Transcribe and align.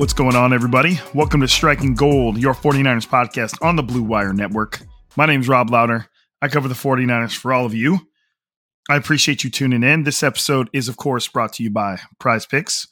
What's 0.00 0.14
going 0.14 0.34
on, 0.34 0.54
everybody? 0.54 0.98
Welcome 1.12 1.42
to 1.42 1.46
Striking 1.46 1.94
Gold, 1.94 2.38
your 2.38 2.54
49ers 2.54 3.06
podcast 3.06 3.62
on 3.62 3.76
the 3.76 3.82
Blue 3.82 4.02
Wire 4.02 4.32
Network. 4.32 4.80
My 5.14 5.26
name's 5.26 5.46
Rob 5.46 5.68
Louder. 5.68 6.06
I 6.40 6.48
cover 6.48 6.68
the 6.68 6.74
49ers 6.74 7.36
for 7.36 7.52
all 7.52 7.66
of 7.66 7.74
you. 7.74 8.08
I 8.88 8.96
appreciate 8.96 9.44
you 9.44 9.50
tuning 9.50 9.82
in. 9.82 10.04
This 10.04 10.22
episode 10.22 10.70
is, 10.72 10.88
of 10.88 10.96
course, 10.96 11.28
brought 11.28 11.52
to 11.52 11.62
you 11.62 11.68
by 11.68 12.00
Prize 12.18 12.46
Picks. 12.46 12.88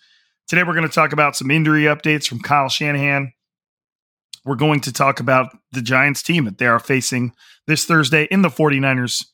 Today, 0.48 0.64
we're 0.64 0.74
going 0.74 0.86
to 0.86 0.94
talk 0.94 1.14
about 1.14 1.34
some 1.34 1.50
injury 1.50 1.84
updates 1.84 2.28
from 2.28 2.40
Kyle 2.40 2.68
Shanahan. 2.68 3.32
We're 4.44 4.56
going 4.56 4.82
to 4.82 4.92
talk 4.92 5.18
about 5.18 5.56
the 5.72 5.80
Giants 5.80 6.22
team 6.22 6.44
that 6.44 6.58
they 6.58 6.66
are 6.66 6.78
facing 6.78 7.32
this 7.66 7.86
Thursday 7.86 8.24
in 8.24 8.42
the 8.42 8.50
49ers 8.50 9.24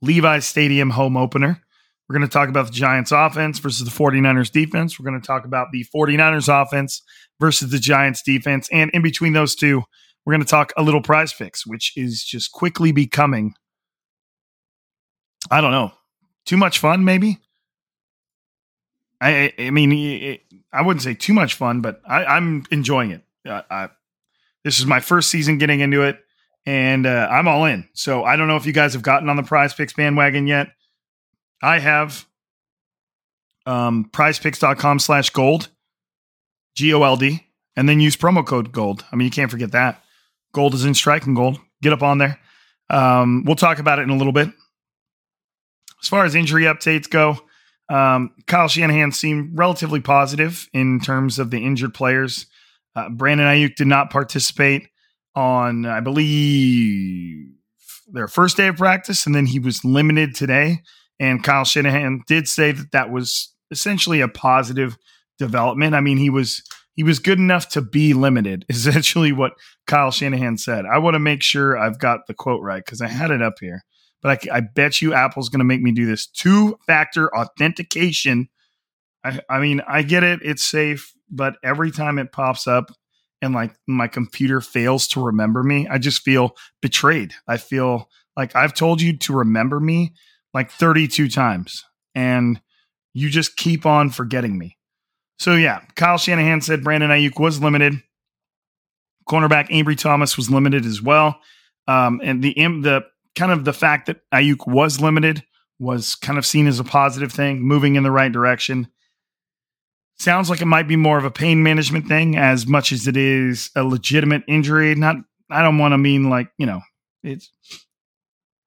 Levi 0.00 0.38
Stadium 0.38 0.88
home 0.88 1.18
opener. 1.18 1.60
We're 2.10 2.18
going 2.18 2.28
to 2.28 2.32
talk 2.32 2.48
about 2.48 2.66
the 2.66 2.72
Giants 2.72 3.12
offense 3.12 3.60
versus 3.60 3.88
the 3.88 3.96
49ers 3.96 4.50
defense. 4.50 4.98
We're 4.98 5.08
going 5.08 5.20
to 5.20 5.24
talk 5.24 5.44
about 5.44 5.68
the 5.70 5.86
49ers 5.94 6.48
offense 6.48 7.02
versus 7.38 7.70
the 7.70 7.78
Giants 7.78 8.20
defense. 8.20 8.68
And 8.72 8.90
in 8.92 9.00
between 9.00 9.32
those 9.32 9.54
two, 9.54 9.84
we're 10.26 10.32
going 10.32 10.42
to 10.42 10.50
talk 10.50 10.72
a 10.76 10.82
little 10.82 11.02
prize 11.02 11.32
picks, 11.32 11.64
which 11.64 11.92
is 11.94 12.24
just 12.24 12.50
quickly 12.50 12.90
becoming, 12.90 13.54
I 15.52 15.60
don't 15.60 15.70
know, 15.70 15.92
too 16.46 16.56
much 16.56 16.80
fun, 16.80 17.04
maybe. 17.04 17.38
I, 19.20 19.52
I 19.56 19.70
mean, 19.70 20.40
I 20.72 20.82
wouldn't 20.82 21.02
say 21.02 21.14
too 21.14 21.32
much 21.32 21.54
fun, 21.54 21.80
but 21.80 22.02
I, 22.04 22.24
I'm 22.24 22.64
enjoying 22.72 23.12
it. 23.12 23.22
Uh, 23.46 23.62
I, 23.70 23.88
this 24.64 24.80
is 24.80 24.84
my 24.86 24.98
first 24.98 25.30
season 25.30 25.58
getting 25.58 25.78
into 25.78 26.02
it, 26.02 26.18
and 26.66 27.06
uh, 27.06 27.28
I'm 27.30 27.46
all 27.46 27.66
in. 27.66 27.88
So 27.92 28.24
I 28.24 28.34
don't 28.34 28.48
know 28.48 28.56
if 28.56 28.66
you 28.66 28.72
guys 28.72 28.94
have 28.94 29.02
gotten 29.02 29.28
on 29.28 29.36
the 29.36 29.44
prize 29.44 29.74
picks 29.74 29.92
bandwagon 29.92 30.48
yet. 30.48 30.70
I 31.62 31.78
have 31.78 32.26
um, 33.66 34.10
prizepicks.com 34.12 34.98
slash 34.98 35.30
gold, 35.30 35.68
G 36.74 36.94
O 36.94 37.02
L 37.02 37.16
D, 37.16 37.46
and 37.76 37.88
then 37.88 38.00
use 38.00 38.16
promo 38.16 38.46
code 38.46 38.72
gold. 38.72 39.04
I 39.12 39.16
mean, 39.16 39.26
you 39.26 39.30
can't 39.30 39.50
forget 39.50 39.72
that. 39.72 40.02
Gold 40.52 40.74
is 40.74 40.84
in 40.84 40.94
striking 40.94 41.34
gold. 41.34 41.58
Get 41.82 41.92
up 41.92 42.02
on 42.02 42.18
there. 42.18 42.38
Um, 42.88 43.44
we'll 43.44 43.56
talk 43.56 43.78
about 43.78 43.98
it 43.98 44.02
in 44.02 44.10
a 44.10 44.16
little 44.16 44.32
bit. 44.32 44.48
As 46.02 46.08
far 46.08 46.24
as 46.24 46.34
injury 46.34 46.64
updates 46.64 47.08
go, 47.08 47.38
um, 47.88 48.32
Kyle 48.46 48.68
Shanahan 48.68 49.12
seemed 49.12 49.58
relatively 49.58 50.00
positive 50.00 50.68
in 50.72 51.00
terms 51.00 51.38
of 51.38 51.50
the 51.50 51.64
injured 51.64 51.94
players. 51.94 52.46
Uh, 52.96 53.10
Brandon 53.10 53.46
Aiyuk 53.46 53.76
did 53.76 53.86
not 53.86 54.10
participate 54.10 54.88
on, 55.34 55.86
I 55.86 56.00
believe, 56.00 57.52
their 58.08 58.28
first 58.28 58.56
day 58.56 58.68
of 58.68 58.76
practice, 58.76 59.26
and 59.26 59.34
then 59.34 59.46
he 59.46 59.58
was 59.58 59.84
limited 59.84 60.34
today. 60.34 60.82
And 61.20 61.44
Kyle 61.44 61.64
Shanahan 61.64 62.22
did 62.26 62.48
say 62.48 62.72
that 62.72 62.92
that 62.92 63.12
was 63.12 63.54
essentially 63.70 64.22
a 64.22 64.28
positive 64.28 64.96
development. 65.38 65.94
I 65.94 66.00
mean, 66.00 66.16
he 66.16 66.30
was 66.30 66.62
he 66.94 67.04
was 67.04 67.18
good 67.18 67.38
enough 67.38 67.68
to 67.70 67.82
be 67.82 68.14
limited. 68.14 68.64
Essentially 68.70 69.30
what 69.30 69.52
Kyle 69.86 70.10
Shanahan 70.10 70.56
said. 70.56 70.86
I 70.86 70.98
want 70.98 71.14
to 71.14 71.20
make 71.20 71.42
sure 71.42 71.78
I've 71.78 72.00
got 72.00 72.26
the 72.26 72.34
quote 72.34 72.62
right 72.62 72.84
because 72.84 73.00
I 73.02 73.08
had 73.08 73.30
it 73.30 73.42
up 73.42 73.54
here. 73.60 73.84
But 74.22 74.46
I, 74.50 74.56
I 74.56 74.60
bet 74.60 75.00
you 75.00 75.14
Apple's 75.14 75.48
going 75.48 75.60
to 75.60 75.64
make 75.64 75.80
me 75.80 75.92
do 75.92 76.06
this 76.06 76.26
two 76.26 76.78
factor 76.86 77.34
authentication. 77.34 78.48
I, 79.22 79.40
I 79.48 79.60
mean, 79.60 79.82
I 79.86 80.02
get 80.02 80.24
it; 80.24 80.40
it's 80.42 80.64
safe, 80.64 81.12
but 81.30 81.56
every 81.62 81.90
time 81.90 82.18
it 82.18 82.32
pops 82.32 82.66
up 82.66 82.90
and 83.42 83.54
like 83.54 83.74
my 83.86 84.08
computer 84.08 84.60
fails 84.60 85.06
to 85.08 85.22
remember 85.22 85.62
me, 85.62 85.86
I 85.88 85.98
just 85.98 86.22
feel 86.22 86.56
betrayed. 86.82 87.34
I 87.46 87.58
feel 87.58 88.08
like 88.36 88.56
I've 88.56 88.74
told 88.74 89.00
you 89.00 89.16
to 89.18 89.34
remember 89.34 89.80
me 89.80 90.14
like 90.52 90.70
32 90.70 91.28
times 91.28 91.84
and 92.14 92.60
you 93.12 93.28
just 93.28 93.56
keep 93.56 93.86
on 93.86 94.10
forgetting 94.10 94.58
me. 94.58 94.76
So 95.38 95.54
yeah, 95.54 95.80
Kyle 95.96 96.18
Shanahan 96.18 96.60
said 96.60 96.84
Brandon 96.84 97.10
Aiyuk 97.10 97.40
was 97.40 97.62
limited. 97.62 97.94
Cornerback 99.28 99.68
Ambry 99.68 99.96
Thomas 99.96 100.36
was 100.36 100.50
limited 100.50 100.84
as 100.84 101.00
well. 101.00 101.40
Um, 101.88 102.20
and 102.22 102.42
the 102.42 102.52
the 102.54 103.04
kind 103.36 103.52
of 103.52 103.64
the 103.64 103.72
fact 103.72 104.06
that 104.06 104.20
Aiyuk 104.32 104.66
was 104.66 105.00
limited 105.00 105.44
was 105.78 106.14
kind 106.14 106.38
of 106.38 106.44
seen 106.44 106.66
as 106.66 106.78
a 106.78 106.84
positive 106.84 107.32
thing, 107.32 107.62
moving 107.62 107.96
in 107.96 108.02
the 108.02 108.10
right 108.10 108.30
direction. 108.30 108.88
Sounds 110.18 110.50
like 110.50 110.60
it 110.60 110.66
might 110.66 110.86
be 110.86 110.96
more 110.96 111.16
of 111.16 111.24
a 111.24 111.30
pain 111.30 111.62
management 111.62 112.06
thing 112.06 112.36
as 112.36 112.66
much 112.66 112.92
as 112.92 113.06
it 113.06 113.16
is 113.16 113.70
a 113.74 113.82
legitimate 113.82 114.42
injury. 114.46 114.94
Not 114.94 115.16
I 115.50 115.62
don't 115.62 115.78
want 115.78 115.92
to 115.92 115.98
mean 115.98 116.28
like, 116.28 116.50
you 116.58 116.66
know, 116.66 116.82
it's 117.22 117.50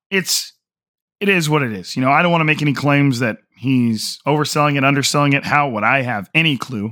it's 0.10 0.53
it 1.24 1.30
is 1.30 1.50
what 1.50 1.64
it 1.64 1.72
is. 1.72 1.96
You 1.96 2.02
know, 2.02 2.12
I 2.12 2.22
don't 2.22 2.34
want 2.34 2.42
to 2.42 2.46
make 2.46 2.62
any 2.62 2.74
claims 2.74 3.20
that 3.20 3.38
he's 3.56 4.20
overselling 4.28 4.76
it, 4.76 4.84
underselling 4.84 5.32
it. 5.32 5.46
How 5.46 5.70
would 5.70 5.86
I 5.86 6.02
have 6.02 6.30
any 6.36 6.58
clue? 6.58 6.92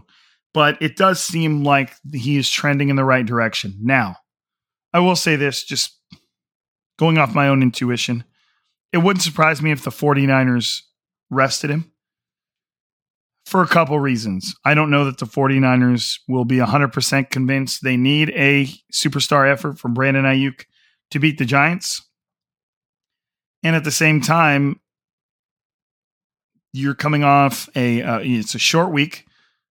But 0.53 0.81
it 0.81 0.95
does 0.95 1.21
seem 1.21 1.65
like 1.65 1.91
he 2.13 2.37
is 2.37 2.49
trending 2.49 2.87
in 2.87 2.95
the 2.95 3.03
right 3.03 3.25
direction. 3.25 3.75
Now, 3.81 4.15
I 4.93 5.01
will 5.01 5.17
say 5.17 5.35
this 5.35 5.65
just 5.65 5.99
going 6.97 7.17
off 7.17 7.35
my 7.35 7.49
own 7.49 7.61
intuition. 7.61 8.23
It 8.93 8.99
wouldn't 8.99 9.21
surprise 9.21 9.61
me 9.61 9.71
if 9.71 9.83
the 9.83 9.91
49ers 9.91 10.79
rested 11.29 11.69
him 11.69 11.91
for 13.45 13.61
a 13.61 13.67
couple 13.67 13.99
reasons. 13.99 14.55
I 14.63 14.75
don't 14.75 14.91
know 14.91 15.03
that 15.03 15.17
the 15.17 15.25
49ers 15.25 16.19
will 16.29 16.45
be 16.45 16.57
100% 16.57 17.29
convinced 17.29 17.83
they 17.83 17.97
need 17.97 18.29
a 18.29 18.67
superstar 18.93 19.51
effort 19.51 19.77
from 19.77 19.93
Brandon 19.93 20.23
Aiyuk 20.23 20.63
to 21.09 21.19
beat 21.19 21.37
the 21.37 21.43
Giants. 21.43 22.01
And 23.63 23.75
at 23.75 23.83
the 23.83 23.91
same 23.91 24.21
time, 24.21 24.79
you're 26.73 26.95
coming 26.95 27.23
off 27.23 27.69
a 27.75 28.01
uh, 28.01 28.19
it's 28.19 28.55
a 28.55 28.59
short 28.59 28.91
week 28.91 29.25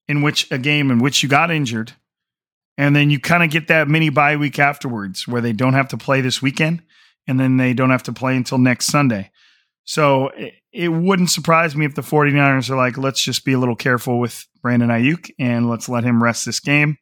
in 0.07 0.21
which 0.21 0.51
a 0.51 0.57
game 0.57 0.89
in 0.89 0.99
which 0.99 1.21
you 1.21 1.29
got 1.29 1.51
injured 1.51 1.93
and 2.77 2.95
then 2.95 3.09
you 3.09 3.19
kind 3.19 3.43
of 3.43 3.49
get 3.49 3.67
that 3.67 3.87
mini 3.87 4.09
bye 4.09 4.35
week 4.35 4.59
afterwards 4.59 5.27
where 5.27 5.41
they 5.41 5.53
don't 5.53 5.73
have 5.73 5.89
to 5.89 5.97
play 5.97 6.21
this 6.21 6.41
weekend 6.41 6.81
and 7.27 7.39
then 7.39 7.57
they 7.57 7.73
don't 7.73 7.89
have 7.89 8.03
to 8.03 8.13
play 8.13 8.35
until 8.35 8.57
next 8.57 8.87
Sunday. 8.87 9.31
So 9.83 10.29
it, 10.29 10.53
it 10.71 10.89
wouldn't 10.89 11.31
surprise 11.31 11.75
me 11.75 11.85
if 11.85 11.95
the 11.95 12.01
49ers 12.01 12.69
are 12.69 12.75
like, 12.75 12.97
let's 12.97 13.21
just 13.21 13.45
be 13.45 13.53
a 13.53 13.59
little 13.59 13.75
careful 13.75 14.19
with 14.19 14.45
Brandon 14.61 14.89
Aiyuk 14.89 15.31
and 15.39 15.69
let's 15.69 15.89
let 15.89 16.03
him 16.03 16.21
rest 16.21 16.45
this 16.45 16.59
game. 16.59 16.97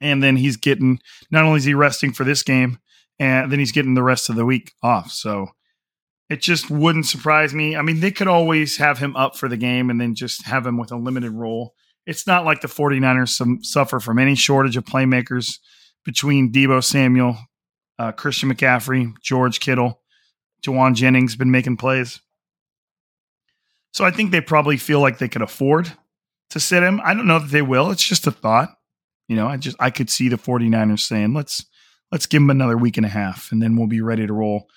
And 0.00 0.22
then 0.22 0.36
he's 0.36 0.56
getting 0.56 1.00
not 1.30 1.44
only 1.44 1.58
is 1.58 1.64
he 1.64 1.74
resting 1.74 2.12
for 2.12 2.24
this 2.24 2.42
game, 2.42 2.78
and 3.18 3.52
then 3.52 3.60
he's 3.60 3.70
getting 3.70 3.94
the 3.94 4.02
rest 4.02 4.28
of 4.28 4.36
the 4.36 4.44
week 4.44 4.72
off. 4.82 5.12
So 5.12 5.48
it 6.32 6.40
just 6.40 6.70
wouldn't 6.70 7.04
surprise 7.04 7.52
me. 7.52 7.76
I 7.76 7.82
mean, 7.82 8.00
they 8.00 8.10
could 8.10 8.26
always 8.26 8.78
have 8.78 8.98
him 8.98 9.14
up 9.16 9.36
for 9.36 9.50
the 9.50 9.56
game 9.58 9.90
and 9.90 10.00
then 10.00 10.14
just 10.14 10.46
have 10.46 10.66
him 10.66 10.78
with 10.78 10.90
a 10.90 10.96
limited 10.96 11.32
role. 11.32 11.74
It's 12.06 12.26
not 12.26 12.46
like 12.46 12.62
the 12.62 12.68
49ers 12.68 13.28
some, 13.28 13.62
suffer 13.62 14.00
from 14.00 14.18
any 14.18 14.34
shortage 14.34 14.78
of 14.78 14.86
playmakers 14.86 15.58
between 16.06 16.50
Deebo 16.50 16.82
Samuel, 16.82 17.36
uh, 17.98 18.12
Christian 18.12 18.50
McCaffrey, 18.50 19.12
George 19.22 19.60
Kittle, 19.60 20.00
Jauan 20.64 20.94
Jennings 20.94 21.36
been 21.36 21.50
making 21.50 21.76
plays. 21.76 22.18
So 23.92 24.06
I 24.06 24.10
think 24.10 24.30
they 24.30 24.40
probably 24.40 24.78
feel 24.78 25.00
like 25.00 25.18
they 25.18 25.28
could 25.28 25.42
afford 25.42 25.92
to 26.48 26.58
sit 26.58 26.82
him. 26.82 26.98
I 27.04 27.12
don't 27.12 27.26
know 27.26 27.40
that 27.40 27.50
they 27.50 27.60
will. 27.60 27.90
It's 27.90 28.08
just 28.08 28.26
a 28.26 28.30
thought. 28.30 28.70
You 29.28 29.36
know, 29.36 29.48
I 29.48 29.58
just 29.58 29.76
I 29.78 29.90
could 29.90 30.08
see 30.08 30.30
the 30.30 30.36
49ers 30.36 31.00
saying, 31.00 31.34
"Let's 31.34 31.66
let's 32.10 32.24
give 32.24 32.40
him 32.40 32.48
another 32.48 32.78
week 32.78 32.96
and 32.96 33.04
a 33.04 33.10
half 33.10 33.52
and 33.52 33.62
then 33.62 33.76
we'll 33.76 33.86
be 33.86 34.00
ready 34.00 34.26
to 34.26 34.32
roll 34.32 34.68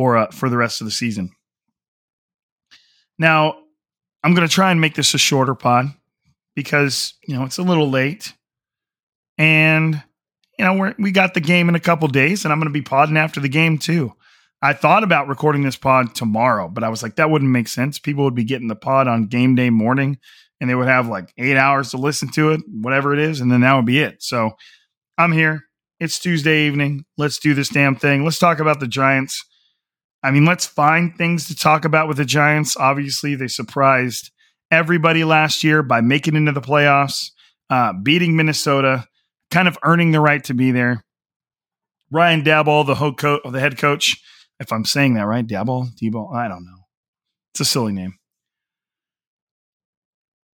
for 0.00 0.16
uh, 0.16 0.30
for 0.30 0.48
the 0.48 0.56
rest 0.56 0.80
of 0.80 0.86
the 0.86 0.90
season." 0.90 1.30
Now, 3.18 3.58
I'm 4.24 4.34
going 4.34 4.48
to 4.48 4.52
try 4.52 4.70
and 4.70 4.80
make 4.80 4.94
this 4.94 5.12
a 5.12 5.18
shorter 5.18 5.54
pod 5.54 5.92
because, 6.56 7.12
you 7.28 7.36
know, 7.36 7.44
it's 7.44 7.58
a 7.58 7.62
little 7.62 7.90
late. 7.90 8.32
And 9.36 10.02
you 10.58 10.64
know, 10.64 10.72
we 10.72 10.94
we 10.98 11.12
got 11.12 11.34
the 11.34 11.40
game 11.40 11.68
in 11.68 11.74
a 11.74 11.80
couple 11.80 12.08
days 12.08 12.44
and 12.44 12.52
I'm 12.52 12.58
going 12.58 12.72
to 12.72 12.78
be 12.78 12.82
podding 12.82 13.18
after 13.18 13.38
the 13.38 13.48
game 13.50 13.76
too. 13.76 14.14
I 14.62 14.72
thought 14.72 15.04
about 15.04 15.28
recording 15.28 15.62
this 15.62 15.76
pod 15.76 16.14
tomorrow, 16.14 16.68
but 16.68 16.82
I 16.82 16.88
was 16.88 17.02
like, 17.02 17.16
that 17.16 17.30
wouldn't 17.30 17.50
make 17.50 17.68
sense. 17.68 17.98
People 17.98 18.24
would 18.24 18.34
be 18.34 18.44
getting 18.44 18.68
the 18.68 18.76
pod 18.76 19.06
on 19.06 19.26
game 19.26 19.54
day 19.54 19.68
morning 19.68 20.18
and 20.60 20.70
they 20.70 20.74
would 20.74 20.88
have 20.88 21.08
like 21.08 21.30
eight 21.36 21.58
hours 21.58 21.90
to 21.90 21.98
listen 21.98 22.30
to 22.32 22.52
it, 22.52 22.62
whatever 22.66 23.12
it 23.12 23.18
is, 23.18 23.40
and 23.40 23.52
then 23.52 23.60
that 23.60 23.74
would 23.74 23.86
be 23.86 24.00
it. 24.00 24.22
So 24.22 24.52
I'm 25.18 25.32
here. 25.32 25.64
It's 25.98 26.18
Tuesday 26.18 26.66
evening. 26.66 27.04
Let's 27.18 27.38
do 27.38 27.52
this 27.52 27.68
damn 27.68 27.96
thing. 27.96 28.24
Let's 28.24 28.38
talk 28.38 28.60
about 28.60 28.80
the 28.80 28.88
Giants. 28.88 29.44
I 30.22 30.30
mean, 30.30 30.44
let's 30.44 30.66
find 30.66 31.16
things 31.16 31.46
to 31.48 31.56
talk 31.56 31.84
about 31.84 32.08
with 32.08 32.18
the 32.18 32.24
Giants. 32.24 32.76
Obviously, 32.76 33.34
they 33.34 33.48
surprised 33.48 34.30
everybody 34.70 35.24
last 35.24 35.64
year 35.64 35.82
by 35.82 36.00
making 36.00 36.36
into 36.36 36.52
the 36.52 36.60
playoffs, 36.60 37.30
uh, 37.70 37.92
beating 37.92 38.36
Minnesota, 38.36 39.06
kind 39.50 39.66
of 39.66 39.78
earning 39.82 40.10
the 40.10 40.20
right 40.20 40.44
to 40.44 40.54
be 40.54 40.70
there. 40.70 41.02
Ryan 42.10 42.42
Dabble, 42.42 42.84
the, 42.84 42.96
ho- 42.96 43.14
co- 43.14 43.40
the 43.50 43.60
head 43.60 43.78
coach, 43.78 44.20
if 44.58 44.72
I'm 44.72 44.84
saying 44.84 45.14
that 45.14 45.26
right, 45.26 45.46
Dabble, 45.46 45.88
Debo, 46.00 46.34
I 46.34 46.48
don't 46.48 46.64
know. 46.64 46.86
It's 47.54 47.60
a 47.60 47.64
silly 47.64 47.92
name 47.92 48.20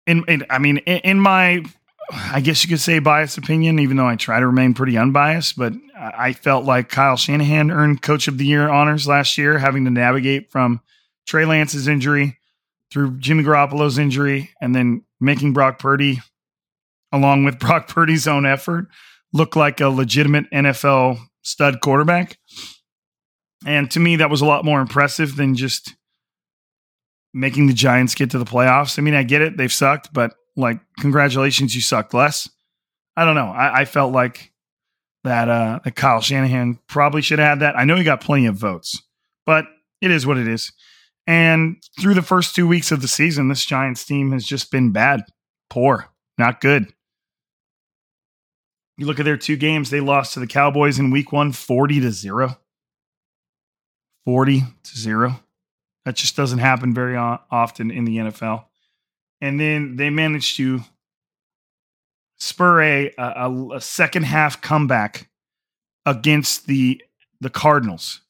in, 0.06 0.24
in 0.28 0.44
I 0.48 0.58
mean, 0.58 0.78
in, 0.78 0.98
in, 0.98 1.20
my, 1.20 1.62
I 2.10 2.40
guess 2.40 2.62
you 2.62 2.68
could 2.68 2.80
say 2.80 2.98
biased 2.98 3.38
opinion, 3.38 3.78
even 3.78 3.96
though 3.96 4.06
I 4.06 4.16
try 4.16 4.40
to 4.40 4.46
remain 4.46 4.74
pretty 4.74 4.96
unbiased, 4.96 5.56
but 5.58 5.72
I 5.98 6.32
felt 6.34 6.64
like 6.64 6.90
Kyle 6.90 7.16
Shanahan 7.16 7.70
earned 7.70 8.02
Coach 8.02 8.28
of 8.28 8.36
the 8.36 8.44
Year 8.44 8.68
honors 8.68 9.08
last 9.08 9.38
year, 9.38 9.58
having 9.58 9.84
to 9.86 9.90
navigate 9.90 10.50
from 10.50 10.80
Trey 11.26 11.44
Lance's 11.46 11.88
injury 11.88 12.38
through 12.92 13.18
Jimmy 13.18 13.42
Garoppolo's 13.42 13.98
injury, 13.98 14.50
and 14.60 14.74
then 14.74 15.02
making 15.20 15.52
Brock 15.52 15.78
Purdy, 15.78 16.20
along 17.12 17.44
with 17.44 17.58
Brock 17.60 17.88
Purdy's 17.88 18.28
own 18.28 18.44
effort, 18.44 18.88
look 19.32 19.56
like 19.56 19.80
a 19.80 19.88
legitimate 19.88 20.50
NFL 20.50 21.18
stud 21.42 21.80
quarterback. 21.80 22.38
And 23.64 23.90
to 23.92 24.00
me, 24.00 24.16
that 24.16 24.30
was 24.30 24.42
a 24.42 24.46
lot 24.46 24.64
more 24.64 24.80
impressive 24.80 25.36
than 25.36 25.54
just 25.54 25.94
making 27.32 27.68
the 27.68 27.72
Giants 27.72 28.14
get 28.14 28.30
to 28.30 28.38
the 28.38 28.44
playoffs. 28.44 28.98
I 28.98 29.02
mean, 29.02 29.14
I 29.14 29.22
get 29.22 29.42
it; 29.42 29.56
they've 29.56 29.72
sucked, 29.72 30.12
but 30.12 30.34
like, 30.56 30.78
congratulations, 31.00 31.74
you 31.74 31.80
sucked 31.80 32.12
less. 32.12 32.48
I 33.16 33.24
don't 33.24 33.34
know. 33.34 33.48
I, 33.48 33.80
I 33.80 33.84
felt 33.86 34.12
like 34.12 34.52
that 35.26 35.48
uh, 35.48 35.80
that 35.84 35.94
Kyle 35.96 36.20
Shanahan 36.20 36.78
probably 36.86 37.22
should 37.22 37.38
have 37.38 37.48
had 37.48 37.60
that. 37.60 37.76
I 37.76 37.84
know 37.84 37.96
he 37.96 38.04
got 38.04 38.20
plenty 38.20 38.46
of 38.46 38.56
votes, 38.56 39.02
but 39.44 39.66
it 40.00 40.10
is 40.10 40.26
what 40.26 40.38
it 40.38 40.48
is. 40.48 40.72
And 41.26 41.82
through 42.00 42.14
the 42.14 42.22
first 42.22 42.54
two 42.54 42.66
weeks 42.66 42.92
of 42.92 43.02
the 43.02 43.08
season, 43.08 43.48
this 43.48 43.64
Giants 43.64 44.04
team 44.04 44.32
has 44.32 44.44
just 44.44 44.70
been 44.70 44.92
bad, 44.92 45.22
poor, 45.68 46.08
not 46.38 46.60
good. 46.60 46.92
You 48.96 49.06
look 49.06 49.18
at 49.18 49.24
their 49.24 49.36
two 49.36 49.56
games, 49.56 49.90
they 49.90 50.00
lost 50.00 50.34
to 50.34 50.40
the 50.40 50.46
Cowboys 50.46 50.98
in 50.98 51.10
week 51.10 51.32
one, 51.32 51.52
40 51.52 52.00
to 52.00 52.10
0. 52.10 52.56
40 54.24 54.60
to 54.60 54.98
0. 54.98 55.40
That 56.04 56.14
just 56.14 56.36
doesn't 56.36 56.60
happen 56.60 56.94
very 56.94 57.16
often 57.16 57.90
in 57.90 58.04
the 58.04 58.16
NFL. 58.18 58.66
And 59.40 59.60
then 59.60 59.96
they 59.96 60.08
managed 60.08 60.56
to 60.56 60.80
spur 62.38 62.82
a, 62.82 63.12
a, 63.18 63.50
a 63.74 63.80
second 63.80 64.24
half 64.24 64.60
comeback 64.60 65.28
against 66.04 66.66
the 66.66 67.02
the 67.40 67.50
Cardinals, 67.50 68.22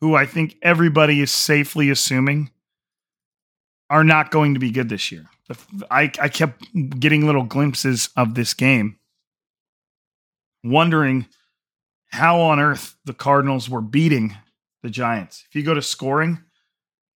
who 0.00 0.14
I 0.14 0.24
think 0.24 0.56
everybody 0.62 1.20
is 1.20 1.30
safely 1.30 1.90
assuming 1.90 2.50
are 3.90 4.04
not 4.04 4.30
going 4.30 4.54
to 4.54 4.60
be 4.60 4.70
good 4.70 4.88
this 4.88 5.12
year. 5.12 5.26
I, 5.90 6.10
I 6.20 6.28
kept 6.28 6.66
getting 6.98 7.26
little 7.26 7.44
glimpses 7.44 8.10
of 8.16 8.34
this 8.34 8.54
game, 8.54 8.98
wondering 10.62 11.26
how 12.10 12.40
on 12.40 12.58
earth 12.58 12.96
the 13.04 13.14
Cardinals 13.14 13.68
were 13.68 13.80
beating 13.80 14.36
the 14.82 14.90
Giants. 14.90 15.44
If 15.48 15.56
you 15.56 15.62
go 15.62 15.74
to 15.74 15.82
scoring, 15.82 16.42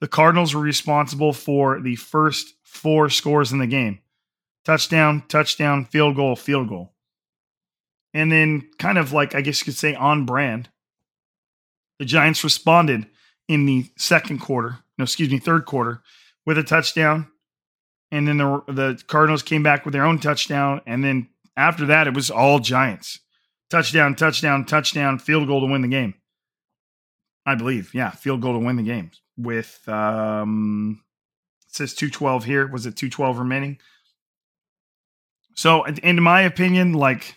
the 0.01 0.09
Cardinals 0.09 0.55
were 0.55 0.61
responsible 0.61 1.33
for 1.33 1.81
the 1.81 1.97
first 1.97 2.55
four 2.63 3.09
scores 3.09 3.53
in 3.53 3.59
the 3.59 3.67
game 3.67 4.01
touchdown, 4.65 5.25
touchdown, 5.29 5.85
field 5.85 6.17
goal, 6.17 6.37
field 6.37 6.69
goal. 6.69 6.93
And 8.15 8.31
then, 8.31 8.69
kind 8.79 8.99
of 8.99 9.13
like, 9.13 9.35
I 9.35 9.41
guess 9.41 9.61
you 9.61 9.65
could 9.67 9.77
say, 9.77 9.95
on 9.95 10.27
brand, 10.27 10.69
the 11.99 12.05
Giants 12.05 12.45
responded 12.45 13.07
in 13.49 13.65
the 13.67 13.87
second 13.97 14.41
quarter, 14.41 14.79
no, 14.99 15.05
excuse 15.05 15.31
me, 15.31 15.39
third 15.39 15.65
quarter, 15.65 16.03
with 16.45 16.59
a 16.59 16.63
touchdown. 16.63 17.29
And 18.11 18.29
then 18.29 18.37
the, 18.37 18.63
the 18.69 19.03
Cardinals 19.07 19.43
came 19.43 19.63
back 19.63 19.85
with 19.85 19.93
their 19.93 20.05
own 20.05 20.19
touchdown. 20.19 20.83
And 20.87 21.03
then 21.03 21.29
after 21.57 21.87
that, 21.87 22.07
it 22.07 22.15
was 22.15 22.31
all 22.31 22.59
Giants. 22.59 23.21
Touchdown, 23.71 24.15
touchdown, 24.15 24.67
touchdown, 24.67 25.19
field 25.19 25.47
goal 25.47 25.61
to 25.61 25.73
win 25.73 25.81
the 25.81 25.89
game. 25.89 26.15
I 27.47 27.55
believe. 27.55 27.95
Yeah, 27.95 28.11
field 28.11 28.43
goal 28.43 28.53
to 28.53 28.59
win 28.59 28.77
the 28.77 28.83
game 28.83 29.11
with 29.37 29.89
um 29.89 31.03
it 31.67 31.75
says 31.75 31.95
212 31.95 32.45
here. 32.45 32.67
Was 32.67 32.87
it 32.87 32.97
212 32.97 33.39
remaining? 33.39 33.79
So 35.55 35.85
in 35.85 36.23
my 36.23 36.43
opinion, 36.43 36.93
like 36.95 37.37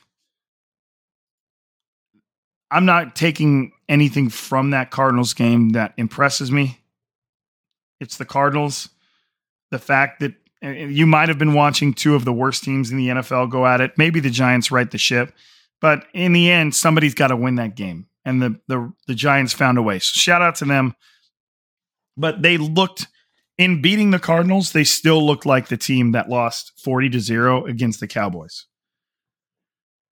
I'm 2.72 2.86
not 2.86 3.16
taking 3.16 3.72
anything 3.88 4.30
from 4.30 4.72
that 4.72 4.92
Cardinals 4.92 5.34
game 5.34 5.70
that 5.70 5.94
impresses 5.98 6.52
me. 6.52 6.80
It's 8.00 8.18
the 8.18 8.26
Cardinals. 8.26 8.90
The 9.72 9.80
fact 9.80 10.20
that 10.20 10.34
eh, 10.62 10.68
eh, 10.70 10.86
you 10.88 11.06
might 11.06 11.30
have 11.30 11.38
been 11.38 11.54
watching 11.54 11.94
two 11.94 12.16
of 12.16 12.26
the 12.26 12.34
worst 12.34 12.64
teams 12.64 12.92
in 12.92 12.98
the 12.98 13.10
NFL 13.10 13.52
go 13.52 13.66
at 13.66 13.82
it. 13.82 13.98
Maybe 13.98 14.20
the 14.20 14.30
Giants 14.30 14.72
right 14.72 14.90
the 14.90 14.98
ship, 14.98 15.34
but 15.82 16.06
in 16.14 16.34
the 16.34 16.50
end, 16.50 16.76
somebody's 16.76 17.16
got 17.16 17.28
to 17.28 17.36
win 17.36 17.56
that 17.56 17.76
game, 17.76 18.08
and 18.24 18.42
the 18.42 18.60
the 18.68 18.94
the 19.08 19.16
Giants 19.16 19.54
found 19.54 19.78
a 19.78 19.82
way. 19.82 20.00
So 20.00 20.12
shout 20.14 20.42
out 20.42 20.56
to 20.56 20.66
them 20.66 20.96
but 22.18 22.42
they 22.42 22.58
looked 22.58 23.08
in 23.58 23.82
beating 23.82 24.12
the 24.12 24.20
Cardinals, 24.20 24.72
they 24.72 24.84
still 24.84 25.26
looked 25.26 25.46
like 25.46 25.68
the 25.68 25.78
team 25.78 26.12
that 26.12 26.30
lost 26.30 26.74
40 26.84 27.10
to 27.12 27.20
0 27.20 27.66
against 27.66 28.00
the 28.00 28.08
Cowboys. 28.08 28.66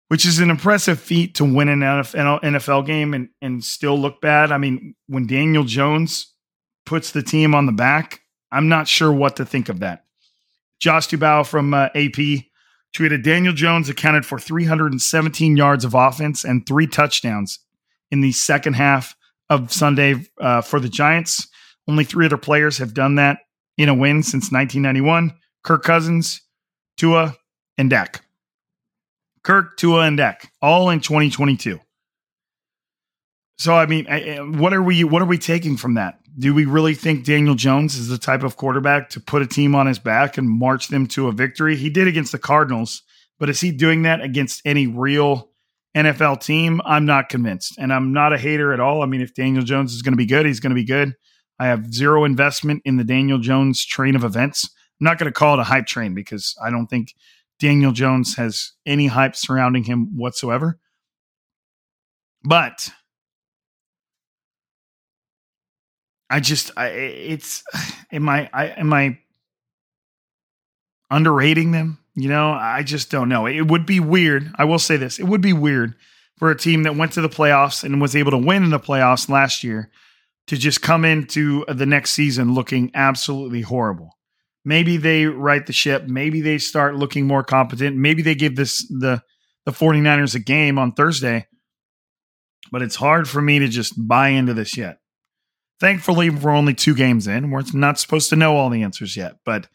Which 0.10 0.26
is 0.26 0.40
an 0.40 0.50
impressive 0.50 1.00
feat 1.00 1.36
to 1.36 1.46
win 1.46 1.70
an 1.70 1.80
NFL 1.80 2.86
game 2.86 3.14
and, 3.14 3.30
and 3.42 3.64
still 3.64 3.98
look 3.98 4.20
bad. 4.20 4.52
I 4.52 4.58
mean, 4.58 4.94
when 5.08 5.26
Daniel 5.26 5.64
Jones 5.64 6.34
puts 6.86 7.12
the 7.12 7.24
team 7.24 7.56
on 7.56 7.66
the 7.66 7.72
back, 7.72 8.22
I'm 8.52 8.68
not 8.68 8.90
sure 8.90 9.12
what 9.12 9.38
to 9.38 9.46
think 9.46 9.70
of 9.70 9.80
that. 9.80 10.04
Josh 10.80 11.08
Dubow 11.08 11.48
from 11.48 11.74
uh, 11.74 11.86
AP 11.96 12.44
tweeted 12.94 13.24
Daniel 13.24 13.54
Jones 13.54 13.88
accounted 13.88 14.26
for 14.26 14.38
317 14.38 15.56
yards 15.56 15.86
of 15.86 15.94
offense 15.94 16.44
and 16.44 16.66
three 16.66 16.88
touchdowns 16.88 17.60
in 18.10 18.20
the 18.22 18.34
second 18.34 18.74
half 18.74 19.16
of 19.50 19.72
Sunday 19.72 20.16
uh, 20.40 20.62
for 20.62 20.80
the 20.80 20.90
Giants. 20.90 21.48
Only 21.88 22.04
three 22.04 22.26
other 22.26 22.38
players 22.38 22.78
have 22.78 22.94
done 22.94 23.16
that 23.16 23.40
in 23.78 23.90
a 23.90 23.94
win 23.94 24.24
since 24.24 24.52
1991 24.52 25.34
Kirk 25.64 25.84
Cousins, 25.84 26.42
Tua, 26.98 27.36
and 27.78 27.90
Dak. 27.90 28.24
Kirk, 29.44 29.78
Tua, 29.78 30.02
and 30.02 30.18
Dak, 30.18 30.52
all 30.62 30.90
in 30.90 31.00
2022. 31.00 31.80
So 33.58 33.76
I 33.76 33.86
mean, 33.86 34.08
eh, 34.08 34.40
what 34.40 34.74
are 34.74 34.82
we 34.82 35.04
what 35.04 35.22
are 35.22 35.26
we 35.26 35.38
taking 35.38 35.78
from 35.78 35.94
that? 35.96 36.20
Do 36.38 36.54
we 36.54 36.66
really 36.66 36.96
think 36.96 37.26
Daniel 37.26 37.56
Jones 37.56 37.96
is 37.96 38.08
the 38.08 38.18
type 38.18 38.44
of 38.44 38.58
quarterback 38.58 39.10
to 39.10 39.20
put 39.20 39.42
a 39.42 39.48
team 39.48 39.76
on 39.76 39.86
his 39.86 40.00
back 40.00 40.38
and 40.38 40.50
march 40.50 40.88
them 40.88 41.06
to 41.08 41.28
a 41.28 41.32
victory? 41.32 41.76
He 41.76 41.90
did 41.90 42.08
against 42.08 42.32
the 42.32 42.40
Cardinals, 42.40 43.04
but 43.40 43.50
is 43.50 43.62
he 43.62 43.72
doing 43.72 44.04
that 44.04 44.22
against 44.22 44.62
any 44.66 44.88
real 44.88 45.52
NFL 45.96 46.42
team? 46.42 46.82
I'm 46.86 47.06
not 47.06 47.30
convinced, 47.30 47.78
and 47.78 47.94
I'm 47.94 48.14
not 48.14 48.34
a 48.34 48.38
hater 48.38 48.74
at 48.74 48.80
all. 48.80 49.04
I 49.04 49.06
mean, 49.06 49.22
if 49.22 49.36
Daniel 49.36 49.64
Jones 49.64 49.94
is 49.94 50.02
going 50.02 50.14
to 50.14 50.18
be 50.18 50.26
good, 50.26 50.46
he's 50.46 50.60
going 50.60 50.72
to 50.72 50.76
be 50.76 50.84
good. 50.84 51.14
I 51.62 51.68
have 51.68 51.94
zero 51.94 52.24
investment 52.24 52.82
in 52.86 52.98
the 52.98 53.04
Daniel 53.04 53.38
Jones 53.38 53.86
train 53.86 54.16
of 54.16 54.24
events. 54.24 54.68
I'm 55.00 55.06
not 55.06 55.20
going 55.20 55.32
to 55.32 55.32
call 55.32 55.54
it 55.54 55.60
a 55.60 55.64
hype 55.64 55.86
train 55.86 56.16
because 56.16 56.56
I 56.60 56.72
don't 56.72 56.88
think 56.88 57.14
Daniel 57.60 57.92
Jones 57.92 58.36
has 58.38 58.72
any 58.84 59.06
hype 59.06 59.36
surrounding 59.36 59.84
him 59.84 60.18
whatsoever. 60.18 60.80
But 62.44 62.90
I 66.32 66.40
just 66.40 66.72
I 66.76 66.88
it's 66.88 67.64
am 68.12 68.28
I 68.28 68.50
I 68.52 68.66
am 68.70 68.92
I 68.92 69.20
underrating 71.12 71.74
them? 71.74 72.00
You 72.16 72.30
know, 72.30 72.54
I 72.54 72.82
just 72.82 73.12
don't 73.12 73.30
know. 73.30 73.46
It 73.46 73.68
would 73.68 73.86
be 73.86 74.00
weird. 74.00 74.52
I 74.56 74.64
will 74.64 74.80
say 74.80 74.98
this. 74.98 75.20
It 75.20 75.26
would 75.26 75.42
be 75.42 75.54
weird 75.54 75.94
for 76.40 76.50
a 76.50 76.58
team 76.58 76.82
that 76.84 76.96
went 76.96 77.12
to 77.12 77.22
the 77.22 77.30
playoffs 77.30 77.84
and 77.84 78.02
was 78.02 78.16
able 78.16 78.32
to 78.32 78.38
win 78.40 78.64
in 78.64 78.72
the 78.72 78.80
playoffs 78.80 79.30
last 79.30 79.64
year 79.64 79.92
to 80.52 80.58
just 80.58 80.82
come 80.82 81.06
into 81.06 81.64
the 81.70 81.86
next 81.86 82.12
season 82.12 82.54
looking 82.54 82.92
absolutely 82.94 83.62
horrible. 83.62 84.18
Maybe 84.66 84.98
they 84.98 85.26
right 85.26 85.66
the 85.66 85.72
ship, 85.72 86.08
maybe 86.08 86.42
they 86.42 86.58
start 86.58 86.98
looking 86.98 87.26
more 87.26 87.42
competent, 87.42 87.96
maybe 87.96 88.22
they 88.22 88.36
give 88.36 88.58
this 88.58 88.86
the 88.90 89.24
the 89.66 89.72
49ers 89.72 90.36
a 90.36 90.40
game 90.40 90.78
on 90.78 90.92
Thursday. 90.92 91.48
But 92.70 92.82
it's 92.82 92.98
hard 92.98 93.30
for 93.30 93.42
me 93.42 93.60
to 93.60 93.70
just 93.70 93.94
buy 93.98 94.30
into 94.30 94.54
this 94.54 94.76
yet. 94.76 94.98
Thankfully, 95.80 96.30
we're 96.30 96.52
only 96.52 96.74
two 96.74 96.96
games 96.96 97.28
in. 97.28 97.50
We're 97.50 97.64
not 97.74 97.98
supposed 97.98 98.30
to 98.32 98.36
know 98.36 98.58
all 98.58 98.70
the 98.70 98.84
answers 98.84 99.16
yet, 99.16 99.38
but 99.46 99.70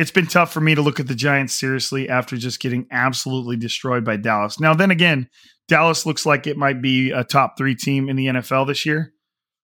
it's 0.00 0.10
been 0.10 0.26
tough 0.26 0.52
for 0.52 0.60
me 0.60 0.74
to 0.74 0.82
look 0.82 0.98
at 0.98 1.06
the 1.06 1.14
Giants 1.14 1.54
seriously 1.54 2.08
after 2.08 2.36
just 2.36 2.58
getting 2.58 2.88
absolutely 2.90 3.56
destroyed 3.56 4.04
by 4.04 4.16
Dallas. 4.16 4.58
Now, 4.58 4.74
then 4.74 4.90
again, 4.90 5.28
Dallas 5.68 6.06
looks 6.06 6.26
like 6.26 6.48
it 6.48 6.56
might 6.56 6.82
be 6.82 7.12
a 7.12 7.22
top 7.22 7.56
three 7.56 7.76
team 7.76 8.08
in 8.08 8.16
the 8.16 8.26
NFL 8.26 8.66
this 8.66 8.84
year. 8.84 9.12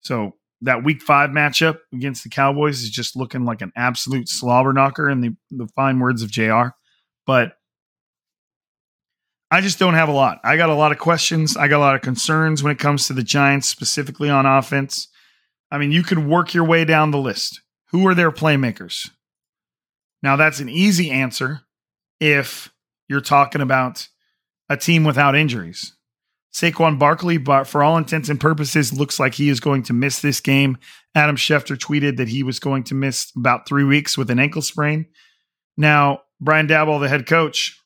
So 0.02 0.37
that 0.62 0.84
week 0.84 1.02
five 1.02 1.30
matchup 1.30 1.80
against 1.94 2.24
the 2.24 2.30
Cowboys 2.30 2.82
is 2.82 2.90
just 2.90 3.16
looking 3.16 3.46
like 3.46 3.62
an 3.62 3.72
absolute 3.76 4.28
slobber 4.28 4.74
knocker 4.74 5.10
in 5.10 5.22
the, 5.22 5.36
the 5.52 5.68
fine 5.76 6.00
words 6.00 6.24
of 6.24 6.32
JR. 6.32 6.70
But 7.26 7.54
I 9.50 9.62
just 9.62 9.80
don't 9.80 9.94
have 9.94 10.10
a 10.10 10.14
lot. 10.14 10.40
I 10.44 10.58
got 10.58 10.70
a 10.70 10.76
lot 10.76 10.92
of 10.92 10.98
questions. 10.98 11.56
I 11.56 11.68
got 11.68 11.78
a 11.78 11.80
lot 11.80 11.96
of 11.96 12.02
concerns 12.02 12.64
when 12.64 12.72
it 12.72 12.80
comes 12.80 13.08
to 13.08 13.14
the 13.14 13.24
Giants, 13.24 13.68
specifically 13.68 14.30
on 14.30 14.46
offense. 14.46 15.08
I 15.72 15.78
mean, 15.78 15.92
you 15.92 16.04
could 16.04 16.20
work 16.20 16.54
your 16.54 16.66
way 16.66 16.86
down 16.86 17.12
the 17.12 17.18
list. 17.18 17.62
Who 17.92 18.08
are 18.08 18.16
their 18.16 18.32
playmakers? 18.32 19.10
Now, 20.22 20.36
that's 20.36 20.60
an 20.60 20.70
easy 20.70 21.12
answer 21.12 21.62
if 22.20 22.74
you're 23.08 23.22
talking 23.22 23.62
about 23.62 24.08
a 24.70 24.76
team 24.76 25.04
without 25.04 25.36
injuries. 25.36 25.94
Saquon 26.58 26.98
Barkley, 26.98 27.38
but 27.38 27.66
for 27.66 27.84
all 27.84 27.98
intents 27.98 28.30
and 28.30 28.40
purposes, 28.40 28.92
looks 28.92 29.20
like 29.20 29.36
he 29.36 29.48
is 29.48 29.60
going 29.60 29.84
to 29.84 29.94
miss 29.94 30.22
this 30.22 30.40
game. 30.40 30.80
Adam 31.14 31.36
Schefter 31.36 31.78
tweeted 31.78 32.18
that 32.18 32.30
he 32.30 32.42
was 32.42 32.60
going 32.60 32.84
to 32.86 32.96
miss 32.96 33.32
about 33.36 33.68
three 33.68 33.84
weeks 33.84 34.18
with 34.18 34.32
an 34.32 34.40
ankle 34.40 34.64
sprain. 34.64 35.06
Now, 35.78 36.22
Brian 36.42 36.68
Daboll, 36.68 37.00
the 37.00 37.10
head 37.10 37.28
coach, 37.28 37.80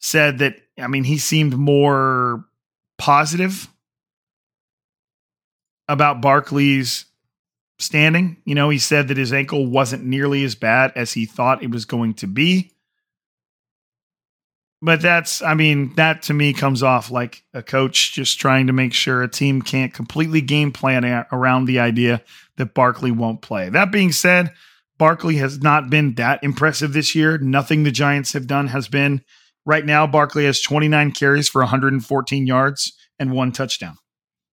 said 0.00 0.38
that, 0.38 0.54
I 0.78 0.86
mean, 0.86 1.02
he 1.02 1.18
seemed 1.18 1.56
more 1.56 2.44
positive 2.96 3.68
about 5.88 6.22
Barkley's 6.22 7.06
standing. 7.80 8.36
You 8.44 8.54
know, 8.54 8.68
he 8.70 8.78
said 8.78 9.08
that 9.08 9.16
his 9.16 9.32
ankle 9.32 9.66
wasn't 9.66 10.04
nearly 10.04 10.44
as 10.44 10.54
bad 10.54 10.92
as 10.94 11.12
he 11.12 11.26
thought 11.26 11.64
it 11.64 11.72
was 11.72 11.86
going 11.86 12.14
to 12.14 12.28
be. 12.28 12.70
But 14.84 15.00
that's, 15.00 15.40
I 15.40 15.54
mean, 15.54 15.94
that 15.94 16.20
to 16.24 16.34
me 16.34 16.52
comes 16.52 16.82
off 16.82 17.10
like 17.10 17.42
a 17.54 17.62
coach 17.62 18.12
just 18.12 18.38
trying 18.38 18.66
to 18.66 18.74
make 18.74 18.92
sure 18.92 19.22
a 19.22 19.28
team 19.28 19.62
can't 19.62 19.94
completely 19.94 20.42
game 20.42 20.72
plan 20.72 21.24
around 21.32 21.64
the 21.64 21.78
idea 21.78 22.22
that 22.58 22.74
Barkley 22.74 23.10
won't 23.10 23.40
play. 23.40 23.70
That 23.70 23.90
being 23.90 24.12
said, 24.12 24.52
Barkley 24.98 25.36
has 25.36 25.62
not 25.62 25.88
been 25.88 26.16
that 26.16 26.44
impressive 26.44 26.92
this 26.92 27.14
year. 27.14 27.38
Nothing 27.38 27.82
the 27.82 27.90
Giants 27.90 28.34
have 28.34 28.46
done 28.46 28.66
has 28.68 28.86
been. 28.86 29.22
Right 29.64 29.86
now, 29.86 30.06
Barkley 30.06 30.44
has 30.44 30.60
29 30.60 31.12
carries 31.12 31.48
for 31.48 31.62
114 31.62 32.46
yards 32.46 32.92
and 33.18 33.32
one 33.32 33.52
touchdown. 33.52 33.96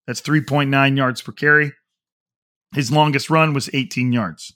That's 0.08 0.22
3.9 0.22 0.96
yards 0.96 1.22
per 1.22 1.34
carry. 1.34 1.74
His 2.74 2.90
longest 2.90 3.30
run 3.30 3.54
was 3.54 3.70
18 3.74 4.14
yards. 4.14 4.54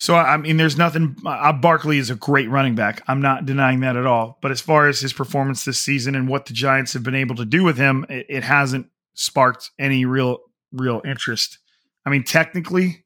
So 0.00 0.14
I 0.14 0.36
mean, 0.36 0.56
there's 0.56 0.78
nothing. 0.78 1.16
Uh, 1.26 1.52
Barkley 1.52 1.98
is 1.98 2.08
a 2.08 2.14
great 2.14 2.48
running 2.48 2.76
back. 2.76 3.02
I'm 3.08 3.20
not 3.20 3.46
denying 3.46 3.80
that 3.80 3.96
at 3.96 4.06
all. 4.06 4.38
But 4.40 4.52
as 4.52 4.60
far 4.60 4.88
as 4.88 5.00
his 5.00 5.12
performance 5.12 5.64
this 5.64 5.78
season 5.78 6.14
and 6.14 6.28
what 6.28 6.46
the 6.46 6.52
Giants 6.52 6.92
have 6.92 7.02
been 7.02 7.16
able 7.16 7.34
to 7.36 7.44
do 7.44 7.64
with 7.64 7.76
him, 7.76 8.06
it, 8.08 8.26
it 8.28 8.44
hasn't 8.44 8.88
sparked 9.14 9.70
any 9.78 10.04
real 10.04 10.38
real 10.72 11.02
interest. 11.04 11.58
I 12.06 12.10
mean, 12.10 12.22
technically, 12.22 13.04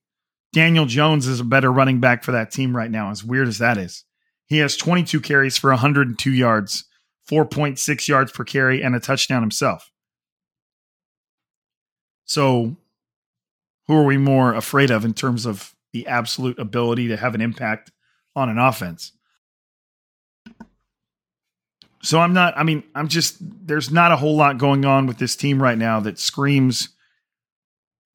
Daniel 0.52 0.84
Jones 0.84 1.26
is 1.26 1.40
a 1.40 1.44
better 1.44 1.72
running 1.72 1.98
back 1.98 2.22
for 2.22 2.32
that 2.32 2.50
team 2.50 2.76
right 2.76 2.90
now. 2.90 3.10
As 3.10 3.24
weird 3.24 3.48
as 3.48 3.58
that 3.58 3.78
is, 3.78 4.04
he 4.46 4.58
has 4.58 4.76
22 4.76 5.20
carries 5.20 5.56
for 5.56 5.70
102 5.70 6.30
yards, 6.30 6.84
4.6 7.30 8.06
yards 8.06 8.32
per 8.32 8.44
carry, 8.44 8.82
and 8.82 8.94
a 8.94 9.00
touchdown 9.00 9.42
himself. 9.42 9.90
So, 12.26 12.76
who 13.86 13.96
are 13.96 14.04
we 14.04 14.18
more 14.18 14.52
afraid 14.54 14.90
of 14.90 15.06
in 15.06 15.14
terms 15.14 15.46
of 15.46 15.74
the 15.92 16.06
absolute 16.06 16.58
ability 16.58 17.08
to 17.08 17.16
have 17.16 17.34
an 17.34 17.40
impact 17.40 17.90
on 18.34 18.48
an 18.48 18.58
offense? 18.58 19.12
So, 22.02 22.18
I'm 22.18 22.32
not, 22.32 22.54
I 22.56 22.64
mean, 22.64 22.82
I'm 22.94 23.06
just, 23.08 23.36
there's 23.40 23.90
not 23.90 24.10
a 24.10 24.16
whole 24.16 24.36
lot 24.36 24.58
going 24.58 24.84
on 24.84 25.06
with 25.06 25.18
this 25.18 25.36
team 25.36 25.62
right 25.62 25.78
now 25.78 26.00
that 26.00 26.18
screams, 26.18 26.88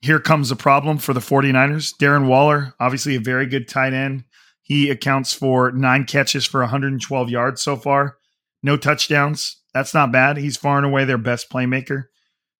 here 0.01 0.19
comes 0.19 0.51
a 0.51 0.55
problem 0.55 0.97
for 0.97 1.13
the 1.13 1.19
49ers. 1.21 1.95
Darren 1.95 2.27
Waller, 2.27 2.73
obviously 2.79 3.15
a 3.15 3.19
very 3.21 3.45
good 3.45 3.67
tight 3.67 3.93
end. 3.93 4.25
He 4.61 4.89
accounts 4.89 5.31
for 5.31 5.71
nine 5.71 6.03
catches 6.03 6.45
for 6.45 6.59
112 6.59 7.29
yards 7.29 7.61
so 7.61 7.77
far, 7.77 8.17
no 8.61 8.75
touchdowns. 8.75 9.61
That's 9.73 9.93
not 9.93 10.11
bad. 10.11 10.35
He's 10.35 10.57
far 10.57 10.77
and 10.77 10.85
away 10.85 11.05
their 11.05 11.17
best 11.17 11.49
playmaker. 11.49 12.07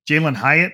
Jalin 0.08 0.36
Hyatt, 0.36 0.72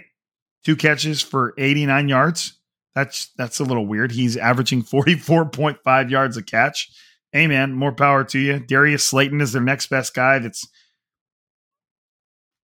two 0.63 0.75
catches 0.75 1.21
for 1.23 1.55
89 1.57 2.07
yards. 2.07 2.59
That's 2.95 3.31
that's 3.37 3.59
a 3.59 3.63
little 3.63 3.87
weird. 3.87 4.11
He's 4.11 4.37
averaging 4.37 4.83
44.5 4.83 6.09
yards 6.09 6.37
a 6.37 6.43
catch. 6.43 6.89
Hey 7.31 7.47
man, 7.47 7.73
more 7.73 7.91
power 7.91 8.23
to 8.25 8.39
you. 8.39 8.59
Darius 8.59 9.05
Slayton 9.05 9.41
is 9.41 9.53
their 9.53 9.61
next 9.61 9.87
best 9.87 10.13
guy. 10.13 10.39
That's 10.39 10.67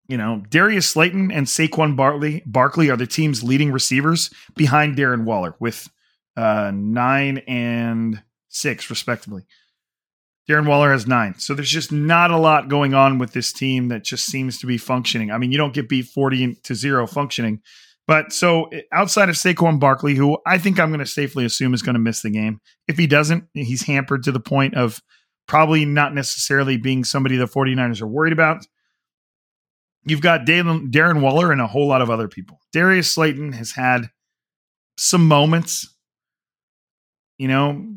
you 0.06 0.16
know, 0.16 0.42
Darius 0.50 0.88
Slayton 0.88 1.30
and 1.30 1.46
Saquon 1.46 1.96
Barkley 1.96 2.42
Barkley 2.44 2.90
are 2.90 2.96
the 2.96 3.06
team's 3.06 3.44
leading 3.44 3.70
receivers 3.70 4.30
behind 4.56 4.96
Darren 4.96 5.24
Waller 5.24 5.54
with 5.60 5.88
uh, 6.36 6.72
nine 6.74 7.38
and 7.46 8.22
six, 8.48 8.90
respectively. 8.90 9.46
Darren 10.48 10.66
Waller 10.66 10.90
has 10.90 11.06
nine. 11.06 11.38
So 11.38 11.54
there's 11.54 11.70
just 11.70 11.92
not 11.92 12.32
a 12.32 12.36
lot 12.36 12.68
going 12.68 12.92
on 12.92 13.18
with 13.18 13.32
this 13.32 13.52
team 13.52 13.86
that 13.88 14.02
just 14.02 14.26
seems 14.26 14.58
to 14.58 14.66
be 14.66 14.78
functioning. 14.78 15.30
I 15.30 15.38
mean, 15.38 15.52
you 15.52 15.58
don't 15.58 15.74
get 15.74 15.88
beat 15.88 16.06
40 16.06 16.56
to 16.64 16.74
zero 16.74 17.06
functioning, 17.06 17.62
but 18.10 18.32
so 18.32 18.68
outside 18.90 19.28
of 19.28 19.36
Saquon 19.36 19.78
Barkley, 19.78 20.16
who 20.16 20.36
I 20.44 20.58
think 20.58 20.80
I'm 20.80 20.88
going 20.88 20.98
to 20.98 21.06
safely 21.06 21.44
assume 21.44 21.74
is 21.74 21.82
going 21.82 21.94
to 21.94 22.00
miss 22.00 22.22
the 22.22 22.30
game, 22.30 22.60
if 22.88 22.98
he 22.98 23.06
doesn't, 23.06 23.44
he's 23.54 23.82
hampered 23.82 24.24
to 24.24 24.32
the 24.32 24.40
point 24.40 24.74
of 24.74 25.00
probably 25.46 25.84
not 25.84 26.12
necessarily 26.12 26.76
being 26.76 27.04
somebody 27.04 27.36
the 27.36 27.44
49ers 27.44 28.02
are 28.02 28.08
worried 28.08 28.32
about. 28.32 28.66
You've 30.02 30.22
got 30.22 30.40
Darren 30.40 31.20
Waller 31.20 31.52
and 31.52 31.60
a 31.60 31.68
whole 31.68 31.86
lot 31.86 32.02
of 32.02 32.10
other 32.10 32.26
people. 32.26 32.58
Darius 32.72 33.14
Slayton 33.14 33.52
has 33.52 33.70
had 33.70 34.10
some 34.96 35.28
moments, 35.28 35.94
you 37.38 37.46
know, 37.46 37.94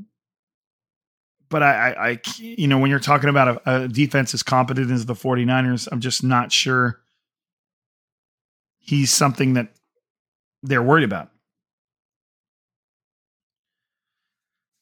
but 1.49 1.63
I, 1.63 1.73
I, 1.73 2.09
I 2.09 2.19
you 2.37 2.67
know, 2.67 2.77
when 2.77 2.91
you're 2.91 2.99
talking 2.99 3.31
about 3.31 3.63
a, 3.65 3.85
a 3.85 3.87
defense 3.87 4.35
as 4.35 4.43
competent 4.43 4.91
as 4.91 5.07
the 5.07 5.15
49ers, 5.15 5.87
I'm 5.91 6.01
just 6.01 6.23
not 6.23 6.51
sure 6.51 6.99
he's 8.77 9.11
something 9.11 9.53
that 9.53 9.69
they're 10.63 10.81
worried 10.81 11.03
about. 11.03 11.29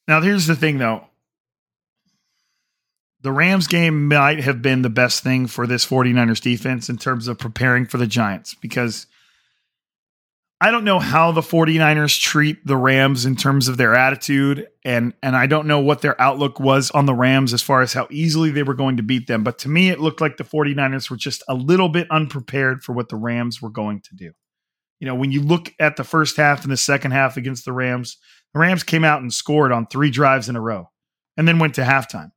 Now, 0.08 0.20
here's 0.20 0.46
the 0.46 0.56
thing 0.56 0.78
though. 0.78 1.06
The 3.20 3.32
Rams 3.32 3.68
game 3.68 4.08
might 4.08 4.40
have 4.40 4.62
been 4.62 4.82
the 4.82 4.90
best 4.90 5.22
thing 5.22 5.46
for 5.46 5.66
this 5.66 5.86
49ers 5.86 6.40
defense 6.40 6.88
in 6.88 6.98
terms 6.98 7.28
of 7.28 7.38
preparing 7.38 7.86
for 7.86 7.98
the 7.98 8.06
Giants 8.06 8.54
because 8.54 9.06
I 10.60 10.72
don't 10.72 10.84
know 10.84 10.98
how 10.98 11.30
the 11.30 11.40
49ers 11.40 12.20
treat 12.20 12.66
the 12.66 12.76
Rams 12.76 13.24
in 13.24 13.36
terms 13.36 13.68
of 13.68 13.76
their 13.76 13.94
attitude 13.94 14.66
and 14.84 15.14
and 15.22 15.36
I 15.36 15.46
don't 15.46 15.68
know 15.68 15.78
what 15.78 16.02
their 16.02 16.20
outlook 16.20 16.58
was 16.58 16.90
on 16.90 17.06
the 17.06 17.14
Rams 17.14 17.52
as 17.52 17.62
far 17.62 17.80
as 17.80 17.92
how 17.92 18.08
easily 18.10 18.50
they 18.50 18.64
were 18.64 18.74
going 18.74 18.96
to 18.96 19.02
beat 19.04 19.28
them, 19.28 19.44
but 19.44 19.58
to 19.60 19.68
me 19.68 19.88
it 19.88 20.00
looked 20.00 20.20
like 20.20 20.36
the 20.36 20.44
49ers 20.44 21.08
were 21.08 21.16
just 21.16 21.44
a 21.48 21.54
little 21.54 21.88
bit 21.88 22.10
unprepared 22.10 22.82
for 22.82 22.92
what 22.92 23.08
the 23.08 23.16
Rams 23.16 23.62
were 23.62 23.70
going 23.70 24.00
to 24.00 24.16
do 24.16 24.32
you 25.02 25.08
know, 25.08 25.16
when 25.16 25.32
you 25.32 25.42
look 25.42 25.74
at 25.80 25.96
the 25.96 26.04
first 26.04 26.36
half 26.36 26.62
and 26.62 26.70
the 26.70 26.76
second 26.76 27.10
half 27.10 27.36
against 27.36 27.64
the 27.64 27.72
Rams, 27.72 28.18
the 28.54 28.60
Rams 28.60 28.84
came 28.84 29.02
out 29.02 29.20
and 29.20 29.34
scored 29.34 29.72
on 29.72 29.88
three 29.88 30.12
drives 30.12 30.48
in 30.48 30.54
a 30.54 30.60
row 30.60 30.92
and 31.36 31.48
then 31.48 31.58
went 31.58 31.74
to 31.74 31.82
halftime. 31.82 32.30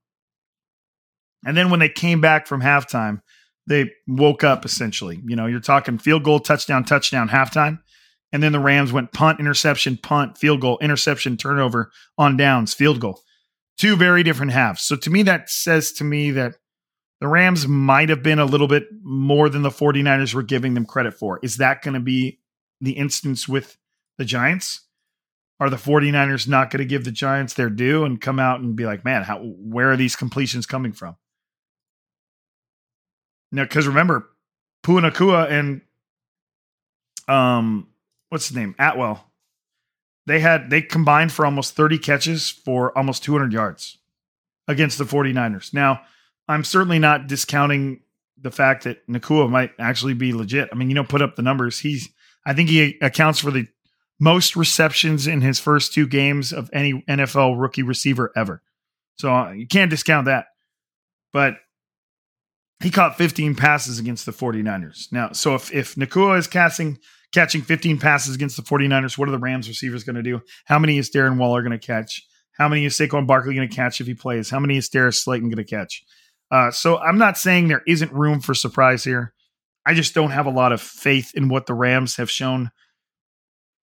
And 1.45 1.55
then 1.55 1.69
when 1.69 1.79
they 1.79 1.89
came 1.89 2.21
back 2.21 2.47
from 2.47 2.63
halftime, 2.63 3.21
they 3.67 3.91
woke 4.07 4.43
up 4.43 4.65
essentially. 4.65 5.21
You 5.27 5.35
know, 5.35 5.45
you're 5.45 5.59
talking 5.59 5.99
field 5.99 6.23
goal, 6.23 6.39
touchdown, 6.39 6.85
touchdown, 6.85 7.29
halftime. 7.29 7.81
And 8.33 8.41
then 8.41 8.51
the 8.51 8.59
Rams 8.59 8.91
went 8.91 9.13
punt, 9.13 9.39
interception, 9.39 9.97
punt, 9.97 10.35
field 10.35 10.59
goal, 10.59 10.79
interception, 10.81 11.37
turnover 11.37 11.91
on 12.17 12.35
downs, 12.35 12.73
field 12.73 12.99
goal. 12.99 13.21
two 13.77 13.95
very 13.95 14.23
different 14.23 14.53
halves. 14.53 14.81
So 14.81 14.95
to 14.95 15.11
me, 15.11 15.21
that 15.21 15.51
says 15.51 15.91
to 15.93 16.03
me 16.03 16.31
that 16.31 16.55
the 17.21 17.27
Rams 17.27 17.67
might 17.67 18.09
have 18.09 18.23
been 18.23 18.39
a 18.39 18.45
little 18.45 18.67
bit 18.67 18.85
more 19.03 19.49
than 19.49 19.61
the 19.61 19.69
49ers 19.69 20.33
were 20.33 20.41
giving 20.41 20.73
them 20.73 20.87
credit 20.87 21.13
for. 21.13 21.39
Is 21.43 21.57
that 21.57 21.83
going 21.83 21.93
to 21.93 21.99
be 21.99 22.39
the 22.81 22.93
instance 22.93 23.47
with 23.47 23.77
the 24.17 24.25
Giants? 24.25 24.81
Are 25.59 25.69
the 25.69 25.77
49ers 25.77 26.49
not 26.49 26.69
going 26.69 26.79
to 26.79 26.85
give 26.85 27.05
the 27.05 27.11
Giants 27.11 27.53
their 27.53 27.69
due 27.69 28.03
and 28.03 28.19
come 28.19 28.39
out 28.39 28.59
and 28.59 28.75
be 28.75 28.85
like, 28.85 29.05
man, 29.05 29.23
how, 29.23 29.39
where 29.39 29.89
are 29.89 29.95
these 29.95 30.15
completions 30.15 30.65
coming 30.65 30.91
from? 30.91 31.15
Now, 33.53 33.63
because 33.63 33.87
remember, 33.87 34.29
Puka 34.83 35.09
Nacua 35.09 35.49
and 35.49 35.81
um, 37.27 37.87
what's 38.29 38.49
his 38.49 38.57
name? 38.57 38.75
Atwell. 38.77 39.31
They 40.27 40.39
had 40.39 40.69
they 40.69 40.81
combined 40.81 41.31
for 41.31 41.45
almost 41.45 41.75
30 41.75 41.99
catches 41.99 42.49
for 42.49 42.95
almost 42.97 43.23
200 43.23 43.53
yards 43.53 43.97
against 44.67 44.97
the 44.97 45.03
49ers. 45.03 45.73
Now, 45.73 46.01
I'm 46.47 46.63
certainly 46.63 46.99
not 46.99 47.27
discounting 47.27 48.01
the 48.41 48.51
fact 48.51 48.83
that 48.83 49.07
Nacua 49.07 49.49
might 49.49 49.71
actually 49.79 50.13
be 50.13 50.33
legit. 50.33 50.69
I 50.71 50.75
mean, 50.75 50.89
you 50.89 50.95
know, 50.95 51.03
put 51.03 51.21
up 51.21 51.35
the 51.35 51.41
numbers. 51.41 51.79
He's 51.79 52.09
I 52.45 52.53
think 52.53 52.69
he 52.69 52.97
accounts 53.01 53.39
for 53.39 53.51
the 53.51 53.67
most 54.19 54.55
receptions 54.55 55.27
in 55.27 55.41
his 55.41 55.59
first 55.59 55.93
two 55.93 56.07
games 56.07 56.53
of 56.53 56.69
any 56.71 57.03
NFL 57.09 57.59
rookie 57.59 57.83
receiver 57.83 58.31
ever. 58.35 58.61
So 59.17 59.33
uh, 59.33 59.51
you 59.51 59.67
can't 59.67 59.89
discount 59.89 60.25
that. 60.25 60.47
But 61.33 61.55
he 62.81 62.91
caught 62.91 63.17
15 63.17 63.55
passes 63.55 63.99
against 63.99 64.25
the 64.25 64.31
49ers. 64.31 65.11
Now, 65.11 65.31
so 65.31 65.55
if 65.55 65.73
if 65.73 65.95
Nacua 65.95 66.37
is 66.37 66.47
casting 66.47 66.99
catching 67.33 67.61
15 67.61 67.99
passes 67.99 68.35
against 68.35 68.55
the 68.55 68.63
49ers, 68.63 69.17
what 69.17 69.27
are 69.27 69.31
the 69.31 69.39
Rams 69.39 69.67
receivers 69.67 70.03
going 70.03 70.15
to 70.15 70.23
do? 70.23 70.41
How 70.65 70.79
many 70.79 70.97
is 70.97 71.09
Darren 71.09 71.37
Waller 71.37 71.61
going 71.61 71.77
to 71.77 71.85
catch? 71.85 72.25
How 72.57 72.69
many 72.69 72.85
is 72.85 72.97
Saquon 72.97 73.27
Barkley 73.27 73.55
going 73.55 73.67
to 73.67 73.75
catch 73.75 73.99
if 73.99 74.07
he 74.07 74.13
plays? 74.13 74.49
How 74.49 74.59
many 74.59 74.77
is 74.77 74.87
Darius 74.87 75.23
Slayton 75.23 75.49
going 75.49 75.65
to 75.65 75.69
catch? 75.69 76.03
Uh, 76.49 76.71
so 76.71 76.97
I'm 76.97 77.17
not 77.17 77.37
saying 77.37 77.67
there 77.67 77.83
isn't 77.85 78.13
room 78.13 78.39
for 78.39 78.53
surprise 78.53 79.03
here. 79.03 79.33
I 79.85 79.93
just 79.93 80.13
don't 80.13 80.31
have 80.31 80.45
a 80.45 80.51
lot 80.51 80.71
of 80.71 80.81
faith 80.81 81.31
in 81.35 81.49
what 81.49 81.65
the 81.65 81.73
Rams 81.73 82.15
have 82.15 82.31
shown. 82.31 82.71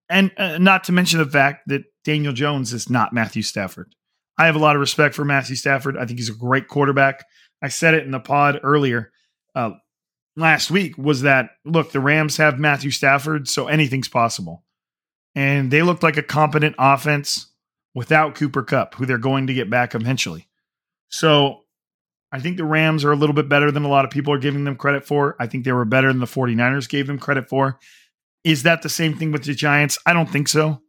And 0.08 0.30
uh, 0.36 0.58
not 0.58 0.84
to 0.84 0.92
mention 0.92 1.18
the 1.18 1.26
fact 1.26 1.68
that 1.68 1.82
Daniel 2.04 2.32
Jones 2.32 2.72
is 2.72 2.88
not 2.88 3.12
Matthew 3.12 3.42
Stafford. 3.42 3.94
I 4.38 4.46
have 4.46 4.56
a 4.56 4.60
lot 4.60 4.76
of 4.76 4.80
respect 4.80 5.14
for 5.14 5.24
Matthew 5.24 5.56
Stafford. 5.56 5.96
I 5.96 6.06
think 6.06 6.18
he's 6.18 6.30
a 6.30 6.34
great 6.34 6.68
quarterback. 6.68 7.24
I 7.62 7.68
said 7.68 7.94
it 7.94 8.04
in 8.04 8.10
the 8.10 8.20
pod 8.20 8.60
earlier 8.62 9.12
uh, 9.54 9.72
last 10.36 10.70
week 10.70 10.96
was 10.96 11.22
that 11.22 11.50
look, 11.64 11.92
the 11.92 12.00
Rams 12.00 12.36
have 12.38 12.58
Matthew 12.58 12.90
Stafford, 12.90 13.48
so 13.48 13.68
anything's 13.68 14.08
possible. 14.08 14.64
And 15.34 15.70
they 15.70 15.82
looked 15.82 16.02
like 16.02 16.16
a 16.16 16.22
competent 16.22 16.74
offense 16.78 17.46
without 17.94 18.34
Cooper 18.34 18.62
Kupp, 18.62 18.94
who 18.94 19.06
they're 19.06 19.18
going 19.18 19.46
to 19.46 19.54
get 19.54 19.70
back 19.70 19.94
eventually. 19.94 20.48
So 21.08 21.64
I 22.32 22.38
think 22.38 22.56
the 22.56 22.64
Rams 22.64 23.04
are 23.04 23.12
a 23.12 23.16
little 23.16 23.34
bit 23.34 23.48
better 23.48 23.70
than 23.70 23.84
a 23.84 23.88
lot 23.88 24.04
of 24.04 24.10
people 24.10 24.32
are 24.32 24.38
giving 24.38 24.64
them 24.64 24.76
credit 24.76 25.04
for. 25.04 25.36
I 25.40 25.46
think 25.46 25.64
they 25.64 25.72
were 25.72 25.84
better 25.84 26.08
than 26.08 26.20
the 26.20 26.26
49ers 26.26 26.88
gave 26.88 27.06
them 27.06 27.18
credit 27.18 27.48
for. 27.48 27.78
Is 28.44 28.62
that 28.62 28.82
the 28.82 28.88
same 28.88 29.16
thing 29.16 29.32
with 29.32 29.44
the 29.44 29.54
Giants? 29.54 29.98
I 30.06 30.12
don't 30.12 30.30
think 30.30 30.48
so. 30.48 30.80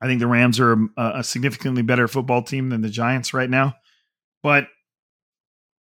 I 0.00 0.06
think 0.06 0.20
the 0.20 0.28
Rams 0.28 0.60
are 0.60 0.72
um, 0.74 0.92
a, 0.96 1.12
a 1.16 1.24
significantly 1.24 1.82
better 1.82 2.06
football 2.06 2.42
team 2.42 2.68
than 2.68 2.80
the 2.80 2.88
Giants 2.88 3.34
right 3.34 3.50
now. 3.50 3.74
But 4.42 4.68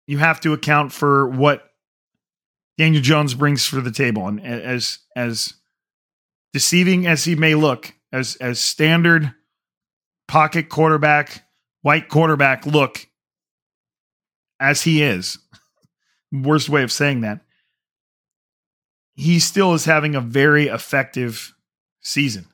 you 0.07 0.17
have 0.19 0.39
to 0.41 0.53
account 0.53 0.93
for 0.93 1.27
what 1.27 1.63
Daniel 2.77 3.01
Jones 3.01 3.33
brings 3.33 3.65
for 3.65 3.81
the 3.81 3.91
table. 3.91 4.27
And 4.27 4.39
as 4.39 4.99
as 5.15 5.53
deceiving 6.53 7.05
as 7.05 7.25
he 7.25 7.35
may 7.35 7.55
look, 7.55 7.93
as 8.13 8.37
as 8.37 8.59
standard 8.59 9.33
pocket 10.27 10.69
quarterback, 10.69 11.43
white 11.81 12.07
quarterback 12.07 12.65
look 12.65 13.07
as 14.59 14.81
he 14.83 15.01
is, 15.01 15.37
worst 16.31 16.69
way 16.69 16.83
of 16.83 16.91
saying 16.91 17.21
that, 17.21 17.41
he 19.15 19.39
still 19.39 19.73
is 19.73 19.85
having 19.85 20.15
a 20.15 20.21
very 20.21 20.67
effective 20.67 21.53
season. 22.01 22.45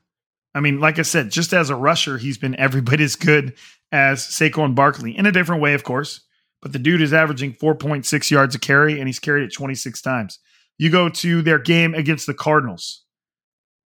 I 0.53 0.59
mean, 0.59 0.79
like 0.79 0.99
I 0.99 1.03
said, 1.03 1.31
just 1.31 1.53
as 1.53 1.69
a 1.69 1.75
rusher, 1.75 2.17
he's 2.17 2.37
been 2.37 2.55
every 2.55 2.81
bit 2.81 3.01
as 3.01 3.15
good 3.15 3.55
as 3.91 4.21
Saquon 4.21 4.75
Barkley 4.75 5.17
in 5.17 5.25
a 5.25 5.31
different 5.31 5.61
way, 5.61 5.73
of 5.73 5.83
course. 5.83 6.21
But 6.61 6.73
the 6.73 6.79
dude 6.79 7.01
is 7.01 7.13
averaging 7.13 7.53
4.6 7.53 8.29
yards 8.29 8.53
a 8.53 8.59
carry, 8.59 8.99
and 8.99 9.07
he's 9.07 9.19
carried 9.19 9.43
it 9.43 9.53
26 9.53 9.99
times. 10.01 10.39
You 10.77 10.89
go 10.89 11.09
to 11.09 11.41
their 11.41 11.57
game 11.57 11.95
against 11.95 12.27
the 12.27 12.33
Cardinals. 12.33 13.03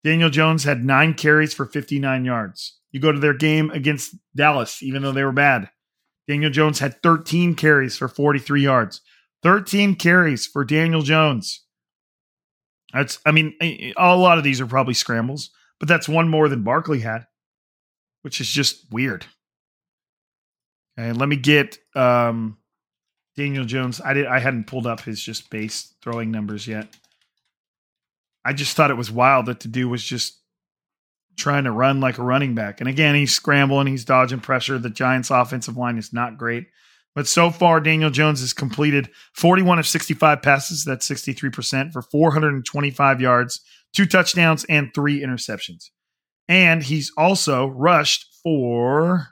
Daniel 0.03 0.29
Jones 0.29 0.63
had 0.63 0.83
nine 0.83 1.13
carries 1.13 1.53
for 1.53 1.65
59 1.65 2.25
yards. 2.25 2.79
You 2.91 2.99
go 2.99 3.11
to 3.11 3.19
their 3.19 3.33
game 3.33 3.69
against 3.71 4.15
Dallas, 4.35 4.81
even 4.83 5.01
though 5.01 5.11
they 5.11 5.23
were 5.23 5.31
bad. 5.31 5.69
Daniel 6.27 6.51
Jones 6.51 6.79
had 6.79 7.01
13 7.03 7.55
carries 7.55 7.97
for 7.97 8.07
43 8.07 8.61
yards. 8.61 9.01
13 9.43 9.95
carries 9.95 10.47
for 10.47 10.63
Daniel 10.63 11.01
Jones. 11.01 11.65
That's, 12.93 13.19
I 13.25 13.31
mean, 13.31 13.53
a 13.61 14.15
lot 14.15 14.37
of 14.37 14.43
these 14.43 14.61
are 14.61 14.67
probably 14.67 14.93
scrambles, 14.93 15.49
but 15.79 15.89
that's 15.89 16.07
one 16.07 16.29
more 16.29 16.47
than 16.47 16.63
Barkley 16.63 16.99
had, 16.99 17.25
which 18.21 18.39
is 18.39 18.47
just 18.47 18.91
weird. 18.91 19.25
And 20.95 21.17
let 21.17 21.27
me 21.27 21.35
get 21.35 21.79
um, 21.95 22.57
Daniel 23.35 23.65
Jones. 23.65 23.99
I 23.99 24.13
did. 24.13 24.27
I 24.27 24.39
hadn't 24.39 24.67
pulled 24.67 24.85
up 24.85 25.01
his 25.01 25.21
just 25.21 25.49
base 25.49 25.95
throwing 26.03 26.29
numbers 26.29 26.67
yet. 26.67 26.95
I 28.45 28.53
just 28.53 28.75
thought 28.75 28.91
it 28.91 28.97
was 28.97 29.09
wild 29.09 29.47
that 29.47 29.61
the 29.61 29.69
dude 29.69 29.89
was 29.89 30.03
just 30.03 30.42
trying 31.37 31.63
to 31.63 31.71
run 31.71 31.99
like 31.99 32.17
a 32.17 32.23
running 32.23 32.55
back. 32.55 32.79
And 32.79 32.89
again, 32.89 33.15
he's 33.15 33.35
scrambling, 33.35 33.87
he's 33.87 34.05
dodging 34.05 34.39
pressure. 34.39 34.77
The 34.77 34.89
Giants' 34.89 35.31
offensive 35.31 35.77
line 35.77 35.97
is 35.97 36.13
not 36.13 36.37
great. 36.37 36.67
But 37.15 37.27
so 37.27 37.51
far, 37.51 37.79
Daniel 37.79 38.09
Jones 38.09 38.41
has 38.41 38.53
completed 38.53 39.09
41 39.35 39.79
of 39.79 39.87
65 39.87 40.41
passes. 40.41 40.83
That's 40.83 41.07
63% 41.07 41.91
for 41.91 42.01
425 42.01 43.21
yards, 43.21 43.61
two 43.93 44.05
touchdowns, 44.05 44.65
and 44.65 44.91
three 44.93 45.21
interceptions. 45.21 45.89
And 46.47 46.83
he's 46.83 47.11
also 47.17 47.67
rushed 47.67 48.25
for 48.43 49.27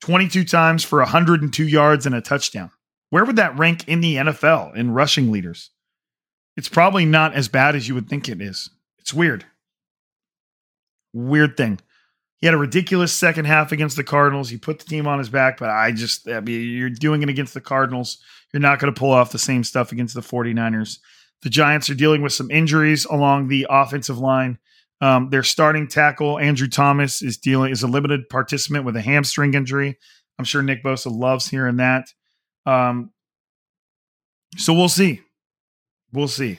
22 0.00 0.44
times 0.44 0.84
for 0.84 1.00
102 1.00 1.66
yards 1.66 2.06
and 2.06 2.14
a 2.14 2.20
touchdown. 2.20 2.70
Where 3.10 3.24
would 3.24 3.36
that 3.36 3.58
rank 3.58 3.86
in 3.88 4.00
the 4.00 4.16
NFL 4.16 4.74
in 4.76 4.92
rushing 4.92 5.30
leaders? 5.30 5.70
It's 6.56 6.68
probably 6.68 7.04
not 7.04 7.34
as 7.34 7.48
bad 7.48 7.76
as 7.76 7.86
you 7.88 7.94
would 7.94 8.08
think 8.08 8.28
it 8.28 8.40
is. 8.40 8.70
It's 8.98 9.14
weird. 9.14 9.44
Weird 11.12 11.56
thing. 11.56 11.80
He 12.38 12.46
had 12.46 12.54
a 12.54 12.58
ridiculous 12.58 13.12
second 13.12 13.46
half 13.46 13.72
against 13.72 13.96
the 13.96 14.04
Cardinals. 14.04 14.48
He 14.48 14.58
put 14.58 14.78
the 14.78 14.84
team 14.84 15.08
on 15.08 15.18
his 15.18 15.28
back, 15.28 15.58
but 15.58 15.70
I 15.70 15.90
just, 15.90 16.28
I 16.28 16.40
mean, 16.40 16.70
you're 16.70 16.90
doing 16.90 17.22
it 17.22 17.28
against 17.28 17.52
the 17.52 17.60
Cardinals. 17.60 18.18
You're 18.52 18.60
not 18.60 18.78
going 18.78 18.92
to 18.92 18.98
pull 18.98 19.10
off 19.10 19.32
the 19.32 19.38
same 19.38 19.64
stuff 19.64 19.90
against 19.90 20.14
the 20.14 20.20
49ers. 20.20 20.98
The 21.42 21.50
Giants 21.50 21.90
are 21.90 21.94
dealing 21.94 22.22
with 22.22 22.32
some 22.32 22.50
injuries 22.50 23.04
along 23.04 23.48
the 23.48 23.66
offensive 23.68 24.18
line. 24.18 24.58
Um, 25.00 25.30
their 25.30 25.42
starting 25.42 25.86
tackle 25.86 26.38
Andrew 26.38 26.68
Thomas 26.68 27.22
is 27.22 27.38
dealing 27.38 27.70
is 27.70 27.82
a 27.82 27.86
limited 27.88 28.28
participant 28.28 28.84
with 28.84 28.96
a 28.96 29.00
hamstring 29.00 29.54
injury. 29.54 29.98
I'm 30.38 30.44
sure 30.44 30.62
Nick 30.62 30.84
Bosa 30.84 31.10
loves 31.10 31.48
hearing 31.48 31.76
that. 31.76 32.08
Um, 32.66 33.12
so 34.56 34.72
we'll 34.72 34.88
see. 34.88 35.22
We'll 36.12 36.28
see. 36.28 36.58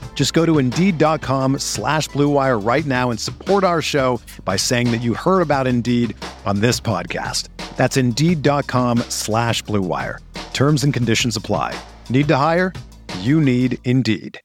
Just 0.13 0.33
go 0.33 0.45
to 0.45 0.59
Indeed.com 0.59 1.57
slash 1.57 2.07
BlueWire 2.09 2.63
right 2.63 2.85
now 2.85 3.09
and 3.09 3.19
support 3.19 3.63
our 3.63 3.81
show 3.81 4.21
by 4.45 4.55
saying 4.55 4.91
that 4.91 5.01
you 5.01 5.15
heard 5.15 5.41
about 5.41 5.65
Indeed 5.65 6.15
on 6.45 6.59
this 6.59 6.79
podcast. 6.79 7.47
That's 7.75 7.97
Indeed.com 7.97 8.99
slash 9.09 9.63
BlueWire. 9.63 10.19
Terms 10.53 10.83
and 10.83 10.93
conditions 10.93 11.35
apply. 11.35 11.75
Need 12.11 12.27
to 12.27 12.37
hire? 12.37 12.71
you 13.19 13.41
need 13.41 13.79
Indeed. 13.83 14.39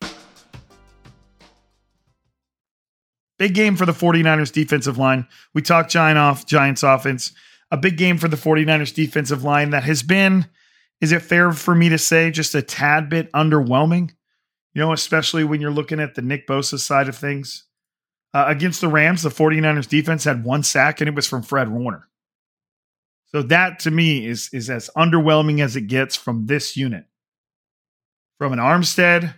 Big 3.39 3.55
game 3.55 3.77
for 3.77 3.85
the 3.85 3.93
49ers 3.93 4.53
defensive 4.53 4.97
line. 4.97 5.27
We 5.53 5.61
talked 5.61 5.91
Giant 5.91 6.19
off, 6.19 6.47
Giants 6.47 6.83
offense. 6.83 7.33
A 7.71 7.77
big 7.77 7.97
game 7.99 8.17
for 8.17 8.29
the 8.29 8.37
49ers 8.37 8.95
defensive 8.95 9.45
line 9.45 9.71
that 9.71 9.85
has 9.85 10.03
been, 10.03 10.47
is 11.01 11.13
it 11.13 11.21
fair 11.21 11.53
for 11.53 11.75
me 11.75 11.91
to 11.91 11.99
say, 11.99 12.31
just 12.31 12.55
a 12.55 12.63
tad 12.63 13.11
bit 13.11 13.31
underwhelming? 13.33 14.13
You 14.77 14.83
know, 14.83 14.93
especially 14.93 15.43
when 15.43 15.63
you're 15.63 15.71
looking 15.71 16.01
at 16.01 16.17
the 16.17 16.21
Nick 16.21 16.47
Bosa 16.47 16.79
side 16.79 17.09
of 17.09 17.17
things. 17.17 17.65
Uh, 18.35 18.45
against 18.47 18.83
the 18.83 18.89
Rams, 18.89 19.23
the 19.23 19.31
49ers 19.31 19.89
defense 19.89 20.25
had 20.25 20.45
one 20.45 20.63
sack 20.63 21.01
and 21.01 21.09
it 21.09 21.15
was 21.15 21.27
from 21.27 21.43
Fred 21.43 21.71
Warner. 21.71 22.07
So 23.29 23.41
that 23.45 23.79
to 23.81 23.91
me 23.91 24.27
is, 24.27 24.51
is 24.53 24.69
as 24.69 24.91
underwhelming 24.95 25.61
as 25.63 25.77
it 25.77 25.87
gets 25.87 26.15
from 26.15 26.45
this 26.45 26.77
unit. 26.77 27.07
From 28.37 28.53
an 28.53 28.59
Armstead, 28.59 29.35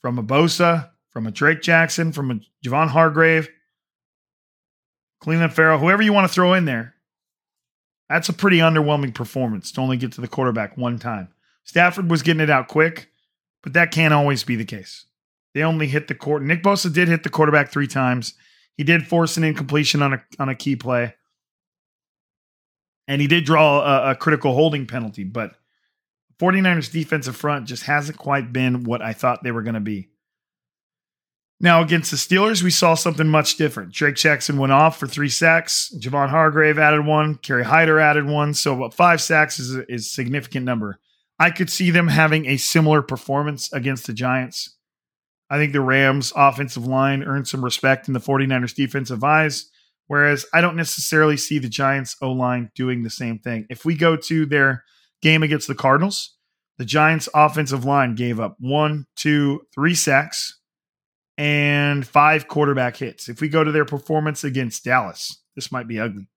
from 0.00 0.18
a 0.18 0.22
Bosa, 0.22 0.88
from 1.10 1.26
a 1.26 1.32
Drake 1.32 1.60
Jackson, 1.60 2.10
from 2.10 2.30
a 2.30 2.40
Javon 2.66 2.88
Hargrave, 2.88 3.50
Clelin 5.22 5.52
Ferrell, 5.52 5.80
whoever 5.80 6.00
you 6.02 6.14
want 6.14 6.26
to 6.26 6.32
throw 6.32 6.54
in 6.54 6.64
there. 6.64 6.94
That's 8.08 8.30
a 8.30 8.32
pretty 8.32 8.60
underwhelming 8.60 9.14
performance 9.14 9.70
to 9.72 9.82
only 9.82 9.98
get 9.98 10.12
to 10.12 10.22
the 10.22 10.28
quarterback 10.28 10.78
one 10.78 10.98
time. 10.98 11.28
Stafford 11.64 12.10
was 12.10 12.22
getting 12.22 12.40
it 12.40 12.48
out 12.48 12.68
quick, 12.68 13.10
but 13.62 13.72
that 13.72 13.90
can't 13.90 14.14
always 14.14 14.44
be 14.44 14.56
the 14.56 14.64
case. 14.64 15.06
They 15.54 15.62
only 15.62 15.86
hit 15.86 16.08
the 16.08 16.14
court. 16.14 16.42
Nick 16.42 16.62
Bosa 16.62 16.92
did 16.92 17.08
hit 17.08 17.22
the 17.22 17.30
quarterback 17.30 17.70
three 17.70 17.86
times. 17.86 18.34
He 18.76 18.84
did 18.84 19.06
force 19.06 19.36
an 19.36 19.44
incompletion 19.44 20.02
on 20.02 20.14
a 20.14 20.22
on 20.38 20.48
a 20.48 20.54
key 20.54 20.76
play, 20.76 21.14
and 23.08 23.20
he 23.20 23.26
did 23.26 23.44
draw 23.44 23.80
a, 23.80 24.10
a 24.10 24.14
critical 24.14 24.54
holding 24.54 24.86
penalty. 24.86 25.24
But 25.24 25.54
49ers 26.38 26.92
defensive 26.92 27.36
front 27.36 27.66
just 27.66 27.84
hasn't 27.84 28.18
quite 28.18 28.52
been 28.52 28.84
what 28.84 29.02
I 29.02 29.12
thought 29.12 29.42
they 29.42 29.50
were 29.50 29.62
going 29.62 29.74
to 29.74 29.80
be. 29.80 30.10
Now, 31.60 31.82
against 31.82 32.12
the 32.12 32.16
Steelers, 32.16 32.62
we 32.62 32.70
saw 32.70 32.94
something 32.94 33.26
much 33.26 33.56
different. 33.56 33.92
Drake 33.92 34.14
Jackson 34.14 34.58
went 34.58 34.72
off 34.72 34.96
for 34.96 35.08
three 35.08 35.28
sacks. 35.28 35.92
Javon 35.98 36.28
Hargrave 36.28 36.78
added 36.78 37.04
one. 37.04 37.34
Kerry 37.34 37.64
Hyder 37.64 37.98
added 37.98 38.26
one. 38.26 38.54
So 38.54 38.76
about 38.76 38.94
five 38.94 39.20
sacks 39.20 39.58
is 39.58 39.74
a, 39.74 39.92
is 39.92 40.06
a 40.06 40.10
significant 40.10 40.64
number. 40.64 41.00
I 41.38 41.50
could 41.50 41.70
see 41.70 41.90
them 41.90 42.08
having 42.08 42.46
a 42.46 42.56
similar 42.56 43.02
performance 43.02 43.72
against 43.72 44.06
the 44.06 44.12
Giants. 44.12 44.76
I 45.50 45.56
think 45.56 45.72
the 45.72 45.80
Rams' 45.80 46.32
offensive 46.36 46.86
line 46.86 47.22
earned 47.22 47.48
some 47.48 47.64
respect 47.64 48.08
in 48.08 48.14
the 48.14 48.20
49ers' 48.20 48.74
defensive 48.74 49.24
eyes, 49.24 49.70
whereas 50.06 50.44
I 50.52 50.60
don't 50.60 50.76
necessarily 50.76 51.36
see 51.36 51.58
the 51.58 51.68
Giants' 51.68 52.16
O 52.20 52.32
line 52.32 52.70
doing 52.74 53.02
the 53.02 53.10
same 53.10 53.38
thing. 53.38 53.66
If 53.70 53.84
we 53.84 53.94
go 53.94 54.16
to 54.16 54.46
their 54.46 54.84
game 55.22 55.42
against 55.42 55.68
the 55.68 55.74
Cardinals, 55.74 56.36
the 56.76 56.84
Giants' 56.84 57.28
offensive 57.34 57.84
line 57.84 58.14
gave 58.14 58.40
up 58.40 58.56
one, 58.58 59.06
two, 59.16 59.62
three 59.74 59.94
sacks 59.94 60.60
and 61.36 62.06
five 62.06 62.48
quarterback 62.48 62.96
hits. 62.96 63.28
If 63.28 63.40
we 63.40 63.48
go 63.48 63.64
to 63.64 63.72
their 63.72 63.84
performance 63.84 64.44
against 64.44 64.84
Dallas, 64.84 65.40
this 65.54 65.72
might 65.72 65.88
be 65.88 66.00
ugly. 66.00 66.28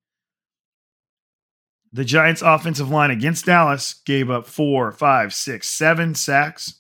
The 1.94 2.06
Giants' 2.06 2.42
offensive 2.42 2.90
line 2.90 3.12
against 3.12 3.46
Dallas 3.46 3.96
gave 4.06 4.30
up 4.30 4.48
four, 4.48 4.92
five, 4.92 5.34
six, 5.34 5.68
seven 5.70 6.16
sacks 6.16 6.80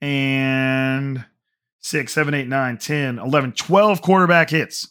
and 0.00 1.24
six, 1.78 2.12
seven, 2.12 2.34
eight, 2.34 2.48
nine, 2.48 2.76
10, 2.78 3.18
11, 3.18 3.52
12 3.52 4.02
quarterback 4.02 4.50
hits. 4.50 4.88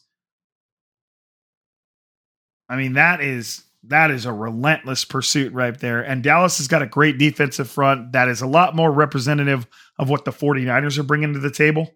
I 2.70 2.78
mean, 2.78 2.94
that 2.94 3.20
is 3.22 3.64
that 3.84 4.12
is 4.12 4.26
a 4.26 4.32
relentless 4.32 5.04
pursuit 5.04 5.52
right 5.54 5.78
there. 5.78 6.02
And 6.02 6.24
Dallas 6.24 6.60
has 6.60 6.68
got 6.68 6.84
a 6.84 6.88
great 6.88 7.18
defensive 7.18 7.70
front 7.70 8.12
that 8.14 8.30
is 8.30 8.42
a 8.42 8.48
lot 8.48 8.76
more 8.76 8.92
representative 8.92 9.68
of 9.98 10.10
what 10.10 10.24
the 10.24 10.32
49ers 10.32 10.98
are 10.98 11.04
bringing 11.04 11.34
to 11.34 11.40
the 11.40 11.52
table. 11.52 11.96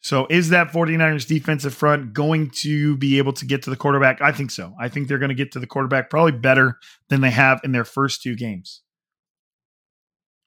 So 0.00 0.26
is 0.30 0.50
that 0.50 0.68
49ers 0.68 1.26
defensive 1.26 1.74
front 1.74 2.12
going 2.12 2.50
to 2.62 2.96
be 2.96 3.18
able 3.18 3.32
to 3.34 3.44
get 3.44 3.62
to 3.62 3.70
the 3.70 3.76
quarterback? 3.76 4.20
I 4.22 4.32
think 4.32 4.50
so. 4.50 4.74
I 4.78 4.88
think 4.88 5.08
they're 5.08 5.18
going 5.18 5.30
to 5.30 5.34
get 5.34 5.52
to 5.52 5.58
the 5.58 5.66
quarterback 5.66 6.08
probably 6.08 6.32
better 6.32 6.78
than 7.08 7.20
they 7.20 7.30
have 7.30 7.60
in 7.64 7.72
their 7.72 7.84
first 7.84 8.22
two 8.22 8.36
games. 8.36 8.82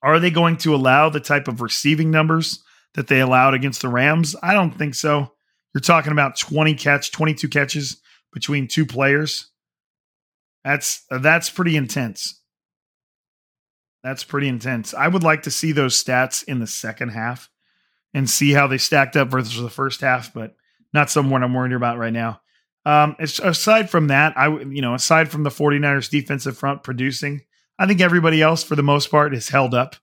Are 0.02 0.20
they 0.20 0.32
going 0.32 0.58
to 0.58 0.74
allow 0.74 1.10
the 1.10 1.20
type 1.20 1.48
of 1.48 1.62
receiving 1.62 2.12
numbers 2.12 2.64
that 2.96 3.08
they 3.08 3.20
allowed 3.20 3.54
against 3.54 3.82
the 3.82 3.90
Rams? 3.90 4.36
I 4.42 4.54
don't 4.54 4.72
think 4.72 4.96
so. 4.96 5.32
You're 5.74 5.82
talking 5.82 6.12
about 6.12 6.38
20 6.38 6.74
catch, 6.76 7.12
22 7.12 7.48
catches 7.50 8.02
between 8.34 8.68
two 8.68 8.86
players. 8.86 9.52
That's 10.64 11.04
that's 11.10 11.50
pretty 11.50 11.76
intense. 11.76 12.40
That's 14.04 14.24
pretty 14.24 14.48
intense. 14.48 14.94
I 14.94 15.08
would 15.08 15.24
like 15.24 15.44
to 15.44 15.52
see 15.52 15.72
those 15.72 16.02
stats 16.02 16.44
in 16.44 16.60
the 16.60 16.68
second 16.68 17.10
half 17.10 17.50
and 18.14 18.30
see 18.30 18.52
how 18.52 18.68
they 18.68 18.78
stacked 18.78 19.16
up 19.16 19.30
versus 19.30 19.62
the 19.62 19.70
first 19.70 20.02
half, 20.02 20.34
but 20.34 20.56
not 20.94 21.10
someone 21.10 21.44
I'm 21.44 21.54
worried 21.54 21.74
about 21.74 21.98
right 21.98 22.14
now. 22.14 22.42
Um, 22.86 23.16
aside 23.20 23.90
from 23.90 24.08
that, 24.08 24.38
I 24.38 24.48
you 24.48 24.82
know, 24.82 24.96
aside 24.96 25.30
from 25.30 25.44
the 25.44 25.50
49ers 25.50 26.10
defensive 26.10 26.58
front 26.58 26.84
producing, 26.84 27.42
I 27.78 27.86
think 27.86 28.02
everybody 28.02 28.42
else 28.42 28.64
for 28.64 28.76
the 28.76 28.84
most 28.84 29.12
part 29.12 29.34
is 29.34 29.50
held 29.50 29.74
up 29.74 29.96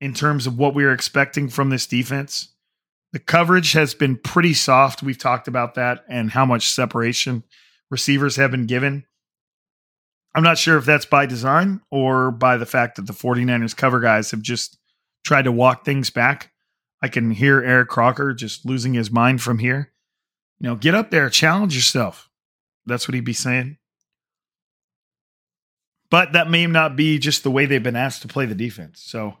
in 0.00 0.14
terms 0.14 0.46
of 0.46 0.58
what 0.58 0.74
we 0.74 0.84
are 0.84 0.92
expecting 0.92 1.48
from 1.48 1.70
this 1.70 1.86
defense. 1.86 2.54
The 3.12 3.18
coverage 3.18 3.72
has 3.72 3.94
been 3.94 4.16
pretty 4.16 4.54
soft. 4.54 5.02
We've 5.02 5.18
talked 5.18 5.48
about 5.48 5.74
that 5.74 6.04
and 6.08 6.30
how 6.30 6.44
much 6.44 6.70
separation 6.70 7.44
receivers 7.90 8.36
have 8.36 8.50
been 8.50 8.66
given. 8.66 9.04
I'm 10.34 10.42
not 10.42 10.58
sure 10.58 10.76
if 10.76 10.84
that's 10.84 11.06
by 11.06 11.26
design 11.26 11.80
or 11.90 12.30
by 12.30 12.58
the 12.58 12.66
fact 12.66 12.96
that 12.96 13.06
the 13.06 13.12
49ers 13.12 13.76
cover 13.76 13.98
guys 14.00 14.30
have 14.30 14.42
just 14.42 14.78
tried 15.24 15.42
to 15.42 15.52
walk 15.52 15.84
things 15.84 16.10
back. 16.10 16.52
I 17.02 17.08
can 17.08 17.30
hear 17.30 17.62
Eric 17.62 17.88
Crocker 17.88 18.34
just 18.34 18.66
losing 18.66 18.94
his 18.94 19.10
mind 19.10 19.40
from 19.40 19.58
here. 19.58 19.92
You 20.58 20.68
know, 20.68 20.76
get 20.76 20.94
up 20.94 21.10
there, 21.10 21.30
challenge 21.30 21.74
yourself. 21.76 22.28
That's 22.86 23.06
what 23.06 23.14
he'd 23.14 23.24
be 23.24 23.32
saying. 23.32 23.78
But 26.10 26.32
that 26.32 26.50
may 26.50 26.66
not 26.66 26.96
be 26.96 27.18
just 27.18 27.42
the 27.42 27.50
way 27.50 27.66
they've 27.66 27.82
been 27.82 27.94
asked 27.94 28.22
to 28.22 28.28
play 28.28 28.46
the 28.46 28.54
defense. 28.54 29.02
So 29.02 29.36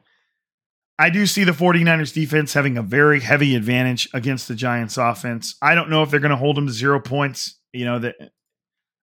I 0.98 1.10
do 1.10 1.26
see 1.26 1.44
the 1.44 1.52
49ers 1.52 2.12
defense 2.12 2.52
having 2.52 2.76
a 2.76 2.82
very 2.82 3.20
heavy 3.20 3.56
advantage 3.56 4.08
against 4.12 4.48
the 4.48 4.54
Giants 4.54 4.96
offense. 4.96 5.56
I 5.62 5.74
don't 5.74 5.90
know 5.90 6.02
if 6.02 6.10
they're 6.10 6.20
going 6.20 6.30
to 6.30 6.36
hold 6.36 6.56
them 6.56 6.66
to 6.66 6.72
zero 6.72 7.00
points. 7.00 7.58
You 7.72 7.84
know, 7.84 7.98
that 8.00 8.16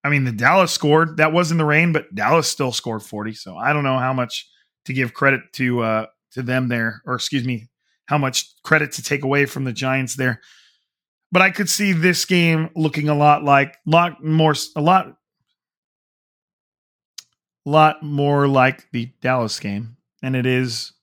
I 0.03 0.09
mean, 0.09 0.23
the 0.23 0.31
Dallas 0.31 0.71
scored. 0.71 1.17
That 1.17 1.33
was 1.33 1.51
in 1.51 1.57
the 1.57 1.65
rain, 1.65 1.91
but 1.91 2.13
Dallas 2.13 2.47
still 2.47 2.71
scored 2.71 3.01
40. 3.01 3.33
So 3.33 3.57
I 3.57 3.73
don't 3.73 3.83
know 3.83 3.97
how 3.97 4.13
much 4.13 4.47
to 4.85 4.93
give 4.93 5.13
credit 5.13 5.41
to 5.53 5.81
uh, 5.81 6.05
to 6.35 6.43
them 6.43 6.67
there, 6.67 7.01
or 7.05 7.15
excuse 7.15 7.45
me, 7.45 7.69
how 8.05 8.17
much 8.17 8.53
credit 8.61 8.91
to 8.93 9.01
take 9.01 9.23
away 9.23 9.45
from 9.45 9.63
the 9.63 9.73
Giants 9.73 10.15
there. 10.15 10.41
But 11.31 11.41
I 11.41 11.49
could 11.49 11.69
see 11.69 11.91
this 11.91 12.23
game 12.25 12.69
looking 12.75 13.09
a 13.09 13.15
lot 13.15 13.43
like 13.43 13.75
lot 13.85 14.23
more 14.23 14.53
a 14.75 14.81
lot 14.81 15.17
lot 17.65 18.03
more 18.03 18.47
like 18.47 18.89
the 18.91 19.11
Dallas 19.21 19.59
game 19.59 19.97
than 20.21 20.35
it 20.35 20.45
is 20.45 20.93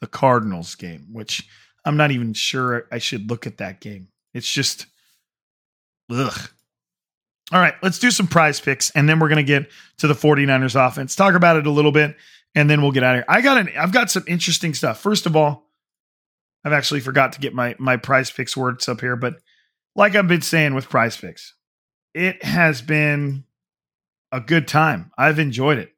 the 0.00 0.06
Cardinals 0.06 0.74
game, 0.74 1.06
which 1.12 1.48
I'm 1.84 1.96
not 1.96 2.10
even 2.10 2.34
sure 2.34 2.86
I 2.92 2.98
should 2.98 3.30
look 3.30 3.46
at 3.46 3.58
that 3.58 3.80
game. 3.80 4.08
It's 4.34 4.50
just 4.50 4.86
ugh. 6.10 6.50
All 7.52 7.60
right, 7.60 7.74
let's 7.82 7.98
do 7.98 8.10
some 8.10 8.28
prize 8.28 8.60
picks 8.60 8.90
and 8.90 9.08
then 9.08 9.18
we're 9.18 9.28
going 9.28 9.36
to 9.36 9.42
get 9.42 9.70
to 9.98 10.06
the 10.06 10.14
49ers 10.14 10.86
offense. 10.86 11.16
Talk 11.16 11.34
about 11.34 11.56
it 11.56 11.66
a 11.66 11.70
little 11.70 11.90
bit 11.90 12.16
and 12.54 12.68
then 12.68 12.82
we'll 12.82 12.92
get 12.92 13.02
out 13.02 13.16
of 13.16 13.18
here. 13.18 13.24
I 13.28 13.40
got 13.40 13.58
an 13.58 13.70
I've 13.78 13.92
got 13.92 14.10
some 14.10 14.24
interesting 14.26 14.74
stuff. 14.74 15.00
First 15.00 15.26
of 15.26 15.36
all, 15.36 15.68
I've 16.64 16.72
actually 16.72 17.00
forgot 17.00 17.32
to 17.34 17.40
get 17.40 17.54
my 17.54 17.74
my 17.78 17.96
prize 17.96 18.30
picks 18.30 18.56
words 18.56 18.88
up 18.88 19.00
here, 19.00 19.16
but 19.16 19.34
like 19.94 20.14
I've 20.14 20.28
been 20.28 20.42
saying 20.42 20.74
with 20.74 20.88
prize 20.88 21.16
picks, 21.16 21.54
it 22.14 22.42
has 22.44 22.82
been 22.82 23.44
a 24.32 24.40
good 24.40 24.68
time. 24.68 25.10
I've 25.18 25.38
enjoyed 25.38 25.78
it. 25.78 25.92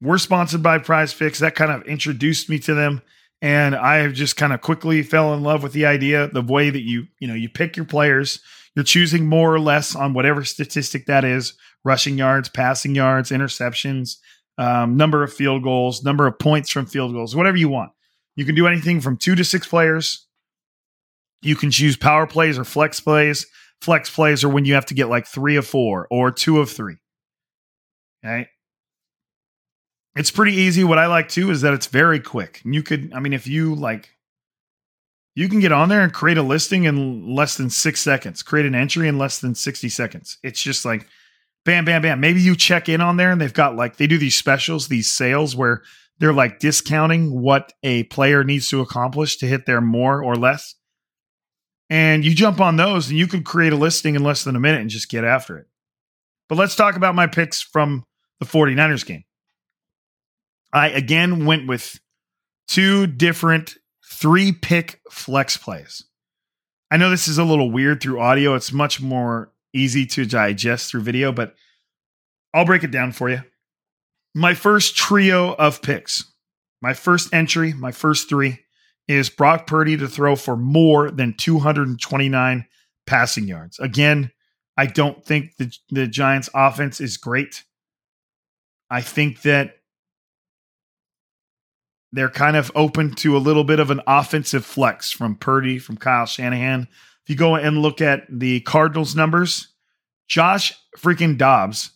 We're 0.00 0.18
sponsored 0.18 0.62
by 0.62 0.78
Prize 0.78 1.14
Picks. 1.14 1.38
That 1.38 1.54
kind 1.54 1.72
of 1.72 1.86
introduced 1.86 2.50
me 2.50 2.58
to 2.60 2.74
them. 2.74 3.00
And 3.40 3.74
I 3.74 3.96
have 3.96 4.12
just 4.12 4.36
kind 4.36 4.52
of 4.52 4.60
quickly 4.60 5.02
fell 5.02 5.34
in 5.34 5.42
love 5.42 5.62
with 5.62 5.72
the 5.72 5.86
idea, 5.86 6.28
the 6.28 6.42
way 6.42 6.70
that 6.70 6.82
you, 6.82 7.06
you 7.18 7.28
know, 7.28 7.34
you 7.34 7.48
pick 7.48 7.76
your 7.76 7.86
players, 7.86 8.40
you're 8.74 8.84
choosing 8.84 9.26
more 9.26 9.52
or 9.52 9.60
less 9.60 9.94
on 9.94 10.14
whatever 10.14 10.44
statistic 10.44 11.06
that 11.06 11.24
is, 11.24 11.54
rushing 11.84 12.18
yards, 12.18 12.48
passing 12.48 12.94
yards, 12.94 13.30
interceptions, 13.30 14.16
um, 14.58 14.96
number 14.96 15.22
of 15.22 15.32
field 15.32 15.62
goals, 15.62 16.04
number 16.04 16.26
of 16.26 16.38
points 16.38 16.70
from 16.70 16.86
field 16.86 17.12
goals, 17.12 17.34
whatever 17.34 17.56
you 17.56 17.68
want. 17.68 17.92
You 18.36 18.44
can 18.44 18.54
do 18.54 18.66
anything 18.66 19.00
from 19.00 19.16
two 19.16 19.34
to 19.34 19.44
six 19.44 19.66
players. 19.66 20.26
You 21.42 21.56
can 21.56 21.70
choose 21.70 21.96
power 21.96 22.26
plays 22.26 22.58
or 22.58 22.64
flex 22.64 23.00
plays. 23.00 23.46
Flex 23.80 24.10
plays 24.10 24.42
are 24.44 24.48
when 24.48 24.64
you 24.64 24.74
have 24.74 24.86
to 24.86 24.94
get 24.94 25.08
like 25.08 25.26
three 25.26 25.56
of 25.56 25.66
four 25.66 26.06
or 26.10 26.30
two 26.30 26.58
of 26.60 26.70
three. 26.70 26.96
Okay. 28.24 28.48
It's 30.16 30.30
pretty 30.30 30.54
easy. 30.54 30.84
What 30.84 30.98
I 30.98 31.06
like 31.06 31.28
too 31.28 31.50
is 31.50 31.60
that 31.62 31.74
it's 31.74 31.86
very 31.86 32.20
quick. 32.20 32.62
You 32.64 32.82
could, 32.82 33.12
I 33.12 33.20
mean, 33.20 33.32
if 33.32 33.46
you 33.46 33.74
like, 33.74 34.10
you 35.34 35.48
can 35.48 35.58
get 35.58 35.72
on 35.72 35.88
there 35.88 36.02
and 36.02 36.12
create 36.12 36.38
a 36.38 36.42
listing 36.42 36.84
in 36.84 37.34
less 37.34 37.56
than 37.56 37.68
six 37.68 38.00
seconds, 38.00 38.42
create 38.42 38.66
an 38.66 38.74
entry 38.74 39.08
in 39.08 39.18
less 39.18 39.40
than 39.40 39.54
60 39.54 39.88
seconds. 39.88 40.38
It's 40.44 40.62
just 40.62 40.84
like 40.84 41.08
bam, 41.64 41.84
bam, 41.84 42.02
bam. 42.02 42.20
Maybe 42.20 42.40
you 42.40 42.56
check 42.56 42.88
in 42.88 43.00
on 43.00 43.16
there 43.16 43.30
and 43.30 43.40
they've 43.40 43.52
got 43.52 43.76
like, 43.76 43.96
they 43.96 44.06
do 44.06 44.18
these 44.18 44.36
specials, 44.36 44.88
these 44.88 45.10
sales 45.10 45.56
where 45.56 45.82
they're 46.18 46.32
like 46.32 46.58
discounting 46.58 47.40
what 47.40 47.72
a 47.82 48.04
player 48.04 48.44
needs 48.44 48.68
to 48.68 48.80
accomplish 48.80 49.36
to 49.38 49.46
hit 49.46 49.66
their 49.66 49.80
more 49.80 50.22
or 50.22 50.36
less. 50.36 50.74
And 51.90 52.24
you 52.24 52.34
jump 52.34 52.60
on 52.60 52.76
those 52.76 53.08
and 53.08 53.18
you 53.18 53.26
can 53.26 53.42
create 53.42 53.72
a 53.72 53.76
listing 53.76 54.14
in 54.14 54.22
less 54.22 54.44
than 54.44 54.56
a 54.56 54.60
minute 54.60 54.80
and 54.80 54.90
just 54.90 55.10
get 55.10 55.24
after 55.24 55.58
it. 55.58 55.66
But 56.48 56.58
let's 56.58 56.76
talk 56.76 56.96
about 56.96 57.14
my 57.14 57.26
picks 57.26 57.60
from 57.60 58.04
the 58.40 58.46
49ers 58.46 59.06
game. 59.06 59.24
I 60.72 60.88
again 60.88 61.46
went 61.46 61.68
with 61.68 61.98
two 62.68 63.06
different 63.06 63.76
three 64.04 64.52
pick 64.52 65.00
flex 65.10 65.56
plays. 65.56 66.04
I 66.90 66.96
know 66.96 67.10
this 67.10 67.28
is 67.28 67.38
a 67.38 67.44
little 67.44 67.70
weird 67.70 68.00
through 68.00 68.20
audio. 68.20 68.54
It's 68.54 68.72
much 68.72 69.00
more 69.00 69.52
easy 69.74 70.06
to 70.06 70.24
digest 70.24 70.90
through 70.90 71.02
video, 71.02 71.32
but 71.32 71.54
I'll 72.54 72.64
break 72.64 72.84
it 72.84 72.90
down 72.90 73.12
for 73.12 73.28
you. 73.28 73.42
My 74.34 74.54
first 74.54 74.96
trio 74.96 75.54
of 75.54 75.82
picks, 75.82 76.24
my 76.80 76.94
first 76.94 77.34
entry, 77.34 77.72
my 77.72 77.92
first 77.92 78.28
three 78.28 78.60
is 79.06 79.28
Brock 79.28 79.66
Purdy 79.66 79.96
to 79.96 80.08
throw 80.08 80.36
for 80.36 80.56
more 80.56 81.10
than 81.10 81.34
229 81.34 82.66
passing 83.06 83.46
yards. 83.46 83.78
Again, 83.78 84.30
I 84.76 84.86
don't 84.86 85.24
think 85.24 85.56
the, 85.56 85.72
the 85.90 86.06
Giants 86.06 86.48
offense 86.54 87.00
is 87.00 87.16
great. 87.16 87.64
I 88.90 89.02
think 89.02 89.42
that 89.42 89.76
they're 92.12 92.30
kind 92.30 92.56
of 92.56 92.70
open 92.74 93.14
to 93.16 93.36
a 93.36 93.38
little 93.38 93.64
bit 93.64 93.80
of 93.80 93.90
an 93.90 94.00
offensive 94.06 94.64
flex 94.64 95.10
from 95.10 95.36
Purdy, 95.36 95.78
from 95.78 95.96
Kyle 95.96 96.26
Shanahan. 96.26 96.86
If 97.24 97.30
you 97.30 97.36
go 97.36 97.56
and 97.56 97.78
look 97.78 98.00
at 98.00 98.26
the 98.28 98.60
Cardinals 98.60 99.16
numbers, 99.16 99.68
Josh 100.28 100.74
freaking 100.98 101.38
Dobbs 101.38 101.90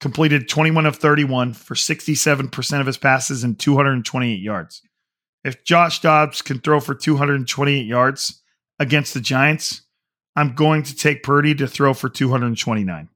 completed 0.00 0.48
21 0.48 0.86
of 0.86 0.96
31 0.96 1.54
for 1.54 1.74
67% 1.74 2.80
of 2.80 2.86
his 2.86 2.98
passes 2.98 3.44
and 3.44 3.58
228 3.58 4.40
yards. 4.40 4.82
If 5.44 5.64
Josh 5.64 6.00
Dobbs 6.00 6.42
can 6.42 6.60
throw 6.60 6.80
for 6.80 6.94
228 6.94 7.86
yards 7.86 8.42
against 8.78 9.14
the 9.14 9.20
Giants, 9.20 9.82
I'm 10.36 10.54
going 10.54 10.82
to 10.84 10.94
take 10.94 11.22
Purdy 11.22 11.54
to 11.56 11.66
throw 11.66 11.94
for 11.94 12.08
229. 12.08 13.08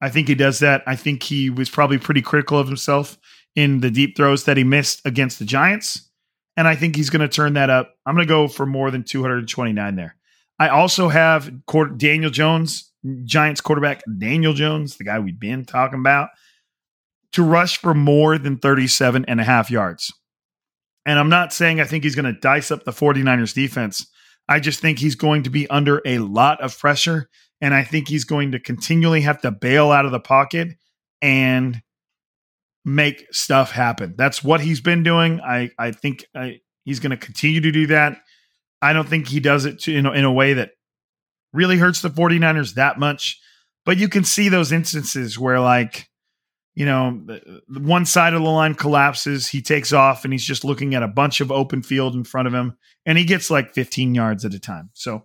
I 0.00 0.08
think 0.10 0.28
he 0.28 0.34
does 0.34 0.60
that. 0.60 0.82
I 0.86 0.96
think 0.96 1.22
he 1.22 1.50
was 1.50 1.70
probably 1.70 1.98
pretty 1.98 2.22
critical 2.22 2.58
of 2.58 2.68
himself 2.68 3.18
in 3.54 3.80
the 3.80 3.90
deep 3.90 4.16
throws 4.16 4.44
that 4.44 4.56
he 4.56 4.64
missed 4.64 5.00
against 5.04 5.38
the 5.38 5.44
Giants. 5.44 6.10
And 6.56 6.68
I 6.68 6.76
think 6.76 6.96
he's 6.96 7.10
going 7.10 7.20
to 7.20 7.34
turn 7.34 7.54
that 7.54 7.70
up. 7.70 7.94
I'm 8.06 8.14
going 8.14 8.26
to 8.26 8.28
go 8.28 8.48
for 8.48 8.64
more 8.66 8.90
than 8.90 9.04
229 9.04 9.96
there. 9.96 10.15
I 10.58 10.68
also 10.68 11.08
have 11.08 11.50
Daniel 11.98 12.30
Jones, 12.30 12.90
Giants 13.24 13.60
quarterback 13.60 14.02
Daniel 14.18 14.54
Jones, 14.54 14.96
the 14.96 15.04
guy 15.04 15.18
we've 15.18 15.38
been 15.38 15.64
talking 15.64 16.00
about, 16.00 16.30
to 17.32 17.42
rush 17.42 17.78
for 17.78 17.94
more 17.94 18.38
than 18.38 18.58
37 18.58 19.24
and 19.26 19.40
a 19.40 19.44
half 19.44 19.70
yards. 19.70 20.12
And 21.04 21.18
I'm 21.18 21.28
not 21.28 21.52
saying 21.52 21.80
I 21.80 21.84
think 21.84 22.04
he's 22.04 22.14
going 22.14 22.32
to 22.32 22.40
dice 22.40 22.70
up 22.70 22.84
the 22.84 22.92
49ers 22.92 23.54
defense. 23.54 24.06
I 24.48 24.60
just 24.60 24.80
think 24.80 24.98
he's 24.98 25.14
going 25.14 25.42
to 25.44 25.50
be 25.50 25.68
under 25.68 26.00
a 26.04 26.18
lot 26.18 26.60
of 26.60 26.76
pressure. 26.78 27.28
And 27.60 27.74
I 27.74 27.84
think 27.84 28.08
he's 28.08 28.24
going 28.24 28.52
to 28.52 28.60
continually 28.60 29.20
have 29.22 29.40
to 29.42 29.50
bail 29.50 29.90
out 29.90 30.04
of 30.04 30.12
the 30.12 30.20
pocket 30.20 30.76
and 31.22 31.82
make 32.84 33.26
stuff 33.32 33.72
happen. 33.72 34.14
That's 34.16 34.44
what 34.44 34.60
he's 34.60 34.80
been 34.80 35.02
doing. 35.02 35.40
I 35.40 35.70
I 35.78 35.92
think 35.92 36.24
I, 36.34 36.60
he's 36.84 37.00
going 37.00 37.10
to 37.10 37.16
continue 37.16 37.60
to 37.60 37.72
do 37.72 37.86
that. 37.88 38.20
I 38.86 38.92
don't 38.92 39.08
think 39.08 39.26
he 39.26 39.40
does 39.40 39.64
it 39.64 39.80
to, 39.80 39.94
in, 39.94 40.06
in 40.06 40.24
a 40.24 40.32
way 40.32 40.54
that 40.54 40.70
really 41.52 41.76
hurts 41.76 42.02
the 42.02 42.08
49ers 42.08 42.74
that 42.74 42.98
much. 43.00 43.40
But 43.84 43.98
you 43.98 44.08
can 44.08 44.22
see 44.22 44.48
those 44.48 44.70
instances 44.70 45.38
where, 45.38 45.58
like, 45.58 46.08
you 46.74 46.86
know, 46.86 47.20
one 47.68 48.04
side 48.06 48.34
of 48.34 48.42
the 48.42 48.48
line 48.48 48.74
collapses, 48.74 49.48
he 49.48 49.60
takes 49.60 49.92
off, 49.92 50.24
and 50.24 50.32
he's 50.32 50.44
just 50.44 50.64
looking 50.64 50.94
at 50.94 51.02
a 51.02 51.08
bunch 51.08 51.40
of 51.40 51.50
open 51.50 51.82
field 51.82 52.14
in 52.14 52.22
front 52.22 52.46
of 52.46 52.54
him, 52.54 52.76
and 53.04 53.18
he 53.18 53.24
gets 53.24 53.50
like 53.50 53.74
15 53.74 54.14
yards 54.14 54.44
at 54.44 54.54
a 54.54 54.60
time. 54.60 54.90
So 54.92 55.24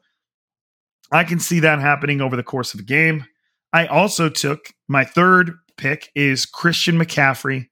I 1.12 1.24
can 1.24 1.40
see 1.40 1.60
that 1.60 1.80
happening 1.80 2.20
over 2.20 2.36
the 2.36 2.44
course 2.44 2.74
of 2.74 2.80
a 2.80 2.84
game. 2.84 3.26
I 3.74 3.86
also 3.86 4.28
took 4.28 4.74
my 4.88 5.06
third 5.06 5.52
pick 5.78 6.10
is 6.16 6.46
Christian 6.46 6.98
McCaffrey 6.98 7.68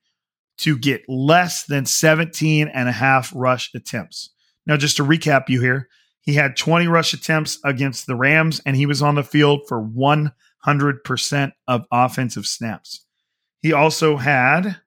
to 0.60 0.78
get 0.78 1.02
less 1.08 1.63
than 1.63 1.86
17 1.86 2.67
and 2.67 2.89
a 2.89 2.91
half 2.91 3.32
rush 3.34 3.71
attempts. 3.73 4.32
Now, 4.69 4.77
just 4.77 4.97
to 4.97 5.03
recap 5.03 5.49
you 5.49 5.62
here, 5.62 5.89
he 6.21 6.36
had 6.36 6.55
20 6.55 6.86
rush 6.86 7.12
attempts 7.12 7.58
against 7.65 8.05
the 8.05 8.15
Rams, 8.15 8.62
and 8.67 8.75
he 8.75 8.86
was 8.86 9.01
on 9.01 9.15
the 9.15 9.23
field 9.23 9.62
for 9.67 9.84
100% 9.84 11.51
of 11.67 11.86
offensive 11.91 12.45
snaps. 12.45 13.03
He 13.63 13.73
also 13.73 14.17
had 14.17 14.77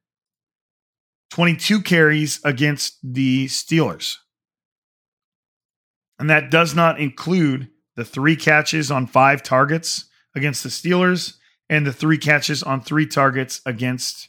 22 1.33 1.83
carries 1.83 2.41
against 2.45 2.97
the 3.03 3.47
Steelers. 3.47 4.19
And 6.21 6.31
that 6.31 6.53
does 6.53 6.77
not 6.77 7.01
include 7.01 7.69
the 7.97 8.05
three 8.05 8.37
catches 8.37 8.89
on 8.89 9.09
five 9.09 9.43
targets 9.43 10.05
against 10.37 10.63
the 10.63 10.69
Steelers 10.69 11.39
and 11.69 11.85
the 11.85 11.93
three 11.93 12.19
catches 12.19 12.63
on 12.63 12.83
three 12.83 13.07
targets 13.07 13.61
against 13.67 14.29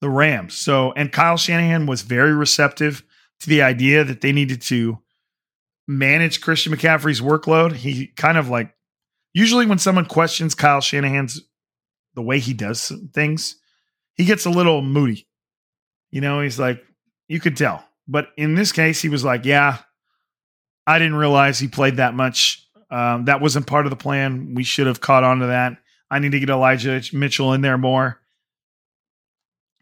the 0.00 0.08
Rams. 0.08 0.54
So, 0.54 0.92
and 0.92 1.10
Kyle 1.10 1.36
Shanahan 1.36 1.86
was 1.86 2.02
very 2.02 2.32
receptive 2.32 3.02
to 3.42 3.48
the 3.48 3.62
idea 3.62 4.04
that 4.04 4.20
they 4.20 4.32
needed 4.32 4.62
to 4.62 4.98
manage 5.88 6.40
Christian 6.40 6.72
McCaffrey's 6.72 7.20
workload. 7.20 7.72
He 7.72 8.06
kind 8.06 8.38
of 8.38 8.48
like, 8.48 8.74
usually 9.34 9.66
when 9.66 9.78
someone 9.78 10.06
questions 10.06 10.54
Kyle 10.54 10.80
Shanahan's 10.80 11.40
the 12.14 12.22
way 12.22 12.38
he 12.38 12.52
does 12.52 12.92
things, 13.12 13.56
he 14.14 14.24
gets 14.24 14.44
a 14.44 14.50
little 14.50 14.82
moody. 14.82 15.26
You 16.10 16.20
know, 16.20 16.40
he's 16.40 16.58
like, 16.58 16.82
you 17.28 17.40
could 17.40 17.56
tell. 17.56 17.84
But 18.06 18.28
in 18.36 18.54
this 18.54 18.72
case, 18.72 19.00
he 19.00 19.08
was 19.08 19.24
like, 19.24 19.44
yeah, 19.44 19.78
I 20.86 20.98
didn't 20.98 21.16
realize 21.16 21.58
he 21.58 21.68
played 21.68 21.96
that 21.96 22.14
much. 22.14 22.68
Um, 22.90 23.24
that 23.24 23.40
wasn't 23.40 23.66
part 23.66 23.86
of 23.86 23.90
the 23.90 23.96
plan. 23.96 24.54
We 24.54 24.64
should 24.64 24.86
have 24.86 25.00
caught 25.00 25.24
on 25.24 25.38
to 25.38 25.46
that. 25.46 25.78
I 26.10 26.18
need 26.18 26.32
to 26.32 26.40
get 26.40 26.50
Elijah 26.50 27.00
Mitchell 27.12 27.54
in 27.54 27.62
there 27.62 27.78
more. 27.78 28.20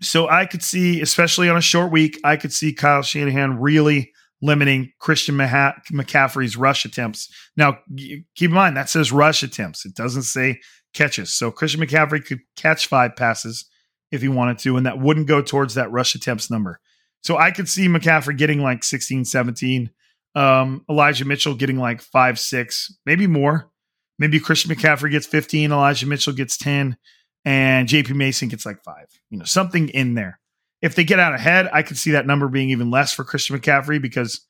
So 0.03 0.29
I 0.29 0.47
could 0.47 0.63
see, 0.63 1.01
especially 1.01 1.49
on 1.49 1.57
a 1.57 1.63
short 1.63 1.93
week, 1.93 2.19
I 2.25 2.37
could 2.37 2.53
see 2.53 2.73
Kyle 2.73 3.03
Shanahan 3.03 3.59
really 3.61 4.13
limiting 4.43 4.91
Christian 4.99 5.37
McCaffrey's 5.37 6.57
rush 6.57 6.85
attempts. 6.87 7.29
Now, 7.57 7.79
keep 7.97 8.51
in 8.51 8.53
mind 8.53 8.77
that 8.77 8.89
says 8.89 9.13
rush 9.13 9.43
attempts; 9.43 9.85
it 9.85 9.95
doesn't 9.95 10.23
say 10.23 10.61
catches. 10.95 11.35
So 11.35 11.51
Christian 11.51 11.81
McCaffrey 11.81 12.25
could 12.25 12.41
catch 12.57 12.87
five 12.87 13.17
passes 13.17 13.69
if 14.11 14.23
he 14.23 14.29
wanted 14.29 14.59
to, 14.59 14.77
and 14.77 14.87
that 14.87 14.99
wouldn't 14.99 15.29
go 15.29 15.43
towards 15.43 15.75
that 15.75 15.91
rush 15.93 16.15
attempts 16.15 16.51
number. 16.51 16.81
So 17.23 17.37
I 17.37 17.51
could 17.51 17.69
see 17.69 17.87
McCaffrey 17.87 18.37
getting 18.37 18.63
like 18.63 18.83
16, 18.83 19.27
17. 19.27 19.91
Um, 20.35 20.85
Elijah 20.89 21.25
Mitchell 21.25 21.55
getting 21.55 21.77
like 21.77 22.01
five, 22.01 22.39
six, 22.39 22.95
maybe 23.05 23.27
more. 23.27 23.71
Maybe 24.19 24.41
Christian 24.41 24.75
McCaffrey 24.75 25.11
gets 25.11 25.27
15, 25.27 25.73
Elijah 25.73 26.07
Mitchell 26.07 26.33
gets 26.33 26.57
10, 26.59 26.97
and 27.45 27.89
JP 27.89 28.15
Mason 28.15 28.49
gets 28.49 28.67
like 28.67 28.83
five. 28.83 29.07
You 29.31 29.39
know, 29.39 29.45
something 29.45 29.89
in 29.89 30.15
there. 30.15 30.41
If 30.83 30.95
they 30.95 31.05
get 31.05 31.19
out 31.19 31.35
ahead, 31.35 31.69
I 31.73 31.83
could 31.83 31.99
see 31.99 32.13
that 32.13 32.27
number 32.27 32.49
being 32.49 32.71
even 32.71 32.91
less 32.91 33.13
for 33.13 33.25
Christian 33.25 33.59
McCaffrey 33.59 34.01
because 34.01 34.41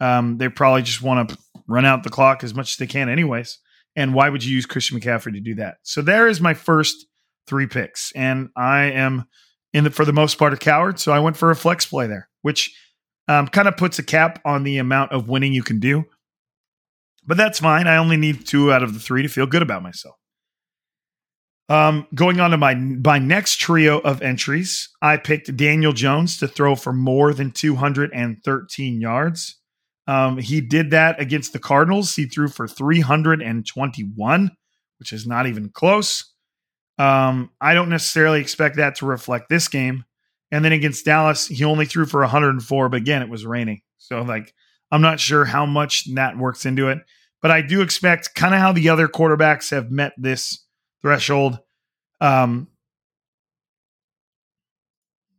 um, 0.00 0.38
they 0.38 0.48
probably 0.48 0.82
just 0.82 1.02
want 1.02 1.28
to 1.28 1.38
run 1.66 1.84
out 1.84 2.02
the 2.02 2.10
clock 2.10 2.44
as 2.44 2.54
much 2.54 2.72
as 2.72 2.76
they 2.76 2.86
can, 2.86 3.08
anyways. 3.08 3.58
And 3.94 4.14
why 4.14 4.28
would 4.28 4.44
you 4.44 4.54
use 4.54 4.66
Christian 4.66 4.98
McCaffrey 4.98 5.32
to 5.32 5.40
do 5.40 5.56
that? 5.56 5.76
So 5.82 6.02
there 6.02 6.28
is 6.28 6.40
my 6.40 6.54
first 6.54 7.06
three 7.46 7.66
picks, 7.66 8.12
and 8.12 8.48
I 8.56 8.84
am 8.84 9.26
in 9.72 9.84
the 9.84 9.90
for 9.90 10.04
the 10.04 10.12
most 10.12 10.38
part 10.38 10.52
a 10.52 10.56
coward, 10.56 10.98
so 10.98 11.12
I 11.12 11.18
went 11.18 11.36
for 11.36 11.50
a 11.50 11.56
flex 11.56 11.86
play 11.86 12.06
there, 12.06 12.28
which 12.42 12.74
um, 13.28 13.48
kind 13.48 13.68
of 13.68 13.76
puts 13.76 13.98
a 13.98 14.02
cap 14.02 14.40
on 14.44 14.62
the 14.64 14.78
amount 14.78 15.12
of 15.12 15.28
winning 15.28 15.52
you 15.52 15.62
can 15.62 15.80
do. 15.80 16.04
But 17.24 17.36
that's 17.36 17.60
fine. 17.60 17.86
I 17.86 17.98
only 17.98 18.16
need 18.16 18.46
two 18.46 18.72
out 18.72 18.82
of 18.82 18.94
the 18.94 19.00
three 19.00 19.22
to 19.22 19.28
feel 19.28 19.46
good 19.46 19.62
about 19.62 19.82
myself. 19.82 20.16
Um, 21.72 22.06
going 22.14 22.38
on 22.38 22.50
to 22.50 22.58
my 22.58 22.74
my 22.74 23.18
next 23.18 23.56
trio 23.56 24.00
of 24.00 24.20
entries, 24.20 24.90
I 25.00 25.16
picked 25.16 25.56
Daniel 25.56 25.94
Jones 25.94 26.36
to 26.40 26.46
throw 26.46 26.76
for 26.76 26.92
more 26.92 27.32
than 27.32 27.50
213 27.50 29.00
yards. 29.00 29.58
Um, 30.06 30.36
he 30.36 30.60
did 30.60 30.90
that 30.90 31.18
against 31.18 31.54
the 31.54 31.58
Cardinals. 31.58 32.14
He 32.14 32.26
threw 32.26 32.48
for 32.48 32.68
321, 32.68 34.50
which 34.98 35.14
is 35.14 35.26
not 35.26 35.46
even 35.46 35.70
close. 35.70 36.34
Um, 36.98 37.48
I 37.58 37.72
don't 37.72 37.88
necessarily 37.88 38.42
expect 38.42 38.76
that 38.76 38.96
to 38.96 39.06
reflect 39.06 39.48
this 39.48 39.68
game. 39.68 40.04
And 40.50 40.62
then 40.62 40.72
against 40.72 41.06
Dallas, 41.06 41.46
he 41.46 41.64
only 41.64 41.86
threw 41.86 42.04
for 42.04 42.20
104, 42.20 42.90
but 42.90 42.96
again, 42.98 43.22
it 43.22 43.30
was 43.30 43.46
raining. 43.46 43.80
So 43.96 44.20
like 44.20 44.52
I'm 44.90 45.00
not 45.00 45.20
sure 45.20 45.46
how 45.46 45.64
much 45.64 46.04
that 46.16 46.36
works 46.36 46.66
into 46.66 46.90
it, 46.90 46.98
but 47.40 47.50
I 47.50 47.62
do 47.62 47.80
expect 47.80 48.34
kind 48.34 48.52
of 48.52 48.60
how 48.60 48.72
the 48.72 48.90
other 48.90 49.08
quarterbacks 49.08 49.70
have 49.70 49.90
met 49.90 50.12
this 50.18 50.61
threshold. 51.02 51.58
Um, 52.20 52.68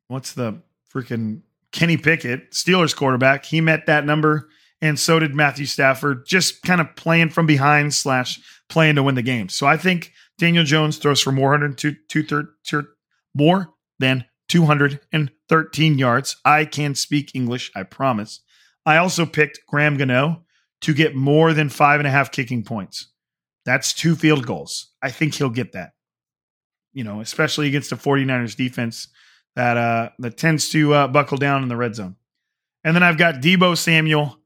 what's 0.08 0.34
the 0.34 0.62
freaking 0.93 1.41
Kenny 1.71 1.97
Pickett, 1.97 2.52
Steelers 2.52 2.95
quarterback? 2.95 3.45
He 3.45 3.62
met 3.62 3.88
that 3.88 4.06
number, 4.06 4.49
and 4.82 4.99
so 4.99 5.19
did 5.19 5.34
Matthew 5.34 5.65
Stafford, 5.65 6.26
just 6.26 6.62
kind 6.62 6.82
of 6.82 6.95
playing 6.95 7.30
from 7.30 7.45
behind 7.45 7.93
slash 7.93 8.39
playing 8.69 8.95
to 8.95 9.04
win 9.04 9.15
the 9.15 9.21
game. 9.21 9.49
So 9.49 9.65
I 9.65 9.78
think 9.78 10.12
Daniel 10.38 10.63
Jones 10.63 10.97
throws 10.97 11.21
for 11.21 11.32
more 11.32 11.58
than 11.58 11.76
two, 11.76 11.95
two 12.10 12.23
third, 12.23 12.47
more 13.34 13.73
than 13.99 14.26
213 14.49 15.97
yards. 15.97 16.36
I 16.43 16.65
can 16.65 16.95
speak 16.95 17.32
English, 17.34 17.71
I 17.76 17.84
promise. 17.84 18.41
I 18.86 18.97
also 18.97 19.26
picked 19.26 19.62
Graham 19.67 19.97
Gano 19.97 20.43
to 20.82 20.93
get 20.93 21.15
more 21.15 21.54
than 21.54 21.69
five 21.69 21.99
and 21.99 22.08
a 22.08 22.12
half 22.12 22.32
kicking 22.32 22.63
points. 22.63 23.12
That's 23.65 23.93
two 23.93 24.15
field 24.15 24.45
goals. 24.45 24.91
I 25.02 25.12
think 25.12 25.36
he'll 25.36 25.49
get 25.49 25.73
that. 25.73 25.91
You 26.93 27.04
know, 27.04 27.21
especially 27.21 27.67
against 27.67 27.89
the 27.89 27.95
49ers 27.95 28.56
defense 28.56 29.08
that 29.56 29.78
uh 29.78 30.10
that 30.19 30.38
tends 30.38 30.69
to 30.69 30.93
uh, 30.93 31.08
buckle 31.08 31.38
down 31.38 31.63
in 31.63 31.69
the 31.69 31.78
red 31.78 31.95
zone. 31.95 32.15
And 32.84 32.95
then 32.95 33.04
I've 33.04 33.17
got 33.17 33.36
Deebo 33.36 33.78
Samuel 33.78 34.38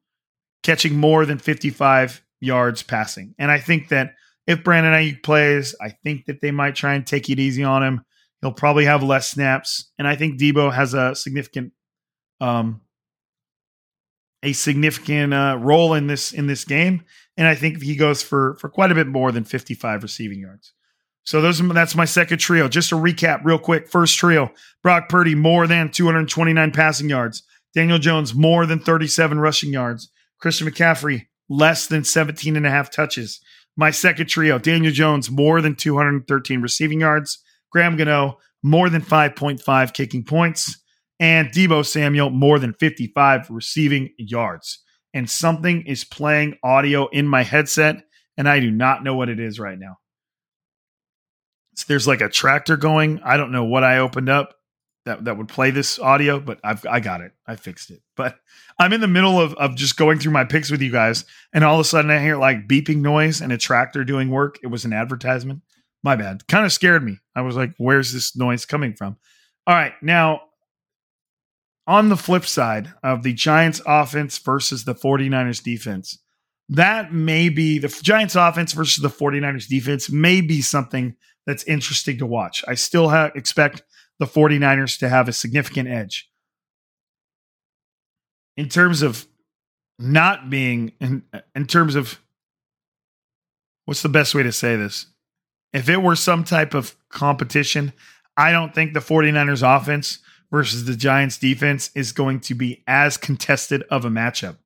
catching 0.63 0.95
more 0.95 1.25
than 1.25 1.39
55 1.39 2.21
yards 2.39 2.83
passing. 2.83 3.33
And 3.39 3.49
I 3.49 3.59
think 3.59 3.89
that 3.89 4.15
if 4.45 4.63
Brandon 4.63 4.93
Aiyuk 4.93 5.23
plays, 5.23 5.75
I 5.81 5.89
think 5.89 6.25
that 6.25 6.41
they 6.41 6.51
might 6.51 6.75
try 6.75 6.93
and 6.93 7.05
take 7.05 7.29
it 7.29 7.39
easy 7.39 7.63
on 7.63 7.83
him. 7.83 8.01
He'll 8.41 8.53
probably 8.53 8.85
have 8.85 9.01
less 9.01 9.29
snaps, 9.29 9.91
and 9.97 10.07
I 10.07 10.15
think 10.15 10.39
Deebo 10.39 10.71
has 10.71 10.93
a 10.93 11.15
significant, 11.15 11.73
um, 12.39 12.81
a 14.43 14.53
significant 14.53 15.33
uh, 15.33 15.57
role 15.59 15.95
in 15.95 16.05
this 16.05 16.33
in 16.33 16.45
this 16.45 16.63
game. 16.63 17.03
And 17.37 17.47
I 17.47 17.55
think 17.55 17.81
he 17.81 17.95
goes 17.95 18.23
for 18.23 18.55
for 18.55 18.69
quite 18.69 18.91
a 18.91 18.95
bit 18.95 19.07
more 19.07 19.31
than 19.31 19.43
55 19.43 20.03
receiving 20.03 20.39
yards. 20.39 20.73
So 21.23 21.41
those 21.41 21.59
that's 21.69 21.95
my 21.95 22.05
second 22.05 22.39
trio. 22.39 22.67
Just 22.67 22.89
to 22.89 22.95
recap 22.95 23.41
real 23.43 23.59
quick. 23.59 23.89
First 23.89 24.17
trio, 24.17 24.51
Brock 24.81 25.09
Purdy 25.09 25.35
more 25.35 25.67
than 25.67 25.91
229 25.91 26.71
passing 26.71 27.09
yards. 27.09 27.43
Daniel 27.75 27.99
Jones 27.99 28.33
more 28.33 28.65
than 28.65 28.79
37 28.79 29.39
rushing 29.39 29.71
yards. 29.71 30.09
Christian 30.39 30.67
McCaffrey 30.67 31.27
less 31.49 31.87
than 31.87 32.03
17 32.03 32.55
and 32.55 32.65
a 32.65 32.69
half 32.69 32.89
touches. 32.91 33.39
My 33.75 33.91
second 33.91 34.27
trio, 34.27 34.57
Daniel 34.57 34.91
Jones 34.91 35.29
more 35.29 35.61
than 35.61 35.75
213 35.75 36.61
receiving 36.61 37.01
yards. 37.01 37.43
Graham 37.71 37.97
Gano, 37.97 38.37
more 38.63 38.89
than 38.89 39.01
5.5 39.01 39.93
kicking 39.93 40.23
points, 40.23 40.77
and 41.19 41.49
Deebo 41.49 41.85
Samuel, 41.85 42.29
more 42.29 42.59
than 42.59 42.73
55 42.73 43.49
receiving 43.49 44.09
yards. 44.17 44.79
And 45.13 45.29
something 45.29 45.83
is 45.87 46.03
playing 46.03 46.57
audio 46.63 47.07
in 47.07 47.27
my 47.27 47.43
headset, 47.43 48.03
and 48.37 48.47
I 48.47 48.59
do 48.59 48.69
not 48.69 49.03
know 49.03 49.15
what 49.15 49.29
it 49.29 49.39
is 49.39 49.59
right 49.59 49.79
now. 49.79 49.97
So 51.75 51.85
there's 51.87 52.07
like 52.07 52.21
a 52.21 52.29
tractor 52.29 52.77
going. 52.77 53.21
I 53.23 53.37
don't 53.37 53.51
know 53.51 53.63
what 53.63 53.83
I 53.83 53.99
opened 53.99 54.29
up 54.29 54.57
that, 55.07 55.23
that 55.25 55.37
would 55.37 55.47
play 55.47 55.71
this 55.71 55.99
audio, 55.99 56.39
but 56.39 56.59
I've 56.63 56.85
I 56.85 56.99
got 56.99 57.21
it. 57.21 57.31
I 57.47 57.55
fixed 57.55 57.89
it. 57.89 58.01
But 58.15 58.37
I'm 58.79 58.93
in 58.93 59.01
the 59.01 59.07
middle 59.07 59.39
of, 59.39 59.53
of 59.55 59.75
just 59.75 59.97
going 59.97 60.19
through 60.19 60.33
my 60.33 60.43
picks 60.43 60.69
with 60.69 60.81
you 60.81 60.91
guys, 60.91 61.25
and 61.53 61.63
all 61.63 61.75
of 61.75 61.79
a 61.79 61.83
sudden 61.83 62.11
I 62.11 62.19
hear 62.19 62.35
like 62.37 62.67
beeping 62.67 62.97
noise 62.97 63.41
and 63.41 63.51
a 63.51 63.57
tractor 63.57 64.03
doing 64.03 64.29
work. 64.29 64.59
It 64.61 64.67
was 64.67 64.85
an 64.85 64.93
advertisement. 64.93 65.61
My 66.03 66.15
bad. 66.15 66.47
Kind 66.47 66.65
of 66.65 66.71
scared 66.71 67.03
me. 67.03 67.17
I 67.35 67.41
was 67.41 67.55
like, 67.55 67.73
where's 67.77 68.13
this 68.13 68.35
noise 68.35 68.65
coming 68.65 68.93
from? 68.93 69.17
All 69.65 69.73
right. 69.73 69.93
Now, 70.01 70.41
on 71.87 72.09
the 72.09 72.17
flip 72.17 72.45
side 72.45 72.93
of 73.01 73.23
the 73.23 73.33
Giants 73.33 73.81
offense 73.87 74.37
versus 74.37 74.83
the 74.83 74.93
49ers 74.93 75.63
defense, 75.63 76.19
that 76.69 77.13
may 77.13 77.47
be 77.47 77.79
the 77.79 77.87
Giants 77.87 78.35
offense 78.35 78.73
versus 78.73 79.01
the 79.01 79.09
49ers 79.09 79.67
defense 79.67 80.09
may 80.09 80.41
be 80.41 80.61
something 80.61 81.15
that's 81.45 81.63
interesting 81.63 82.17
to 82.17 82.25
watch. 82.25 82.63
I 82.67 82.75
still 82.75 83.09
ha- 83.09 83.31
expect 83.33 83.83
the 84.19 84.25
49ers 84.25 84.99
to 84.99 85.07
have 85.07 85.29
a 85.29 85.33
significant 85.33 85.87
edge. 85.87 86.29
In 88.57 88.67
terms 88.67 89.01
of 89.01 89.25
not 89.97 90.49
being 90.49 90.91
in, 90.99 91.23
in 91.55 91.65
terms 91.65 91.95
of 91.95 92.19
what's 93.85 94.01
the 94.01 94.09
best 94.09 94.35
way 94.35 94.43
to 94.43 94.51
say 94.51 94.75
this? 94.75 95.07
If 95.73 95.89
it 95.89 96.01
were 96.01 96.15
some 96.15 96.43
type 96.43 96.73
of 96.73 96.95
competition, 97.09 97.93
I 98.35 98.51
don't 98.51 98.73
think 98.73 98.93
the 98.93 98.99
49ers 98.99 99.63
offense 99.63 100.19
versus 100.51 100.85
the 100.85 100.95
Giants 100.95 101.37
defense 101.37 101.91
is 101.95 102.11
going 102.11 102.39
to 102.41 102.55
be 102.55 102.83
as 102.87 103.17
contested 103.17 103.83
of 103.91 104.05
a 104.05 104.09
matchup. 104.09 104.57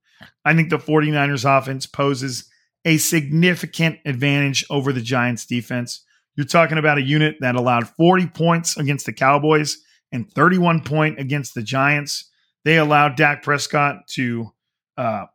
I 0.46 0.54
think 0.54 0.70
the 0.70 0.78
49ers 0.78 1.46
offense 1.46 1.86
poses 1.86 2.50
a 2.86 2.98
significant 2.98 4.00
advantage 4.06 4.66
over 4.70 4.92
the 4.92 5.02
Giants 5.02 5.46
defense. 5.46 6.04
You're 6.36 6.46
talking 6.46 6.78
about 6.78 6.98
a 6.98 7.04
unit 7.04 7.38
that 7.42 7.56
allowed 7.56 7.88
40 7.90 8.28
points 8.28 8.78
against 8.78 9.06
the 9.06 9.14
Cowboys 9.14 9.78
and 10.12 10.32
31 10.32 10.82
point 10.82 11.20
against 11.20 11.54
the 11.54 11.62
Giants. 11.62 12.30
They 12.64 12.78
allowed 12.78 13.18
Dak 13.18 13.44
Prescott 13.44 14.08
to 14.12 14.52
uh, 14.98 15.26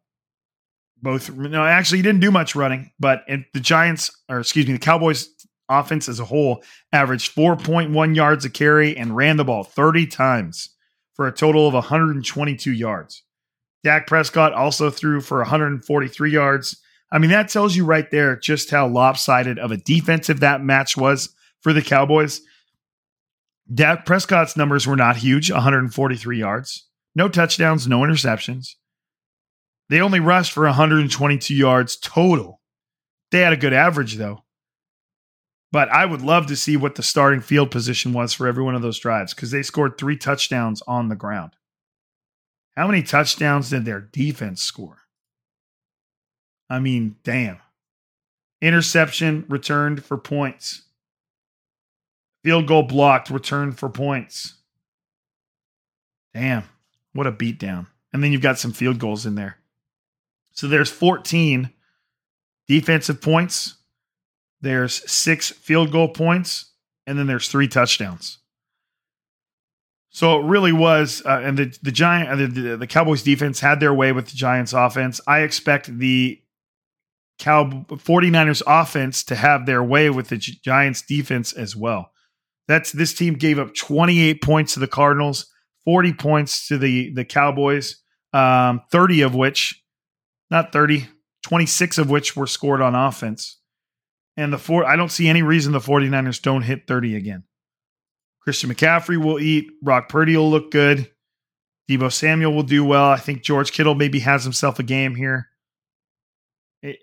both. 1.03 1.31
No, 1.31 1.65
actually, 1.65 1.99
he 1.99 2.03
didn't 2.03 2.21
do 2.21 2.31
much 2.31 2.55
running, 2.55 2.93
but 2.99 3.25
the 3.29 3.61
Giants, 3.61 4.11
or 4.29 4.41
excuse 4.41 4.67
me, 4.67 4.73
the 4.75 4.79
Cowboys 4.79 5.29
offense 5.69 6.09
as 6.09 6.21
a 6.21 6.25
whole 6.25 6.63
averaged 6.93 7.35
4.1 7.35 8.15
yards 8.15 8.45
a 8.45 8.51
carry 8.51 8.97
and 8.97 9.17
ran 9.17 9.37
the 9.37 9.45
ball 9.45 9.65
30 9.65 10.07
times 10.07 10.71
for 11.15 11.27
a 11.27 11.33
total 11.33 11.67
of 11.67 11.75
122 11.75 12.73
yards. 12.73 13.23
Dak 13.83 14.07
Prescott 14.07 14.53
also 14.53 14.91
threw 14.91 15.21
for 15.21 15.39
143 15.39 16.31
yards. 16.31 16.77
I 17.13 17.19
mean, 17.19 17.31
that 17.31 17.49
tells 17.49 17.77
you 17.77 17.85
right 17.85 18.11
there 18.11 18.37
just 18.37 18.71
how 18.71 18.89
lopsided 18.89 19.59
of 19.59 19.71
a 19.71 19.77
defensive 19.77 20.41
that 20.41 20.63
match 20.63 20.97
was 20.97 21.35
for 21.61 21.73
the 21.73 21.83
Cowboys. 21.83 22.41
Dak 23.73 24.07
Prescott's 24.07 24.57
numbers 24.57 24.87
were 24.87 24.97
not 24.97 25.17
huge 25.17 25.51
143 25.51 26.39
yards, 26.39 26.87
no 27.15 27.29
touchdowns, 27.29 27.89
no 27.89 28.01
interceptions. 28.01 28.75
They 29.89 30.01
only 30.01 30.21
rushed 30.21 30.53
for 30.53 30.65
122 30.65 31.55
yards 31.55 31.97
total. 31.97 32.61
They 33.31 33.41
had 33.41 33.53
a 33.53 33.57
good 33.57 33.73
average, 33.73 34.17
though. 34.17 34.45
But 35.77 35.91
I 35.91 36.07
would 36.07 36.23
love 36.23 36.47
to 36.47 36.57
see 36.57 36.79
what 36.79 36.95
the 36.95 37.03
starting 37.03 37.43
field 37.43 37.71
position 37.71 38.15
was 38.15 38.33
for 38.33 38.47
every 38.47 38.65
one 38.65 38.75
of 38.75 38.81
those 38.81 38.99
drives 38.99 39.35
because 39.35 39.51
they 39.51 39.63
scored 39.63 39.99
three 39.99 40.17
touchdowns 40.17 40.81
on 40.89 41.11
the 41.11 41.15
ground. 41.15 41.51
How 42.79 42.87
many 42.87 43.03
touchdowns 43.03 43.69
did 43.69 43.85
their 43.85 44.01
defense 44.01 44.63
score? 44.63 45.01
I 46.71 46.79
mean, 46.79 47.17
damn. 47.25 47.59
Interception 48.63 49.45
returned 49.51 50.03
for 50.03 50.17
points. 50.17 50.85
Field 52.43 52.67
goal 52.67 52.85
blocked, 52.85 53.29
returned 53.29 53.79
for 53.79 53.91
points. 53.91 54.55
Damn, 56.33 56.65
what 57.13 57.27
a 57.27 57.33
beatdown. 57.33 57.87
And 58.15 58.25
then 58.25 58.33
you've 58.33 58.41
got 58.41 58.59
some 58.59 58.73
field 58.73 58.99
goals 58.99 59.27
in 59.27 59.35
there. 59.35 59.59
So 60.53 60.69
there's 60.69 60.89
14 60.89 61.71
defensive 62.67 63.21
points 63.21 63.77
there's 64.67 65.09
six 65.11 65.51
field 65.51 65.93
goal 65.93 66.09
points, 66.09 66.73
and 67.07 67.19
then 67.19 67.27
there's 67.27 67.49
three 67.49 67.69
touchdowns. 67.69 68.39
So 70.11 70.41
it 70.41 70.45
really 70.47 70.73
was, 70.73 71.23
uh, 71.27 71.43
and 71.45 71.59
the 71.59 71.79
the 71.83 71.93
giant 71.93 72.31
uh, 72.31 72.37
the, 72.37 72.77
the 72.79 72.87
Cowboys 72.87 73.23
defense 73.23 73.61
had 73.61 73.81
their 73.81 73.93
way 73.93 74.13
with 74.13 74.29
the 74.29 74.37
Giants 74.37 74.73
offense. 74.73 75.21
I 75.27 75.41
expect 75.41 75.99
the 75.99 76.41
Cow 77.39 77.65
49ers 77.65 78.63
offense 78.67 79.23
to 79.25 79.35
have 79.35 79.67
their 79.67 79.83
way 79.83 80.09
with 80.09 80.29
the 80.29 80.39
Giants 80.39 81.03
defense 81.03 81.53
as 81.53 81.77
well. 81.77 82.13
That's 82.67 82.93
this 82.93 83.15
team 83.15 83.35
gave 83.35 83.59
up 83.59 83.75
28 83.75 84.43
points 84.43 84.75
to 84.75 84.81
the 84.81 84.89
Cardinals, 84.89 85.53
40 85.85 86.15
points 86.15 86.67
to 86.69 86.79
the 86.79 87.13
the 87.13 87.25
Cowboys, 87.25 88.03
um, 88.33 88.81
30 88.91 89.21
of 89.21 89.35
which, 89.35 89.85
not 90.51 90.73
30, 90.73 91.09
26 91.43 91.99
of 91.99 92.09
which 92.11 92.35
were 92.35 92.47
scored 92.47 92.81
on 92.81 92.95
offense. 92.95 93.59
And 94.37 94.53
the 94.53 94.59
four, 94.59 94.85
I 94.85 94.97
don't 94.97 95.11
see 95.11 95.29
any 95.29 95.43
reason 95.43 95.73
the 95.73 95.79
49ers 95.79 96.43
don't 96.43 96.63
hit 96.63 96.87
30 96.87 97.17
again. 97.17 97.45
Christian 98.43 98.71
McCaffrey 98.71 99.23
will 99.23 99.41
eat. 99.41 99.67
Brock 99.83 100.09
Purdy 100.09 100.37
will 100.37 100.51
look 100.51 100.71
good. 100.71 101.11
Deebo 101.91 102.13
Samuel 102.13 102.53
will 102.53 102.63
do 102.63 102.85
well. 102.85 103.07
I 103.07 103.17
think 103.17 103.43
George 103.43 103.73
Kittle 103.73 103.95
maybe 103.95 104.21
has 104.21 104.45
himself 104.45 104.79
a 104.79 104.83
game 104.83 105.15
here. 105.15 105.49
It, 106.83 106.99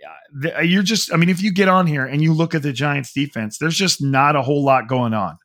uh, 0.56 0.62
you're 0.62 0.84
just, 0.84 1.13
I 1.13 1.17
mean, 1.17 1.30
if 1.30 1.41
you 1.41 1.52
get 1.52 1.67
on 1.67 1.88
here 1.88 2.06
and 2.06 2.22
you 2.22 2.34
look 2.34 2.54
at 2.54 2.62
the 2.62 2.74
Giants 2.74 3.13
defense, 3.13 3.58
there's 3.58 3.78
just 3.78 4.02
not 4.02 4.36
a 4.36 4.41
whole 4.41 4.63
lot 4.63 4.88
going 4.88 5.13
on. 5.13 5.38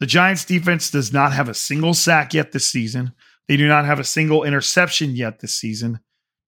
The 0.00 0.06
Giants 0.06 0.44
defense 0.44 0.90
does 0.90 1.12
not 1.12 1.32
have 1.32 1.48
a 1.48 1.54
single 1.54 1.94
sack 1.94 2.34
yet 2.34 2.52
this 2.52 2.66
season. 2.66 3.12
They 3.48 3.56
do 3.56 3.68
not 3.68 3.84
have 3.84 3.98
a 3.98 4.04
single 4.04 4.44
interception 4.44 5.16
yet 5.16 5.40
this 5.40 5.54
season. 5.54 6.00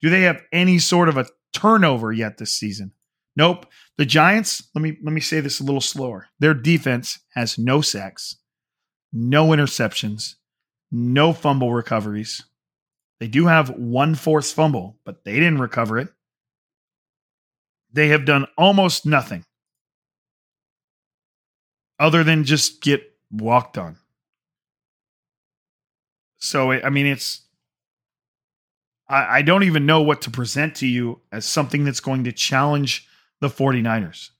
Do 0.02 0.10
they 0.10 0.22
have 0.22 0.42
any 0.52 0.78
sort 0.78 1.08
of 1.08 1.16
a 1.16 1.26
turnover 1.52 2.12
yet 2.12 2.36
this 2.38 2.54
season? 2.54 2.92
Nope. 3.36 3.66
The 3.96 4.04
Giants, 4.04 4.68
let 4.74 4.82
me 4.82 4.98
let 5.02 5.12
me 5.12 5.20
say 5.20 5.40
this 5.40 5.60
a 5.60 5.64
little 5.64 5.80
slower. 5.80 6.28
Their 6.40 6.54
defense 6.54 7.20
has 7.34 7.58
no 7.58 7.80
sacks, 7.80 8.36
no 9.12 9.48
interceptions, 9.48 10.34
no 10.90 11.32
fumble 11.32 11.72
recoveries. 11.72 12.42
They 13.20 13.28
do 13.28 13.46
have 13.46 13.70
one 13.70 14.16
forced 14.16 14.54
fumble, 14.54 14.98
but 15.04 15.24
they 15.24 15.34
didn't 15.34 15.60
recover 15.60 15.98
it. 15.98 16.08
They 17.92 18.08
have 18.08 18.24
done 18.24 18.46
almost 18.58 19.06
nothing 19.06 19.44
other 21.98 22.24
than 22.24 22.44
just 22.44 22.82
get 22.82 23.02
walked 23.30 23.78
on. 23.78 23.96
So, 26.38 26.72
I 26.72 26.90
mean, 26.90 27.06
it's, 27.06 27.42
I, 29.08 29.38
I 29.38 29.42
don't 29.42 29.62
even 29.62 29.86
know 29.86 30.02
what 30.02 30.20
to 30.22 30.30
present 30.30 30.74
to 30.76 30.86
you 30.86 31.20
as 31.32 31.46
something 31.46 31.84
that's 31.84 32.00
going 32.00 32.24
to 32.24 32.32
challenge 32.32 33.08
the 33.44 33.54
49ers. 33.54 34.30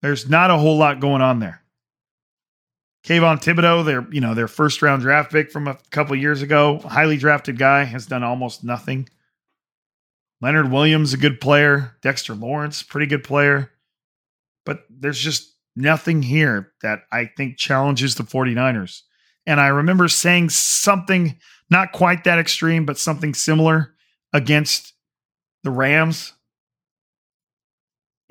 There's 0.00 0.28
not 0.28 0.50
a 0.50 0.56
whole 0.56 0.78
lot 0.78 1.00
going 1.00 1.22
on 1.22 1.40
there. 1.40 1.62
Kayvon 3.04 3.42
Thibodeaux, 3.42 3.84
their 3.84 4.06
you 4.10 4.20
know 4.20 4.34
their 4.34 4.48
first 4.48 4.82
round 4.82 5.02
draft 5.02 5.30
pick 5.30 5.50
from 5.50 5.68
a 5.68 5.78
couple 5.90 6.16
years 6.16 6.42
ago, 6.42 6.78
highly 6.78 7.16
drafted 7.16 7.58
guy, 7.58 7.84
has 7.84 8.06
done 8.06 8.22
almost 8.22 8.64
nothing. 8.64 9.08
Leonard 10.40 10.70
Williams, 10.70 11.12
a 11.12 11.16
good 11.16 11.40
player. 11.40 11.96
Dexter 12.02 12.34
Lawrence, 12.34 12.82
pretty 12.82 13.06
good 13.06 13.24
player. 13.24 13.70
But 14.64 14.84
there's 14.90 15.18
just 15.18 15.54
nothing 15.74 16.22
here 16.22 16.72
that 16.82 17.00
I 17.10 17.26
think 17.36 17.56
challenges 17.56 18.14
the 18.14 18.24
49ers. 18.24 19.02
And 19.46 19.60
I 19.60 19.68
remember 19.68 20.08
saying 20.08 20.50
something 20.50 21.38
not 21.70 21.92
quite 21.92 22.24
that 22.24 22.38
extreme, 22.38 22.86
but 22.86 22.98
something 22.98 23.34
similar 23.34 23.94
against 24.32 24.92
the 25.64 25.70
Rams. 25.70 26.34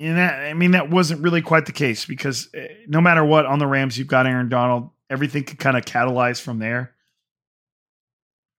And 0.00 0.16
that, 0.16 0.34
I 0.34 0.54
mean, 0.54 0.72
that 0.72 0.90
wasn't 0.90 1.22
really 1.22 1.42
quite 1.42 1.66
the 1.66 1.72
case 1.72 2.04
because 2.04 2.48
eh, 2.54 2.68
no 2.86 3.00
matter 3.00 3.24
what 3.24 3.46
on 3.46 3.58
the 3.58 3.66
Rams, 3.66 3.98
you've 3.98 4.06
got 4.06 4.26
Aaron 4.26 4.48
Donald. 4.48 4.90
Everything 5.10 5.44
could 5.44 5.58
kind 5.58 5.76
of 5.76 5.84
catalyze 5.84 6.40
from 6.40 6.58
there. 6.58 6.94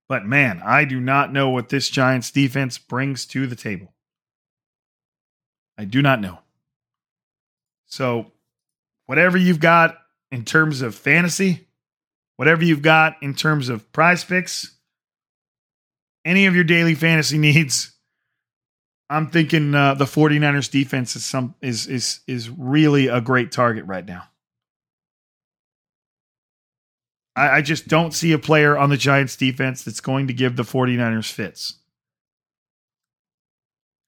But 0.09 0.25
man, 0.25 0.61
I 0.65 0.85
do 0.85 0.99
not 0.99 1.31
know 1.31 1.49
what 1.49 1.69
this 1.69 1.89
Giants 1.89 2.31
defense 2.31 2.77
brings 2.77 3.25
to 3.27 3.47
the 3.47 3.55
table. 3.55 3.93
I 5.77 5.85
do 5.85 6.01
not 6.01 6.19
know. 6.19 6.39
So, 7.85 8.31
whatever 9.05 9.37
you've 9.37 9.59
got 9.59 9.97
in 10.31 10.43
terms 10.43 10.81
of 10.81 10.93
fantasy, 10.93 11.67
whatever 12.35 12.63
you've 12.63 12.81
got 12.81 13.15
in 13.21 13.33
terms 13.33 13.69
of 13.69 13.91
prize 13.91 14.23
picks, 14.23 14.75
any 16.25 16.47
of 16.47 16.55
your 16.55 16.63
daily 16.63 16.95
fantasy 16.95 17.37
needs, 17.39 17.93
I'm 19.09 19.29
thinking 19.29 19.73
uh, 19.73 19.95
the 19.95 20.05
49ers 20.05 20.69
defense 20.69 21.15
is 21.15 21.25
some 21.25 21.55
is 21.61 21.87
is 21.87 22.19
is 22.27 22.49
really 22.49 23.07
a 23.07 23.19
great 23.21 23.51
target 23.51 23.85
right 23.85 24.05
now. 24.05 24.23
I, 27.35 27.57
I 27.57 27.61
just 27.61 27.87
don't 27.87 28.13
see 28.13 28.33
a 28.33 28.39
player 28.39 28.77
on 28.77 28.89
the 28.89 28.97
Giants 28.97 29.35
defense 29.35 29.83
that's 29.83 30.01
going 30.01 30.27
to 30.27 30.33
give 30.33 30.55
the 30.55 30.63
49ers 30.63 31.31
fits. 31.31 31.75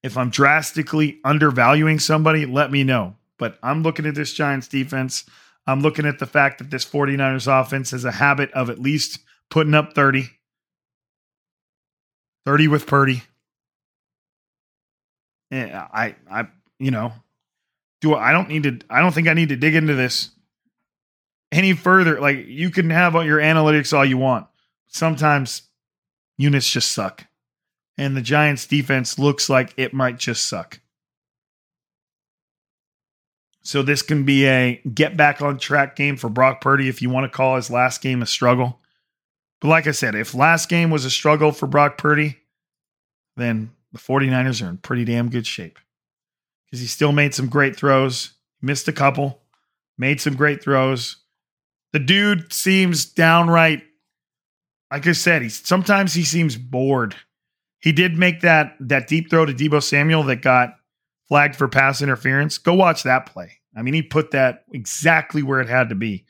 If 0.02 0.16
I'm 0.16 0.30
drastically 0.30 1.20
undervaluing 1.24 1.98
somebody, 1.98 2.46
let 2.46 2.70
me 2.70 2.84
know. 2.84 3.16
But 3.38 3.58
I'm 3.62 3.82
looking 3.82 4.06
at 4.06 4.14
this 4.14 4.32
Giants 4.32 4.68
defense. 4.68 5.24
I'm 5.66 5.80
looking 5.80 6.06
at 6.06 6.18
the 6.18 6.26
fact 6.26 6.58
that 6.58 6.70
this 6.70 6.84
49ers 6.84 7.60
offense 7.60 7.92
has 7.92 8.04
a 8.04 8.12
habit 8.12 8.52
of 8.52 8.68
at 8.68 8.78
least 8.78 9.20
putting 9.50 9.74
up 9.74 9.94
30. 9.94 10.28
30 12.44 12.68
with 12.68 12.86
Purdy. 12.86 13.22
Yeah, 15.52 15.86
I 15.92 16.16
I 16.30 16.48
you 16.78 16.90
know, 16.90 17.12
do 18.00 18.14
I 18.14 18.32
don't 18.32 18.48
need 18.48 18.62
to 18.62 18.78
I 18.88 19.00
don't 19.00 19.12
think 19.12 19.28
I 19.28 19.34
need 19.34 19.50
to 19.50 19.56
dig 19.56 19.74
into 19.74 19.94
this 19.94 20.30
any 21.52 21.74
further. 21.74 22.18
Like 22.18 22.46
you 22.46 22.70
can 22.70 22.88
have 22.88 23.14
all 23.14 23.24
your 23.24 23.38
analytics 23.38 23.96
all 23.96 24.04
you 24.04 24.16
want. 24.16 24.46
Sometimes 24.88 25.62
units 26.38 26.70
just 26.70 26.90
suck. 26.90 27.26
And 27.98 28.16
the 28.16 28.22
Giants 28.22 28.66
defense 28.66 29.18
looks 29.18 29.50
like 29.50 29.74
it 29.76 29.92
might 29.92 30.18
just 30.18 30.48
suck. 30.48 30.80
So 33.62 33.82
this 33.82 34.00
can 34.00 34.24
be 34.24 34.46
a 34.46 34.80
get 34.92 35.18
back 35.18 35.42
on 35.42 35.58
track 35.58 35.94
game 35.96 36.16
for 36.16 36.30
Brock 36.30 36.62
Purdy 36.62 36.88
if 36.88 37.02
you 37.02 37.10
want 37.10 37.30
to 37.30 37.36
call 37.36 37.56
his 37.56 37.70
last 37.70 38.00
game 38.00 38.22
a 38.22 38.26
struggle. 38.26 38.80
But 39.60 39.68
like 39.68 39.86
I 39.86 39.92
said, 39.92 40.14
if 40.14 40.34
last 40.34 40.70
game 40.70 40.90
was 40.90 41.04
a 41.04 41.10
struggle 41.10 41.52
for 41.52 41.66
Brock 41.66 41.98
Purdy, 41.98 42.38
then 43.36 43.70
the 43.92 43.98
49ers 43.98 44.64
are 44.64 44.70
in 44.70 44.78
pretty 44.78 45.04
damn 45.04 45.30
good 45.30 45.46
shape. 45.46 45.78
Because 46.66 46.80
he 46.80 46.86
still 46.86 47.12
made 47.12 47.34
some 47.34 47.48
great 47.48 47.76
throws, 47.76 48.32
missed 48.60 48.88
a 48.88 48.92
couple, 48.92 49.42
made 49.98 50.20
some 50.20 50.34
great 50.34 50.62
throws, 50.62 51.22
the 51.92 51.98
dude 51.98 52.52
seems 52.52 53.04
downright, 53.04 53.82
like 54.90 55.06
I 55.06 55.12
said, 55.12 55.42
he's 55.42 55.66
sometimes 55.66 56.14
he 56.14 56.24
seems 56.24 56.56
bored. 56.56 57.14
He 57.80 57.92
did 57.92 58.16
make 58.16 58.40
that 58.40 58.76
that 58.80 59.08
deep 59.08 59.30
throw 59.30 59.44
to 59.44 59.52
Deebo 59.52 59.82
Samuel 59.82 60.22
that 60.24 60.42
got 60.42 60.76
flagged 61.28 61.56
for 61.56 61.68
pass 61.68 62.02
interference. 62.02 62.58
Go 62.58 62.74
watch 62.74 63.02
that 63.02 63.26
play. 63.26 63.58
I 63.76 63.82
mean, 63.82 63.94
he 63.94 64.02
put 64.02 64.32
that 64.32 64.64
exactly 64.72 65.42
where 65.42 65.60
it 65.60 65.68
had 65.68 65.88
to 65.90 65.94
be. 65.94 66.26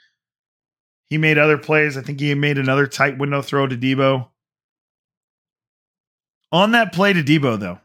He 1.07 1.19
made 1.19 1.39
other 1.39 1.59
plays. 1.59 1.97
I 1.97 2.03
think 2.03 2.21
he 2.21 2.35
made 2.35 2.59
another 2.59 2.87
tight 2.87 3.19
window 3.19 3.43
throw 3.43 3.67
to 3.67 3.77
Deebo. 3.77 4.29
On 6.53 6.73
that 6.73 6.93
play 6.93 7.15
to 7.15 7.23
Deebo, 7.23 7.59
though, 7.59 7.81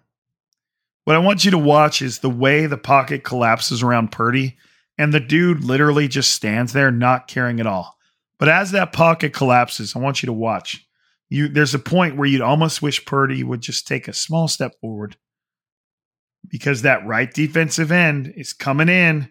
what 1.05 1.15
I 1.15 1.19
want 1.19 1.45
you 1.45 1.51
to 1.51 1.57
watch 1.57 2.01
is 2.01 2.19
the 2.19 2.29
way 2.29 2.65
the 2.65 2.77
pocket 2.77 3.23
collapses 3.23 3.81
around 3.81 4.11
Purdy 4.11 4.57
and 4.97 5.13
the 5.13 5.21
dude 5.21 5.63
literally 5.63 6.07
just 6.07 6.33
stands 6.33 6.73
there 6.73 6.91
not 6.91 7.27
caring 7.27 7.59
at 7.61 7.67
all. 7.67 7.97
But 8.39 8.49
as 8.49 8.71
that 8.71 8.93
pocket 8.93 9.33
collapses, 9.33 9.95
I 9.95 9.99
want 9.99 10.21
you 10.21 10.27
to 10.27 10.33
watch. 10.33 10.85
You 11.29 11.47
there's 11.47 11.73
a 11.73 11.79
point 11.79 12.17
where 12.17 12.27
you'd 12.27 12.41
almost 12.41 12.81
wish 12.81 13.05
Purdy 13.05 13.43
would 13.43 13.61
just 13.61 13.87
take 13.87 14.07
a 14.07 14.13
small 14.13 14.47
step 14.47 14.73
forward 14.79 15.17
because 16.47 16.81
that 16.81 17.05
right 17.05 17.33
defensive 17.33 17.91
end 17.91 18.33
is 18.35 18.53
coming 18.53 18.89
in 18.89 19.29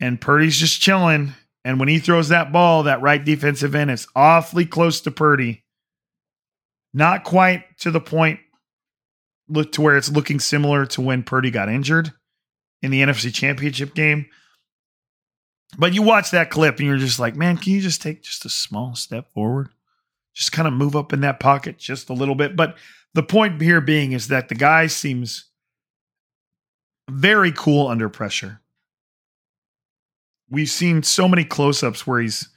and 0.00 0.20
Purdy's 0.20 0.58
just 0.58 0.80
chilling. 0.80 1.34
And 1.64 1.80
when 1.80 1.88
he 1.88 1.98
throws 1.98 2.28
that 2.28 2.52
ball, 2.52 2.84
that 2.84 3.02
right 3.02 3.24
defensive 3.24 3.74
end 3.74 3.90
is 3.90 4.06
awfully 4.14 4.66
close 4.66 5.00
to 5.02 5.10
Purdy. 5.10 5.64
Not 6.96 7.24
quite 7.24 7.78
to 7.80 7.90
the 7.90 8.00
point 8.00 8.40
look 9.50 9.70
to 9.72 9.82
where 9.82 9.98
it's 9.98 10.10
looking 10.10 10.40
similar 10.40 10.86
to 10.86 11.02
when 11.02 11.24
Purdy 11.24 11.50
got 11.50 11.68
injured 11.68 12.10
in 12.80 12.90
the 12.90 13.02
NFC 13.02 13.32
Championship 13.34 13.94
game. 13.94 14.24
But 15.76 15.92
you 15.92 16.00
watch 16.00 16.30
that 16.30 16.48
clip 16.48 16.78
and 16.78 16.88
you're 16.88 16.96
just 16.96 17.20
like, 17.20 17.36
man, 17.36 17.58
can 17.58 17.74
you 17.74 17.82
just 17.82 18.00
take 18.00 18.22
just 18.22 18.46
a 18.46 18.48
small 18.48 18.94
step 18.94 19.30
forward? 19.34 19.68
Just 20.32 20.52
kind 20.52 20.66
of 20.66 20.72
move 20.72 20.96
up 20.96 21.12
in 21.12 21.20
that 21.20 21.38
pocket 21.38 21.76
just 21.76 22.08
a 22.08 22.14
little 22.14 22.34
bit. 22.34 22.56
But 22.56 22.78
the 23.12 23.22
point 23.22 23.60
here 23.60 23.82
being 23.82 24.12
is 24.12 24.28
that 24.28 24.48
the 24.48 24.54
guy 24.54 24.86
seems 24.86 25.50
very 27.10 27.52
cool 27.52 27.88
under 27.88 28.08
pressure. 28.08 28.62
We've 30.48 30.70
seen 30.70 31.02
so 31.02 31.28
many 31.28 31.44
close 31.44 31.82
ups 31.82 32.06
where 32.06 32.20
he's 32.20 32.48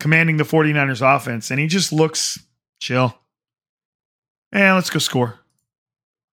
commanding 0.00 0.38
the 0.38 0.44
49ers 0.44 1.02
offense 1.16 1.50
and 1.50 1.60
he 1.60 1.66
just 1.66 1.92
looks 1.92 2.38
chill. 2.80 3.18
Yeah, 4.54 4.74
let's 4.74 4.90
go 4.90 5.00
score. 5.00 5.40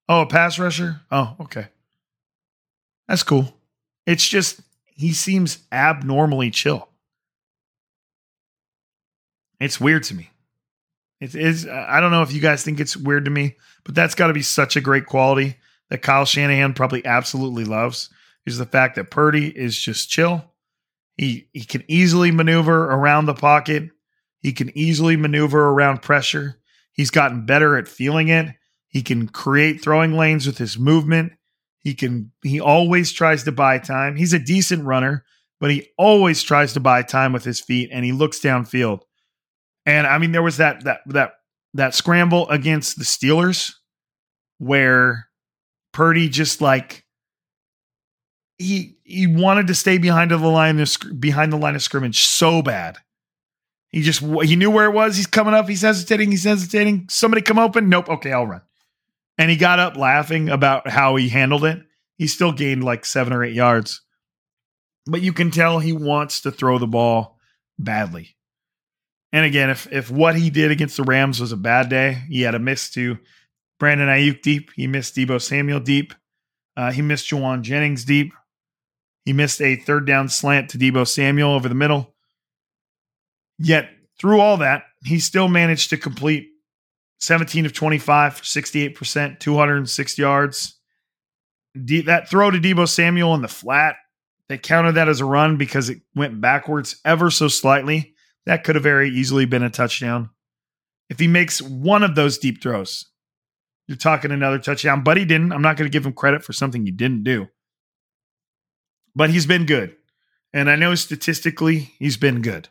Oh, 0.08 0.22
a 0.22 0.26
pass 0.28 0.60
rusher? 0.60 1.02
Oh, 1.12 1.36
okay. 1.42 1.68
That's 3.08 3.24
cool. 3.24 3.52
It's 4.06 4.28
just 4.28 4.62
he 4.86 5.12
seems 5.12 5.60
abnormally 5.72 6.52
chill. 6.52 6.88
It's 9.60 9.82
weird 9.82 10.04
to 10.04 10.16
me. 10.16 10.30
It 11.20 11.36
is. 11.36 11.68
I 11.68 12.00
don't 12.00 12.12
know 12.12 12.24
if 12.24 12.34
you 12.34 12.42
guys 12.42 12.64
think 12.64 12.80
it's 12.80 12.98
weird 12.98 13.26
to 13.26 13.32
me, 13.32 13.58
but 13.84 13.96
that's 13.96 14.16
got 14.16 14.28
to 14.28 14.34
be 14.34 14.42
such 14.42 14.76
a 14.76 14.82
great 14.82 15.06
quality 15.06 15.58
that 15.90 16.02
Kyle 16.02 16.26
Shanahan 16.26 16.74
probably 16.74 17.06
absolutely 17.06 17.66
loves. 17.66 18.10
Is 18.46 18.58
the 18.58 18.66
fact 18.66 18.96
that 18.96 19.12
Purdy 19.12 19.48
is 19.48 19.80
just 19.80 20.10
chill. 20.10 20.44
He 21.18 21.48
he 21.54 21.64
can 21.64 21.84
easily 21.88 22.32
maneuver 22.32 22.86
around 22.86 23.26
the 23.26 23.36
pocket. 23.36 23.90
He 24.42 24.52
can 24.52 24.76
easily 24.76 25.16
maneuver 25.16 25.70
around 25.70 26.02
pressure. 26.02 26.58
He's 26.94 27.10
gotten 27.10 27.46
better 27.46 27.78
at 27.78 27.88
feeling 27.88 28.28
it. 28.28 28.48
He 28.88 29.02
can 29.02 29.28
create 29.28 29.82
throwing 29.82 30.18
lanes 30.18 30.46
with 30.46 30.58
his 30.58 30.78
movement. 30.78 31.34
He 31.80 31.94
can 31.94 32.32
he 32.44 32.60
always 32.60 33.12
tries 33.12 33.44
to 33.46 33.52
buy 33.52 33.80
time. 33.80 34.16
He's 34.16 34.34
a 34.34 34.39
decent 34.39 34.86
runner, 34.86 35.26
but 35.60 35.72
he 35.72 35.88
always 35.98 36.44
tries 36.44 36.74
to 36.74 36.80
buy 36.80 37.02
time 37.02 37.34
with 37.34 37.44
his 37.44 37.60
feet 37.60 37.89
and 37.92 38.06
he 38.06 38.12
looks 38.12 38.39
downfield. 38.39 39.02
And 39.86 40.06
I 40.06 40.18
mean 40.18 40.32
there 40.32 40.44
was 40.44 40.58
that 40.58 40.84
that 40.84 41.02
that 41.08 41.34
that 41.74 41.96
scramble 41.96 42.50
against 42.50 42.98
the 42.98 43.06
Steelers 43.06 43.74
where 44.60 45.28
Purdy 45.94 46.30
just 46.30 46.62
like 46.62 47.06
he 48.58 48.98
he 49.04 49.28
wanted 49.28 49.68
to 49.68 49.76
stay 49.76 49.98
behind 49.98 50.32
the 50.32 50.38
line 50.38 50.80
of, 50.80 50.96
behind 51.20 51.52
the 51.52 51.58
line 51.58 51.76
of 51.76 51.82
scrimmage 51.82 52.24
so 52.24 52.62
bad. 52.62 52.98
He 53.92 54.02
just 54.02 54.22
he 54.22 54.56
knew 54.56 54.72
where 54.72 54.86
it 54.86 54.94
was. 54.94 55.18
He's 55.18 55.28
coming 55.28 55.54
up. 55.54 55.68
He's 55.68 55.82
hesitating. 55.82 56.32
He's 56.32 56.46
hesitating. 56.46 57.08
Somebody 57.10 57.42
come 57.42 57.60
open. 57.60 57.89
Nope. 57.89 58.10
Okay, 58.10 58.32
I'll 58.32 58.48
run 58.48 58.62
and 59.42 59.50
he 59.50 59.58
got 59.58 59.80
up 59.80 59.98
laughing 59.98 60.50
about 60.50 60.88
how 60.88 61.16
he 61.16 61.28
handled 61.28 61.66
it. 61.66 61.82
He 62.18 62.28
still 62.28 62.52
gained 62.52 62.84
like 62.84 63.06
seven 63.06 63.34
or 63.34 63.44
eight 63.44 63.56
yards, 63.56 64.02
but 65.08 65.24
you 65.24 65.34
can 65.34 65.50
tell 65.50 65.80
he 65.80 65.94
wants 65.94 66.42
to 66.42 66.52
throw 66.52 66.78
the 66.78 66.86
ball 66.86 67.39
badly. 67.80 68.36
And 69.34 69.44
again, 69.44 69.72
if 69.72 69.92
if 69.92 70.12
what 70.12 70.36
he 70.36 70.52
did 70.52 70.70
against 70.70 70.96
the 70.96 71.04
Rams 71.04 71.39
was 71.39 71.52
a 71.52 71.58
bad 71.58 71.89
day, 71.89 72.22
he 72.30 72.42
had 72.42 72.54
a 72.54 72.60
miss 72.60 72.92
to 72.92 73.18
Brandon 73.80 74.10
Aiyuk 74.10 74.44
deep. 74.44 74.70
He 74.76 74.86
missed 74.86 75.16
Deebo 75.16 75.42
Samuel 75.42 75.80
deep. 75.80 76.14
Uh, 76.78 76.92
he 76.92 77.02
missed 77.02 77.28
Jauan 77.28 77.62
Jennings 77.62 78.06
deep. 78.06 78.34
He 79.26 79.34
missed 79.34 79.60
a 79.60 79.76
third 79.76 80.06
down 80.06 80.30
slant 80.30 80.70
to 80.70 80.78
Deebo 80.78 81.08
Samuel 81.08 81.54
over 81.54 81.68
the 81.68 81.74
middle. 81.74 82.11
Yet 83.62 83.89
through 84.20 84.39
all 84.39 84.57
that, 84.57 84.84
he 85.03 85.20
still 85.20 85.47
managed 85.47 85.89
to 85.91 85.97
complete 85.97 86.49
17 87.20 87.66
of 87.66 87.74
25 87.74 88.36
for 88.38 88.43
68%, 88.43 89.39
206 89.39 90.18
yards. 90.18 90.80
That 91.76 92.30
throw 92.30 92.51
to 92.51 92.59
Deebo 92.59 92.88
Samuel 92.89 93.36
in 93.36 93.41
the 93.41 93.47
flat 93.47 93.95
They 94.49 94.57
counted 94.57 94.93
that 94.93 95.07
as 95.07 95.22
a 95.22 95.26
run 95.26 95.55
because 95.55 95.89
it 95.89 96.01
went 96.14 96.41
backwards 96.41 96.99
ever 97.05 97.30
so 97.30 97.47
slightly. 97.47 98.16
That 98.45 98.64
could 98.64 98.76
have 98.76 98.84
very 98.84 99.09
easily 99.09 99.45
been 99.45 99.64
a 99.64 99.70
touchdown. 99.70 100.32
If 101.09 101.20
he 101.20 101.28
makes 101.28 101.62
one 101.62 102.03
of 102.03 102.16
those 102.16 102.38
deep 102.38 102.62
throws, 102.62 103.05
you're 103.88 103.97
talking 103.97 104.32
another 104.32 104.59
touchdown, 104.59 105.03
but 105.03 105.18
he 105.18 105.26
didn't. 105.26 105.53
I'm 105.53 105.62
not 105.62 105.78
going 105.78 105.89
to 105.89 105.93
give 105.93 106.05
him 106.05 106.14
credit 106.14 106.43
for 106.43 106.51
something 106.53 106.86
he 106.86 106.91
didn't 106.91 107.24
do. 107.24 107.47
But 109.16 109.30
he's 109.30 109.45
been 109.45 109.66
good. 109.66 109.95
And 110.53 110.70
I 110.70 110.76
know 110.76 110.95
statistically 110.95 111.93
he's 111.99 112.18
been 112.18 112.41
good. 112.41 112.68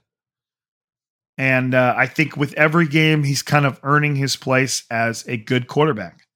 And 1.41 1.75
uh, 1.75 1.95
I 1.97 2.07
think 2.07 2.37
with 2.37 2.53
every 2.53 2.87
game, 2.87 3.25
he's 3.25 3.41
kind 3.41 3.65
of 3.65 3.81
earning 3.83 4.15
his 4.15 4.37
place 4.37 4.85
as 4.91 5.27
a 5.27 5.39
good 5.39 5.69
quarterback. 5.69 6.27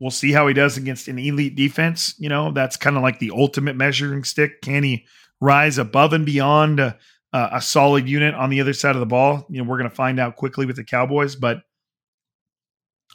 We'll 0.00 0.10
see 0.10 0.32
how 0.32 0.48
he 0.48 0.54
does 0.54 0.78
against 0.78 1.08
an 1.08 1.18
elite 1.18 1.56
defense. 1.56 2.14
You 2.18 2.30
know, 2.30 2.52
that's 2.52 2.78
kind 2.78 2.96
of 2.96 3.02
like 3.02 3.18
the 3.18 3.32
ultimate 3.32 3.76
measuring 3.76 4.24
stick. 4.24 4.62
Can 4.62 4.82
he 4.82 5.04
rise 5.42 5.76
above 5.76 6.14
and 6.14 6.24
beyond 6.24 6.80
a, 6.80 6.96
a 7.34 7.60
solid 7.60 8.08
unit 8.08 8.34
on 8.34 8.48
the 8.48 8.62
other 8.62 8.72
side 8.72 8.96
of 8.96 9.00
the 9.00 9.04
ball? 9.04 9.44
You 9.50 9.62
know, 9.62 9.68
we're 9.68 9.76
going 9.76 9.90
to 9.90 9.94
find 9.94 10.18
out 10.18 10.36
quickly 10.36 10.64
with 10.64 10.76
the 10.76 10.84
Cowboys, 10.84 11.36
but 11.36 11.60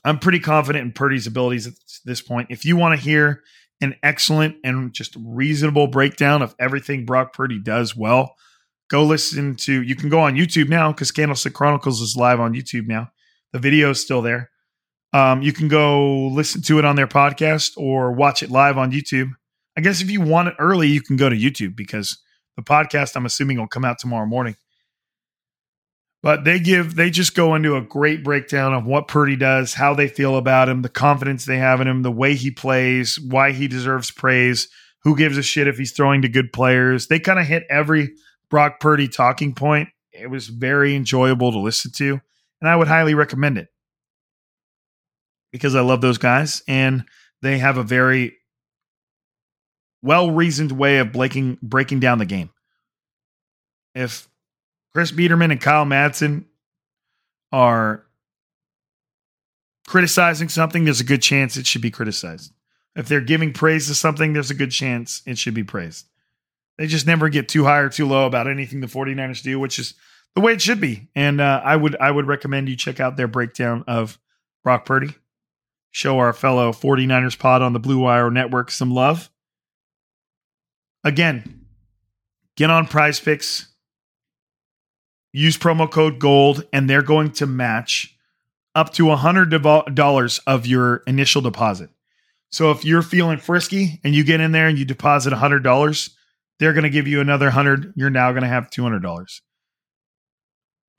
I'm 0.05 0.19
pretty 0.19 0.39
confident 0.39 0.85
in 0.85 0.91
Purdy's 0.91 1.25
abilities 1.25 1.65
at 1.65 1.73
this 2.05 2.21
point. 2.21 2.49
If 2.51 2.65
you 2.65 2.77
want 2.77 2.99
to 2.99 3.03
hear 3.03 3.41
an 3.81 3.95
excellent 4.03 4.57
and 4.63 4.93
just 4.93 5.17
reasonable 5.19 5.87
breakdown 5.87 6.43
of 6.43 6.53
everything 6.59 7.07
Brock 7.07 7.33
Purdy 7.33 7.57
does 7.57 7.95
well, 7.95 8.35
go 8.89 9.03
listen 9.03 9.55
to. 9.55 9.81
You 9.81 9.95
can 9.95 10.09
go 10.09 10.19
on 10.19 10.35
YouTube 10.35 10.69
now 10.69 10.91
because 10.91 11.11
Candlestick 11.11 11.53
Chronicles 11.53 12.01
is 12.01 12.15
live 12.15 12.39
on 12.39 12.53
YouTube 12.53 12.87
now. 12.87 13.09
The 13.53 13.59
video 13.59 13.91
is 13.91 14.01
still 14.01 14.21
there. 14.21 14.49
Um, 15.13 15.41
you 15.41 15.53
can 15.53 15.67
go 15.67 16.27
listen 16.27 16.61
to 16.63 16.79
it 16.79 16.85
on 16.85 16.95
their 16.95 17.07
podcast 17.07 17.77
or 17.77 18.11
watch 18.11 18.43
it 18.43 18.51
live 18.51 18.77
on 18.77 18.91
YouTube. 18.91 19.31
I 19.77 19.81
guess 19.81 20.01
if 20.01 20.11
you 20.11 20.21
want 20.21 20.49
it 20.49 20.55
early, 20.59 20.87
you 20.87 21.01
can 21.01 21.17
go 21.17 21.29
to 21.29 21.35
YouTube 21.35 21.75
because 21.75 22.17
the 22.55 22.63
podcast, 22.63 23.15
I'm 23.15 23.25
assuming, 23.25 23.57
will 23.57 23.67
come 23.67 23.85
out 23.85 23.99
tomorrow 23.99 24.25
morning. 24.25 24.55
But 26.23 26.43
they 26.43 26.59
give, 26.59 26.95
they 26.95 27.09
just 27.09 27.35
go 27.35 27.55
into 27.55 27.75
a 27.75 27.81
great 27.81 28.23
breakdown 28.23 28.73
of 28.73 28.85
what 28.85 29.07
Purdy 29.07 29.35
does, 29.35 29.75
how 29.75 29.93
they 29.93 30.07
feel 30.07 30.35
about 30.35 30.67
him, 30.67 30.81
the 30.81 30.89
confidence 30.89 31.45
they 31.45 31.59
have 31.59 31.79
in 31.79 31.87
him, 31.87 32.01
the 32.01 32.11
way 32.11 32.35
he 32.35 32.51
plays, 32.51 33.19
why 33.19 33.51
he 33.51 33.67
deserves 33.67 34.11
praise, 34.11 34.67
who 35.03 35.15
gives 35.15 35.37
a 35.37 35.43
shit 35.43 35.67
if 35.67 35.77
he's 35.77 35.93
throwing 35.93 36.23
to 36.23 36.27
good 36.27 36.51
players. 36.51 37.07
They 37.07 37.19
kind 37.19 37.39
of 37.39 37.45
hit 37.45 37.63
every 37.69 38.15
Brock 38.49 38.79
Purdy 38.79 39.07
talking 39.07 39.53
point. 39.53 39.89
It 40.11 40.29
was 40.29 40.47
very 40.47 40.95
enjoyable 40.95 41.51
to 41.51 41.59
listen 41.59 41.91
to, 41.97 42.19
and 42.61 42.69
I 42.69 42.75
would 42.75 42.87
highly 42.87 43.13
recommend 43.13 43.57
it 43.57 43.67
because 45.51 45.75
I 45.75 45.81
love 45.81 46.01
those 46.01 46.17
guys 46.17 46.61
and 46.67 47.05
they 47.41 47.57
have 47.57 47.77
a 47.77 47.83
very 47.83 48.33
well 50.01 50.31
reasoned 50.31 50.71
way 50.71 50.99
of 50.99 51.11
breaking 51.11 51.57
breaking 51.61 51.99
down 51.99 52.17
the 52.17 52.25
game. 52.25 52.49
If 53.95 54.27
Chris 54.93 55.11
Biderman 55.11 55.51
and 55.51 55.61
Kyle 55.61 55.85
Madson 55.85 56.45
are 57.51 58.03
criticizing 59.87 60.49
something, 60.49 60.83
there's 60.83 61.01
a 61.01 61.05
good 61.05 61.21
chance 61.21 61.57
it 61.57 61.65
should 61.65 61.81
be 61.81 61.91
criticized. 61.91 62.51
If 62.95 63.07
they're 63.07 63.21
giving 63.21 63.53
praise 63.53 63.87
to 63.87 63.95
something, 63.95 64.33
there's 64.33 64.51
a 64.51 64.55
good 64.55 64.71
chance 64.71 65.21
it 65.25 65.37
should 65.37 65.53
be 65.53 65.63
praised. 65.63 66.07
They 66.77 66.87
just 66.87 67.07
never 67.07 67.29
get 67.29 67.49
too 67.49 67.63
high 67.63 67.79
or 67.79 67.89
too 67.89 68.07
low 68.07 68.27
about 68.27 68.47
anything 68.47 68.81
the 68.81 68.87
49ers 68.87 69.41
do, 69.41 69.59
which 69.59 69.79
is 69.79 69.95
the 70.35 70.41
way 70.41 70.53
it 70.53 70.61
should 70.61 70.79
be. 70.79 71.09
And 71.15 71.41
uh, 71.41 71.61
I 71.63 71.75
would 71.75 71.95
I 71.97 72.11
would 72.11 72.27
recommend 72.27 72.69
you 72.69 72.75
check 72.75 72.99
out 72.99 73.17
their 73.17 73.27
breakdown 73.27 73.83
of 73.87 74.19
Brock 74.63 74.85
Purdy 74.85 75.15
show 75.97 76.19
our 76.19 76.31
fellow 76.31 76.71
49ers 76.71 77.39
pod 77.39 77.63
on 77.63 77.73
the 77.73 77.79
Blue 77.79 77.97
Wire 77.97 78.29
Network 78.29 78.69
some 78.69 78.91
love. 78.91 79.31
Again, 81.03 81.65
get 82.55 82.69
on 82.69 82.85
prize 82.85 83.19
picks, 83.19 83.69
use 85.33 85.57
promo 85.57 85.89
code 85.89 86.19
GOLD, 86.19 86.67
and 86.71 86.87
they're 86.87 87.01
going 87.01 87.31
to 87.31 87.47
match 87.47 88.15
up 88.75 88.93
to 88.93 89.05
$100 89.05 90.39
of 90.45 90.67
your 90.67 90.97
initial 91.07 91.41
deposit. 91.41 91.89
So 92.51 92.69
if 92.69 92.85
you're 92.85 93.01
feeling 93.01 93.39
frisky 93.39 93.99
and 94.03 94.13
you 94.13 94.23
get 94.23 94.39
in 94.39 94.51
there 94.51 94.67
and 94.67 94.77
you 94.77 94.85
deposit 94.85 95.33
$100, 95.33 96.09
they're 96.59 96.73
going 96.73 96.83
to 96.83 96.89
give 96.89 97.07
you 97.07 97.21
another 97.21 97.47
100 97.47 97.93
You're 97.95 98.09
now 98.09 98.31
going 98.31 98.43
to 98.43 98.47
have 98.47 98.69
$200. 98.69 99.41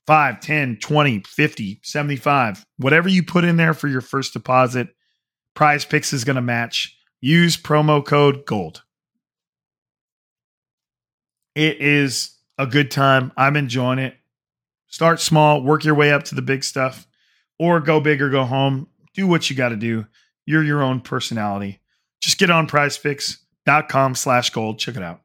5, 0.06 0.40
10, 0.40 0.78
20, 0.78 1.22
50, 1.26 1.80
75, 1.82 2.64
whatever 2.78 3.10
you 3.10 3.22
put 3.22 3.44
in 3.44 3.58
there 3.58 3.74
for 3.74 3.88
your 3.88 4.00
first 4.00 4.32
deposit, 4.32 4.88
Prize 5.54 5.84
Picks 5.84 6.14
is 6.14 6.24
going 6.24 6.36
to 6.36 6.40
match. 6.40 6.96
Use 7.20 7.58
promo 7.58 8.02
code 8.02 8.46
GOLD. 8.46 8.82
It 11.54 11.82
is 11.82 12.38
a 12.56 12.66
good 12.66 12.90
time. 12.90 13.32
I'm 13.36 13.56
enjoying 13.56 13.98
it. 13.98 14.14
Start 14.86 15.20
small, 15.20 15.62
work 15.62 15.84
your 15.84 15.94
way 15.94 16.10
up 16.10 16.22
to 16.24 16.34
the 16.34 16.40
big 16.40 16.64
stuff, 16.64 17.06
or 17.58 17.78
go 17.80 18.00
big 18.00 18.22
or 18.22 18.30
go 18.30 18.44
home. 18.44 18.88
Do 19.12 19.26
what 19.26 19.50
you 19.50 19.56
got 19.56 19.70
to 19.70 19.76
do. 19.76 20.06
You're 20.46 20.64
your 20.64 20.82
own 20.82 21.02
personality. 21.02 21.80
Just 22.22 22.38
get 22.38 22.48
on 22.48 22.66
prizepicks.com 22.66 24.14
slash 24.14 24.50
gold. 24.50 24.78
Check 24.78 24.96
it 24.96 25.02
out. 25.02 25.20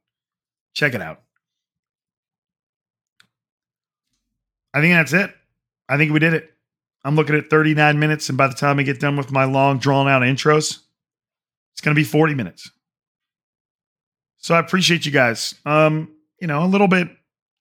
Check 0.73 0.93
it 0.93 1.01
out. 1.01 1.21
I 4.73 4.81
think 4.81 4.93
that's 4.93 5.13
it. 5.13 5.33
I 5.87 5.97
think 5.97 6.11
we 6.11 6.19
did 6.19 6.33
it. 6.33 6.49
I'm 7.05 7.15
looking 7.15 7.35
at 7.35 7.49
39 7.49 7.99
minutes, 7.99 8.29
and 8.29 8.37
by 8.37 8.47
the 8.47 8.53
time 8.53 8.79
I 8.79 8.83
get 8.83 8.99
done 8.99 9.17
with 9.17 9.31
my 9.31 9.43
long, 9.43 9.77
drawn 9.77 10.07
out 10.07 10.21
intros, 10.21 10.79
it's 11.73 11.81
going 11.81 11.93
to 11.93 11.99
be 11.99 12.05
40 12.05 12.33
minutes. 12.33 12.71
So 14.37 14.55
I 14.55 14.59
appreciate 14.59 15.05
you 15.05 15.11
guys. 15.11 15.55
Um, 15.65 16.09
you 16.39 16.47
know, 16.47 16.63
a 16.63 16.67
little 16.67 16.87
bit 16.87 17.09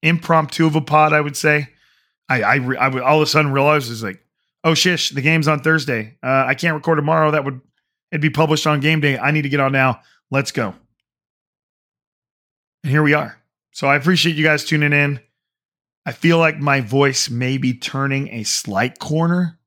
impromptu 0.03 0.67
of 0.67 0.77
a 0.77 0.81
pod, 0.81 1.13
I 1.13 1.21
would 1.21 1.37
say. 1.37 1.69
I 2.29 2.43
I, 2.43 2.55
I 2.57 2.89
would 2.89 3.03
all 3.03 3.19
of 3.19 3.23
a 3.23 3.27
sudden 3.27 3.53
realize 3.53 3.89
is 3.89 4.03
like, 4.03 4.21
oh 4.65 4.75
shish, 4.75 5.11
the 5.11 5.21
game's 5.21 5.49
on 5.49 5.61
Thursday. 5.61 6.17
Uh, 6.23 6.45
I 6.47 6.55
can't 6.55 6.75
record 6.75 6.99
tomorrow. 6.99 7.31
That 7.31 7.45
would 7.45 7.61
it'd 8.11 8.21
be 8.21 8.31
published 8.31 8.67
on 8.67 8.81
game 8.81 9.01
day. 9.01 9.19
I 9.19 9.31
need 9.31 9.43
to 9.43 9.49
get 9.49 9.61
on 9.61 9.73
now. 9.73 10.01
Let's 10.31 10.51
go. 10.51 10.75
And 12.83 12.91
here 12.91 13.03
we 13.03 13.15
are. 13.15 13.37
So 13.73 13.87
I 13.87 13.97
appreciate 13.97 14.37
you 14.37 14.45
guys 14.45 14.65
tuning 14.65 14.93
in. 14.93 15.21
I 16.05 16.13
feel 16.13 16.39
like 16.39 16.59
my 16.59 16.81
voice 16.81 17.31
may 17.31 17.59
be 17.59 17.75
turning 17.75 18.29
a 18.29 18.43
slight 18.43 18.99
corner. 18.99 19.59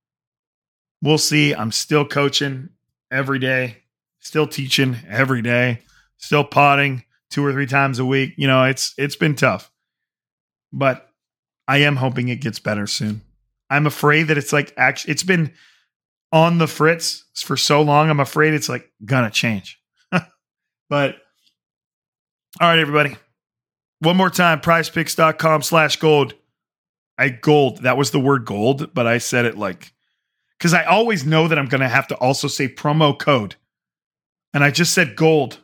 We'll 1.01 1.17
see. 1.17 1.53
I'm 1.53 1.71
still 1.71 2.05
coaching 2.05 2.69
every 3.11 3.39
day, 3.39 3.77
still 4.19 4.47
teaching 4.47 4.97
every 5.07 5.41
day, 5.41 5.79
still 6.17 6.43
potting 6.43 7.03
two 7.29 7.45
or 7.45 7.53
three 7.53 7.67
times 7.67 7.99
a 7.99 8.05
week. 8.05 8.33
You 8.37 8.47
know, 8.47 8.65
it's 8.65 8.93
it's 8.97 9.15
been 9.15 9.35
tough. 9.35 9.71
But 10.73 11.09
I 11.67 11.77
am 11.77 11.95
hoping 11.95 12.27
it 12.27 12.41
gets 12.41 12.59
better 12.59 12.85
soon. 12.85 13.21
I'm 13.69 13.87
afraid 13.87 14.23
that 14.23 14.37
it's 14.37 14.51
like 14.51 14.73
actually 14.77 15.13
it's 15.13 15.23
been 15.23 15.53
on 16.31 16.57
the 16.57 16.67
fritz 16.67 17.25
for 17.35 17.55
so 17.55 17.81
long. 17.81 18.09
I'm 18.09 18.19
afraid 18.19 18.53
it's 18.53 18.69
like 18.69 18.91
gonna 19.05 19.31
change. 19.31 19.81
but 20.89 21.15
all 22.61 22.69
right, 22.69 22.79
everybody. 22.79 23.17
One 23.99 24.15
more 24.15 24.29
time, 24.29 24.61
prizepicks.com 24.61 25.61
slash 25.61 25.97
gold. 25.97 26.35
I 27.17 27.29
gold. 27.29 27.83
That 27.83 27.97
was 27.97 28.11
the 28.11 28.19
word 28.19 28.45
gold, 28.45 28.93
but 28.93 29.07
I 29.07 29.17
said 29.17 29.45
it 29.45 29.57
like, 29.57 29.93
because 30.57 30.73
I 30.73 30.83
always 30.83 31.25
know 31.25 31.47
that 31.47 31.59
I'm 31.59 31.67
to 31.81 31.87
have 31.87 32.07
to 32.07 32.15
also 32.15 32.47
say 32.47 32.67
promo 32.67 33.17
code. 33.17 33.55
And 34.53 34.63
I 34.63 34.71
just 34.71 34.93
said 34.93 35.17
gold. 35.17 35.59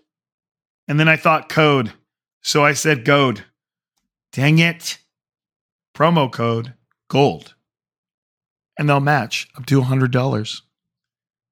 And 0.87 0.99
then 0.99 1.07
I 1.07 1.15
thought 1.15 1.47
code. 1.47 1.93
So 2.41 2.65
I 2.65 2.73
said 2.73 3.05
gold. 3.05 3.43
Dang 4.33 4.59
it. 4.59 4.97
Promo 5.95 6.29
code 6.31 6.73
gold. 7.09 7.55
And 8.77 8.89
they'll 8.89 8.99
match 8.99 9.47
up 9.57 9.65
to 9.67 9.81
$100. 9.81 10.61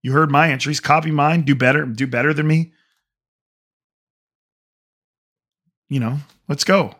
You 0.02 0.12
heard 0.12 0.32
my 0.32 0.52
entries. 0.52 0.80
Copy 0.80 1.12
mine. 1.12 1.44
Do 1.44 1.56
better. 1.56 1.86
Do 1.86 2.08
better 2.08 2.34
than 2.34 2.48
me. 2.48 2.74
You 5.90 6.00
know, 6.00 6.20
Let's 6.50 6.64
go. 6.64 6.96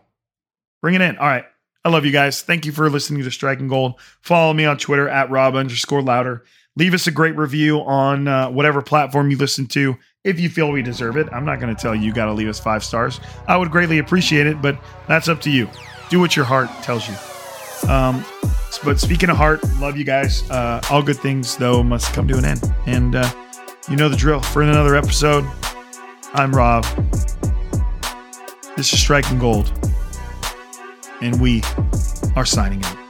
Bring 0.80 0.94
it 0.94 1.00
in. 1.02 1.18
All 1.18 1.26
right. 1.26 1.44
I 1.84 1.88
love 1.88 2.06
you 2.06 2.12
guys. 2.12 2.40
Thank 2.40 2.64
you 2.64 2.72
for 2.72 2.88
listening 2.88 3.22
to 3.24 3.30
Striking 3.30 3.68
Gold. 3.68 3.94
Follow 4.20 4.54
me 4.54 4.64
on 4.64 4.78
Twitter 4.78 5.08
at 5.08 5.28
Rob 5.28 5.56
underscore 5.56 6.02
Lowder. 6.02 6.44
Leave 6.76 6.94
us 6.94 7.06
a 7.08 7.10
great 7.10 7.36
review 7.36 7.80
on 7.80 8.28
uh, 8.28 8.48
whatever 8.48 8.80
platform 8.80 9.30
you 9.30 9.36
listen 9.36 9.66
to 9.66 9.96
if 10.22 10.38
you 10.38 10.48
feel 10.48 10.70
we 10.70 10.82
deserve 10.82 11.16
it. 11.16 11.26
I'm 11.32 11.44
not 11.44 11.58
going 11.58 11.74
to 11.74 11.80
tell 11.80 11.94
you 11.94 12.02
you 12.02 12.12
got 12.12 12.26
to 12.26 12.32
leave 12.32 12.48
us 12.48 12.60
five 12.60 12.84
stars. 12.84 13.18
I 13.48 13.56
would 13.56 13.70
greatly 13.70 13.98
appreciate 13.98 14.46
it, 14.46 14.62
but 14.62 14.78
that's 15.08 15.28
up 15.28 15.40
to 15.42 15.50
you. 15.50 15.68
Do 16.10 16.20
what 16.20 16.36
your 16.36 16.44
heart 16.44 16.70
tells 16.82 17.08
you. 17.08 17.16
Um, 17.88 18.24
but 18.84 19.00
speaking 19.00 19.30
of 19.30 19.36
heart, 19.36 19.62
love 19.80 19.96
you 19.96 20.04
guys. 20.04 20.48
Uh, 20.48 20.80
all 20.90 21.02
good 21.02 21.18
things, 21.18 21.56
though, 21.56 21.82
must 21.82 22.12
come 22.12 22.28
to 22.28 22.38
an 22.38 22.44
end. 22.44 22.72
And 22.86 23.16
uh, 23.16 23.30
you 23.90 23.96
know 23.96 24.08
the 24.08 24.16
drill. 24.16 24.40
For 24.40 24.62
another 24.62 24.94
episode, 24.94 25.44
I'm 26.34 26.54
Rob. 26.54 26.86
This 28.76 28.92
is 28.92 29.00
Striking 29.00 29.38
Gold, 29.38 29.72
and 31.20 31.40
we 31.40 31.62
are 32.36 32.46
signing 32.46 32.82
out. 32.84 33.09